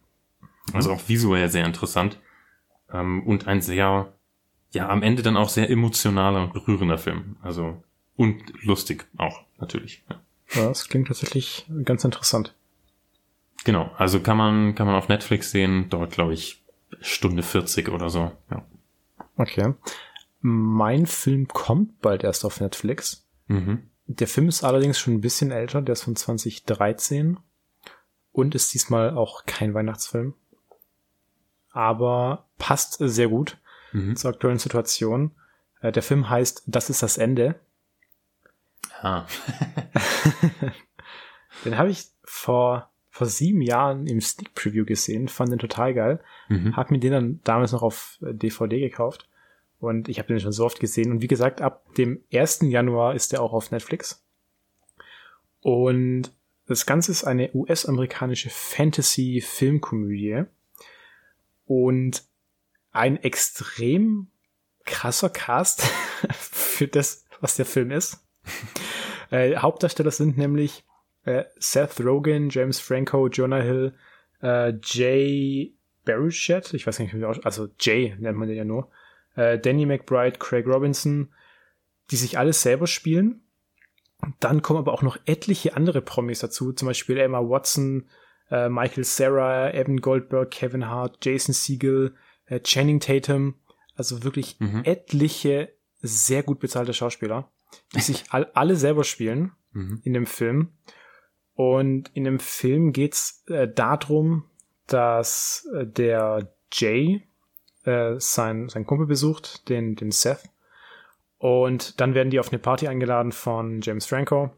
Also 0.72 0.92
auch 0.92 1.08
visuell 1.08 1.48
sehr 1.48 1.66
interessant. 1.66 2.20
Ähm, 2.90 3.26
und 3.26 3.48
ein 3.48 3.60
sehr, 3.60 4.14
ja, 4.72 4.88
am 4.88 5.02
Ende 5.02 5.22
dann 5.22 5.36
auch 5.36 5.48
sehr 5.48 5.68
emotionaler 5.68 6.42
und 6.42 6.52
berührender 6.52 6.98
Film. 6.98 7.36
Also, 7.42 7.82
und 8.14 8.40
lustig 8.62 9.06
auch, 9.16 9.42
natürlich. 9.58 10.04
Ja. 10.08 10.20
Ja, 10.54 10.68
das 10.68 10.88
klingt 10.88 11.08
tatsächlich 11.08 11.66
ganz 11.84 12.04
interessant. 12.04 12.54
Genau, 13.64 13.90
also 13.96 14.20
kann 14.20 14.36
man, 14.36 14.74
kann 14.74 14.86
man 14.86 14.94
auf 14.96 15.08
Netflix 15.08 15.50
sehen, 15.50 15.86
dort 15.90 16.12
glaube 16.12 16.34
ich 16.34 16.62
Stunde 17.00 17.42
40 17.42 17.88
oder 17.88 18.10
so. 18.10 18.30
Ja. 18.50 18.64
Okay. 19.36 19.74
Mein 20.40 21.06
Film 21.06 21.48
kommt 21.48 22.00
bald 22.00 22.22
erst 22.22 22.44
auf 22.44 22.60
Netflix. 22.60 23.26
Mhm. 23.48 23.90
Der 24.06 24.28
Film 24.28 24.48
ist 24.48 24.62
allerdings 24.62 24.98
schon 25.00 25.14
ein 25.14 25.20
bisschen 25.20 25.50
älter, 25.50 25.82
der 25.82 25.94
ist 25.94 26.04
von 26.04 26.14
2013 26.14 27.38
und 28.30 28.54
ist 28.54 28.72
diesmal 28.72 29.16
auch 29.16 29.46
kein 29.46 29.74
Weihnachtsfilm. 29.74 30.34
Aber 31.70 32.46
passt 32.58 32.96
sehr 33.00 33.28
gut 33.28 33.58
Mhm. 33.92 34.16
zur 34.16 34.30
aktuellen 34.30 34.58
Situation. 34.58 35.32
Äh, 35.80 35.90
Der 35.92 36.02
Film 36.02 36.28
heißt 36.30 36.64
Das 36.66 36.90
ist 36.90 37.02
das 37.02 37.18
Ende. 37.18 37.58
Ah. 39.02 39.26
Den 41.64 41.78
habe 41.78 41.90
ich 41.90 42.06
vor, 42.24 42.90
vor 43.08 43.26
sieben 43.26 43.62
Jahren 43.62 44.06
im 44.06 44.20
Sneak 44.20 44.54
Preview 44.54 44.84
gesehen, 44.84 45.28
fand 45.28 45.50
den 45.50 45.58
total 45.58 45.94
geil. 45.94 46.20
Mhm. 46.48 46.76
Hab 46.76 46.90
mir 46.90 46.98
den 46.98 47.12
dann 47.12 47.40
damals 47.44 47.72
noch 47.72 47.82
auf 47.82 48.18
äh, 48.22 48.34
DVD 48.34 48.80
gekauft. 48.80 49.28
Und 49.78 50.08
ich 50.08 50.18
habe 50.18 50.28
den 50.28 50.40
schon 50.40 50.52
so 50.52 50.64
oft 50.64 50.80
gesehen. 50.80 51.10
Und 51.10 51.22
wie 51.22 51.26
gesagt, 51.26 51.60
ab 51.60 51.94
dem 51.94 52.22
1. 52.32 52.60
Januar 52.62 53.14
ist 53.14 53.32
der 53.32 53.42
auch 53.42 53.52
auf 53.52 53.70
Netflix. 53.70 54.24
Und 55.60 56.32
das 56.66 56.86
Ganze 56.86 57.12
ist 57.12 57.24
eine 57.24 57.50
US-amerikanische 57.54 58.50
Fantasy-Filmkomödie. 58.50 60.44
Und 61.66 62.24
ein 62.92 63.16
extrem 63.16 64.28
krasser 64.84 65.28
Cast 65.28 65.82
für 66.32 66.88
das, 66.88 67.26
was 67.40 67.56
der 67.56 67.66
Film 67.66 67.90
ist. 67.90 68.22
Äh, 69.30 69.56
Hauptdarsteller 69.56 70.10
sind 70.10 70.38
nämlich 70.38 70.84
äh, 71.24 71.44
Seth 71.58 72.00
Rogen, 72.00 72.50
James 72.50 72.78
Franco, 72.78 73.26
Jonah 73.28 73.60
Hill, 73.60 73.94
äh, 74.42 74.74
Jay 74.82 75.74
Baruchet, 76.04 76.72
ich 76.72 76.86
weiß 76.86 77.00
nicht, 77.00 77.12
wie 77.14 77.18
man 77.18 77.30
aus- 77.30 77.44
also 77.44 77.68
Jay 77.80 78.14
nennt 78.18 78.38
man 78.38 78.46
den 78.48 78.56
ja 78.56 78.64
nur, 78.64 78.90
äh, 79.34 79.58
Danny 79.58 79.86
McBride, 79.86 80.38
Craig 80.38 80.66
Robinson, 80.66 81.32
die 82.12 82.16
sich 82.16 82.38
alles 82.38 82.62
selber 82.62 82.86
spielen. 82.86 83.42
Dann 84.40 84.62
kommen 84.62 84.78
aber 84.78 84.92
auch 84.92 85.02
noch 85.02 85.18
etliche 85.26 85.76
andere 85.76 86.00
Promis 86.00 86.38
dazu, 86.38 86.72
zum 86.72 86.86
Beispiel 86.86 87.18
Emma 87.18 87.40
Watson, 87.40 88.06
äh, 88.50 88.68
Michael 88.68 89.04
Sarah, 89.04 89.74
Evan 89.74 90.00
Goldberg, 90.00 90.52
Kevin 90.52 90.86
Hart, 90.86 91.24
Jason 91.24 91.52
Segel, 91.52 92.14
äh, 92.46 92.60
Channing 92.60 93.00
Tatum, 93.00 93.56
also 93.96 94.22
wirklich 94.22 94.56
Mhm. 94.60 94.82
etliche 94.84 95.72
sehr 96.00 96.44
gut 96.44 96.60
bezahlte 96.60 96.94
Schauspieler, 96.94 97.50
die 97.94 98.00
sich 98.00 98.24
all, 98.30 98.50
alle 98.54 98.76
selber 98.76 99.04
spielen 99.04 99.52
Mhm. 99.76 100.00
in 100.04 100.14
dem 100.14 100.26
Film. 100.26 100.72
Und 101.54 102.10
in 102.14 102.24
dem 102.24 102.38
Film 102.38 102.92
geht's 102.92 103.44
äh, 103.48 103.68
darum, 103.68 104.44
dass 104.86 105.68
äh, 105.74 105.86
der 105.86 106.52
Jay 106.72 107.22
äh, 107.84 108.14
sein, 108.18 108.68
sein 108.68 108.86
Kumpel 108.86 109.06
besucht, 109.06 109.68
den, 109.68 109.94
den 109.94 110.10
Seth. 110.10 110.48
Und 111.38 112.00
dann 112.00 112.14
werden 112.14 112.30
die 112.30 112.40
auf 112.40 112.50
eine 112.50 112.58
Party 112.58 112.88
eingeladen 112.88 113.32
von 113.32 113.80
James 113.82 114.06
Franco. 114.06 114.50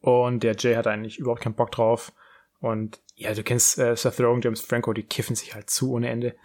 Und 0.00 0.42
der 0.42 0.56
Jay 0.56 0.74
hat 0.74 0.86
eigentlich 0.86 1.18
überhaupt 1.18 1.42
keinen 1.42 1.54
Bock 1.54 1.72
drauf. 1.72 2.12
Und 2.60 3.00
ja, 3.14 3.32
du 3.32 3.42
kennst 3.42 3.78
äh, 3.78 3.96
Seth 3.96 4.20
Rogen, 4.20 4.42
James 4.42 4.60
Franco, 4.60 4.92
die 4.92 5.02
kiffen 5.04 5.36
sich 5.36 5.54
halt 5.54 5.70
zu 5.70 5.92
ohne 5.92 6.08
Ende. 6.08 6.36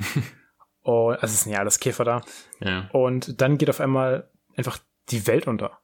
Und 0.82 1.14
also 1.22 1.34
es 1.34 1.44
sind 1.44 1.54
ja 1.54 1.60
alles 1.60 1.80
Kiffer 1.80 2.04
da. 2.04 2.22
Ja. 2.60 2.90
Und 2.94 3.42
dann 3.42 3.58
geht 3.58 3.70
auf 3.70 3.82
einmal 3.82 4.30
einfach 4.56 4.80
die 5.10 5.28
Welt 5.28 5.48
unter. 5.48 5.80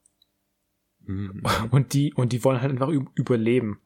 Mhm. 1.05 1.43
Und 1.71 1.93
die, 1.93 2.13
und 2.13 2.33
die 2.33 2.43
wollen 2.43 2.61
halt 2.61 2.71
einfach 2.71 2.89
üb- 2.89 3.11
überleben. 3.15 3.81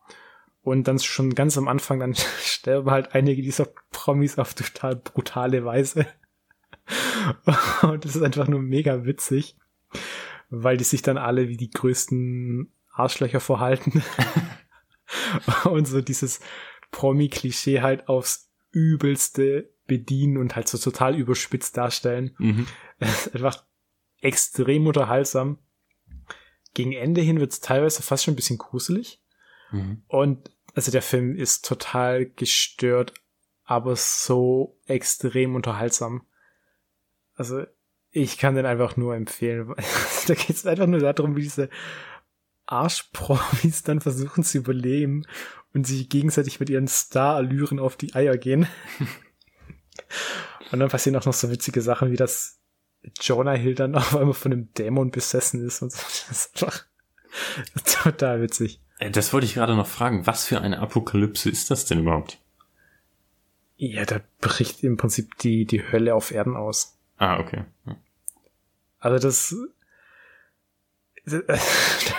Und 0.61 0.87
dann 0.87 0.99
schon 0.99 1.33
ganz 1.33 1.57
am 1.57 1.67
Anfang, 1.67 1.99
dann 1.99 2.15
sterben 2.43 2.91
halt 2.91 3.15
einige 3.15 3.41
dieser 3.41 3.67
Promis 3.91 4.37
auf 4.37 4.53
total 4.53 4.95
brutale 4.95 5.65
Weise. 5.65 6.05
Und 7.83 8.05
das 8.05 8.15
ist 8.15 8.21
einfach 8.21 8.47
nur 8.47 8.61
mega 8.61 9.05
witzig, 9.05 9.55
weil 10.49 10.77
die 10.77 10.83
sich 10.83 11.01
dann 11.01 11.17
alle 11.17 11.47
wie 11.47 11.57
die 11.57 11.69
größten 11.69 12.71
Arschlöcher 12.91 13.39
verhalten. 13.39 14.03
Und 15.63 15.85
so 15.87 16.01
dieses 16.01 16.41
Promi-Klischee 16.91 17.81
halt 17.81 18.07
aufs 18.07 18.51
übelste 18.71 19.69
bedienen 19.85 20.37
und 20.37 20.55
halt 20.55 20.69
so 20.69 20.77
total 20.77 21.15
überspitzt 21.15 21.75
darstellen. 21.75 22.35
Mhm. 22.37 22.67
Es 22.99 23.27
ist 23.27 23.35
einfach 23.35 23.65
extrem 24.21 24.87
unterhaltsam. 24.87 25.57
Gegen 26.73 26.93
Ende 26.93 27.21
hin 27.21 27.39
wird 27.39 27.51
es 27.51 27.59
teilweise 27.59 28.01
fast 28.01 28.23
schon 28.23 28.33
ein 28.33 28.37
bisschen 28.37 28.57
gruselig. 28.57 29.21
Mhm. 29.71 30.03
Und 30.07 30.51
also 30.73 30.91
der 30.91 31.01
Film 31.01 31.35
ist 31.35 31.65
total 31.65 32.25
gestört, 32.25 33.13
aber 33.63 33.95
so 33.95 34.79
extrem 34.85 35.55
unterhaltsam. 35.55 36.25
Also 37.35 37.65
ich 38.11 38.37
kann 38.37 38.55
den 38.55 38.65
einfach 38.65 38.95
nur 38.97 39.15
empfehlen. 39.15 39.73
da 40.27 40.33
geht 40.33 40.49
es 40.49 40.65
einfach 40.65 40.87
nur 40.87 40.99
darum, 40.99 41.35
wie 41.35 41.41
diese 41.41 41.69
Arschpromis 42.65 43.83
dann 43.83 43.99
versuchen 44.01 44.43
zu 44.43 44.59
überleben 44.59 45.25
und 45.73 45.87
sich 45.87 46.09
gegenseitig 46.09 46.59
mit 46.59 46.69
ihren 46.69 46.87
Star-Allüren 46.87 47.79
auf 47.79 47.97
die 47.97 48.13
Eier 48.13 48.37
gehen. 48.37 48.67
und 50.71 50.79
dann 50.79 50.89
passieren 50.89 51.17
auch 51.17 51.25
noch 51.25 51.33
so 51.33 51.51
witzige 51.51 51.81
Sachen, 51.81 52.11
wie 52.11 52.17
das 52.17 52.60
Jonah 53.19 53.53
Hill 53.53 53.75
dann 53.75 53.95
auf 53.95 54.15
einmal 54.15 54.33
von 54.33 54.51
einem 54.51 54.73
Dämon 54.73 55.11
besessen 55.11 55.65
ist 55.65 55.81
und 55.81 55.91
so. 55.91 55.99
Das 56.29 56.45
ist 56.45 56.63
einfach 56.63 58.03
total 58.03 58.41
witzig. 58.41 58.81
Äh, 58.99 59.09
Das 59.11 59.31
wollte 59.33 59.45
ich 59.45 59.53
gerade 59.53 59.75
noch 59.75 59.87
fragen. 59.87 60.27
Was 60.27 60.45
für 60.45 60.61
eine 60.61 60.79
Apokalypse 60.79 61.49
ist 61.49 61.71
das 61.71 61.85
denn 61.85 61.99
überhaupt? 61.99 62.39
Ja, 63.77 64.05
da 64.05 64.19
bricht 64.41 64.83
im 64.83 64.97
Prinzip 64.97 65.37
die, 65.39 65.65
die 65.65 65.81
Hölle 65.91 66.13
auf 66.13 66.31
Erden 66.31 66.55
aus. 66.55 66.97
Ah, 67.17 67.39
okay. 67.39 67.63
Ja. 67.85 67.95
Also 68.99 69.17
das, 69.17 69.55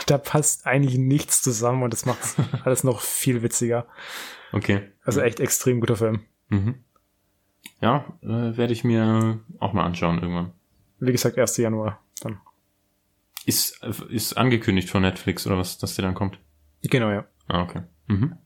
da 0.07 0.19
passt 0.19 0.67
eigentlich 0.67 0.99
nichts 0.99 1.43
zusammen 1.43 1.83
und 1.83 1.93
das 1.93 2.07
macht 2.07 2.21
alles 2.65 2.83
noch 2.85 3.01
viel 3.01 3.43
witziger. 3.43 3.87
Okay. 4.53 4.91
Also 5.05 5.21
echt 5.21 5.41
extrem 5.41 5.81
guter 5.81 5.97
Film. 5.97 6.25
Mhm. 6.49 6.83
Ja, 7.81 8.07
äh, 8.23 8.57
werde 8.57 8.73
ich 8.73 8.83
mir 8.85 9.41
auch 9.59 9.73
mal 9.73 9.85
anschauen 9.85 10.19
irgendwann. 10.21 10.53
Wie 11.05 11.11
gesagt, 11.11 11.37
1. 11.37 11.57
Januar 11.57 12.01
dann. 12.21 12.41
Ist, 13.45 13.83
ist 14.09 14.35
angekündigt 14.35 14.89
von 14.89 15.03
Netflix 15.03 15.45
oder 15.49 15.59
was, 15.59 15.77
dass 15.79 15.97
der 15.97 16.05
dann 16.05 16.15
kommt? 16.15 16.39
Genau, 16.83 17.11
ja. 17.11 17.27
Ah, 17.49 17.63
okay. 17.63 17.83
Mhm. 18.07 18.39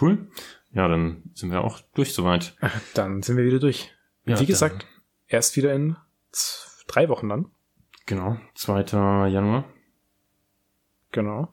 Cool. 0.00 0.30
Ja, 0.70 0.86
dann 0.86 1.24
sind 1.34 1.50
wir 1.50 1.64
auch 1.64 1.80
durch 1.94 2.14
soweit. 2.14 2.54
Dann 2.94 3.22
sind 3.22 3.36
wir 3.36 3.44
wieder 3.44 3.58
durch. 3.58 3.90
Ja, 4.26 4.38
Wie 4.38 4.46
gesagt, 4.46 4.86
erst 5.26 5.56
wieder 5.56 5.74
in 5.74 5.96
drei 6.86 7.08
Wochen 7.08 7.28
dann. 7.30 7.50
Genau, 8.06 8.36
2. 8.54 9.28
Januar. 9.28 9.64
Genau. 11.10 11.52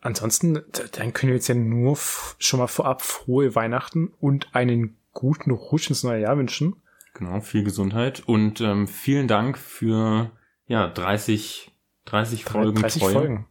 Ansonsten, 0.00 0.64
dann 0.92 1.12
können 1.12 1.30
wir 1.30 1.36
jetzt 1.36 1.48
ja 1.48 1.54
nur 1.54 1.96
schon 2.38 2.60
mal 2.60 2.66
vorab 2.66 3.00
frohe 3.00 3.54
Weihnachten 3.54 4.08
und 4.08 4.54
einen 4.54 4.98
guten 5.12 5.52
Rutsch 5.52 5.88
ins 5.88 6.02
neue 6.02 6.20
Jahr 6.20 6.36
wünschen. 6.36 6.82
Genau, 7.14 7.40
viel 7.40 7.64
Gesundheit 7.64 8.22
und 8.26 8.60
ähm, 8.60 8.86
vielen 8.88 9.28
Dank 9.28 9.56
für 9.56 10.30
ja 10.66 10.88
30 10.88 11.72
30 12.06 12.44
Folgen 12.44 12.80
30 12.80 13.02
Treue. 13.02 13.12
Folgen. 13.12 13.48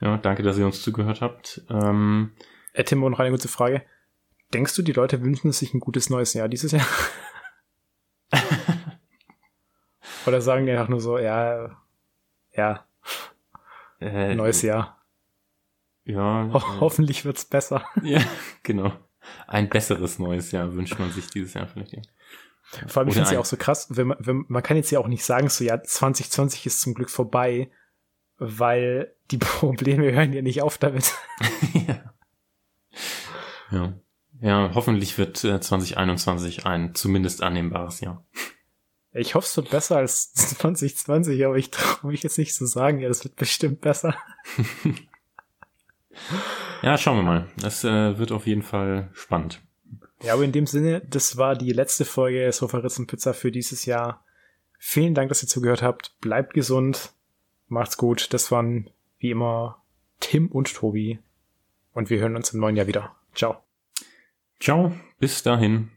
Ja, 0.00 0.16
danke, 0.18 0.42
dass 0.42 0.56
ihr 0.58 0.66
uns 0.66 0.82
zugehört 0.82 1.20
habt. 1.20 1.62
Ähm, 1.70 2.32
Äh, 2.72 2.84
Tim, 2.84 3.00
noch 3.00 3.18
eine 3.18 3.30
kurze 3.30 3.48
Frage. 3.48 3.82
Denkst 4.54 4.74
du, 4.76 4.82
die 4.82 4.92
Leute 4.92 5.22
wünschen 5.22 5.50
sich 5.52 5.74
ein 5.74 5.80
gutes 5.80 6.08
neues 6.10 6.34
Jahr 6.34 6.48
dieses 6.48 6.72
Jahr? 6.72 6.86
Oder 10.26 10.40
sagen 10.40 10.66
die 10.66 10.72
einfach 10.72 10.88
nur 10.88 11.00
so, 11.00 11.18
ja, 11.18 11.76
ja, 12.52 12.86
äh, 14.00 14.34
neues 14.34 14.62
Jahr. 14.62 15.02
Ja, 16.04 16.48
Ho 16.52 16.80
hoffentlich 16.80 17.24
wird's 17.24 17.44
besser. 17.44 17.84
ja, 18.02 18.20
genau. 18.62 18.92
Ein 19.46 19.68
besseres 19.68 20.18
neues 20.18 20.52
Jahr 20.52 20.74
wünscht 20.74 20.98
man 20.98 21.10
sich 21.10 21.28
dieses 21.28 21.54
Jahr 21.54 21.66
vielleicht. 21.66 21.92
Ja. 21.92 22.02
Vor 22.86 23.00
allem, 23.00 23.08
ich 23.08 23.14
finde 23.14 23.26
es 23.26 23.32
ja 23.32 23.40
auch 23.40 23.44
so 23.44 23.56
krass, 23.56 23.88
wenn 23.90 24.08
man, 24.08 24.18
wenn, 24.20 24.44
man 24.48 24.62
kann 24.62 24.76
jetzt 24.76 24.90
ja 24.90 25.00
auch 25.00 25.08
nicht 25.08 25.24
sagen, 25.24 25.48
so, 25.48 25.64
ja, 25.64 25.82
2020 25.82 26.66
ist 26.66 26.80
zum 26.80 26.94
Glück 26.94 27.10
vorbei, 27.10 27.70
weil 28.38 29.14
die 29.30 29.38
Probleme 29.38 30.12
hören 30.12 30.32
ja 30.32 30.42
nicht 30.42 30.62
auf 30.62 30.78
damit. 30.78 31.14
ja. 31.86 32.14
ja. 33.70 33.92
Ja, 34.42 34.70
hoffentlich 34.74 35.18
wird 35.18 35.44
äh, 35.44 35.60
2021 35.60 36.64
ein 36.64 36.94
zumindest 36.94 37.42
annehmbares 37.42 38.00
Jahr. 38.00 38.24
Ich 39.12 39.34
hoffe, 39.34 39.46
es 39.46 39.56
wird 39.56 39.70
besser 39.70 39.96
als 39.96 40.32
2020, 40.34 41.44
aber 41.44 41.56
ich 41.56 41.70
traue 41.70 42.10
mich 42.10 42.22
jetzt 42.22 42.38
nicht 42.38 42.54
zu 42.54 42.66
sagen, 42.66 43.00
ja, 43.00 43.08
das 43.08 43.24
wird 43.24 43.36
bestimmt 43.36 43.80
besser. 43.80 44.14
Ja, 46.82 46.96
schauen 46.96 47.18
wir 47.18 47.22
mal. 47.22 47.46
Das 47.56 47.84
äh, 47.84 48.18
wird 48.18 48.32
auf 48.32 48.46
jeden 48.46 48.62
Fall 48.62 49.10
spannend. 49.12 49.60
Ja, 50.22 50.34
aber 50.34 50.44
in 50.44 50.52
dem 50.52 50.66
Sinne, 50.66 51.00
das 51.00 51.36
war 51.36 51.56
die 51.56 51.72
letzte 51.72 52.04
Folge 52.04 52.50
Sofa 52.52 52.78
Ritz 52.78 52.98
und 52.98 53.06
Pizza 53.06 53.34
für 53.34 53.50
dieses 53.50 53.86
Jahr. 53.86 54.24
Vielen 54.78 55.14
Dank, 55.14 55.28
dass 55.28 55.42
ihr 55.42 55.48
zugehört 55.48 55.82
habt. 55.82 56.18
Bleibt 56.20 56.54
gesund. 56.54 57.12
Macht's 57.68 57.96
gut. 57.96 58.32
Das 58.32 58.50
waren 58.50 58.90
wie 59.18 59.30
immer 59.30 59.82
Tim 60.20 60.48
und 60.48 60.74
Tobi. 60.74 61.18
Und 61.92 62.10
wir 62.10 62.18
hören 62.18 62.36
uns 62.36 62.52
im 62.52 62.60
neuen 62.60 62.76
Jahr 62.76 62.86
wieder. 62.86 63.16
Ciao. 63.34 63.62
Ciao, 64.58 64.92
bis 65.18 65.42
dahin. 65.42 65.90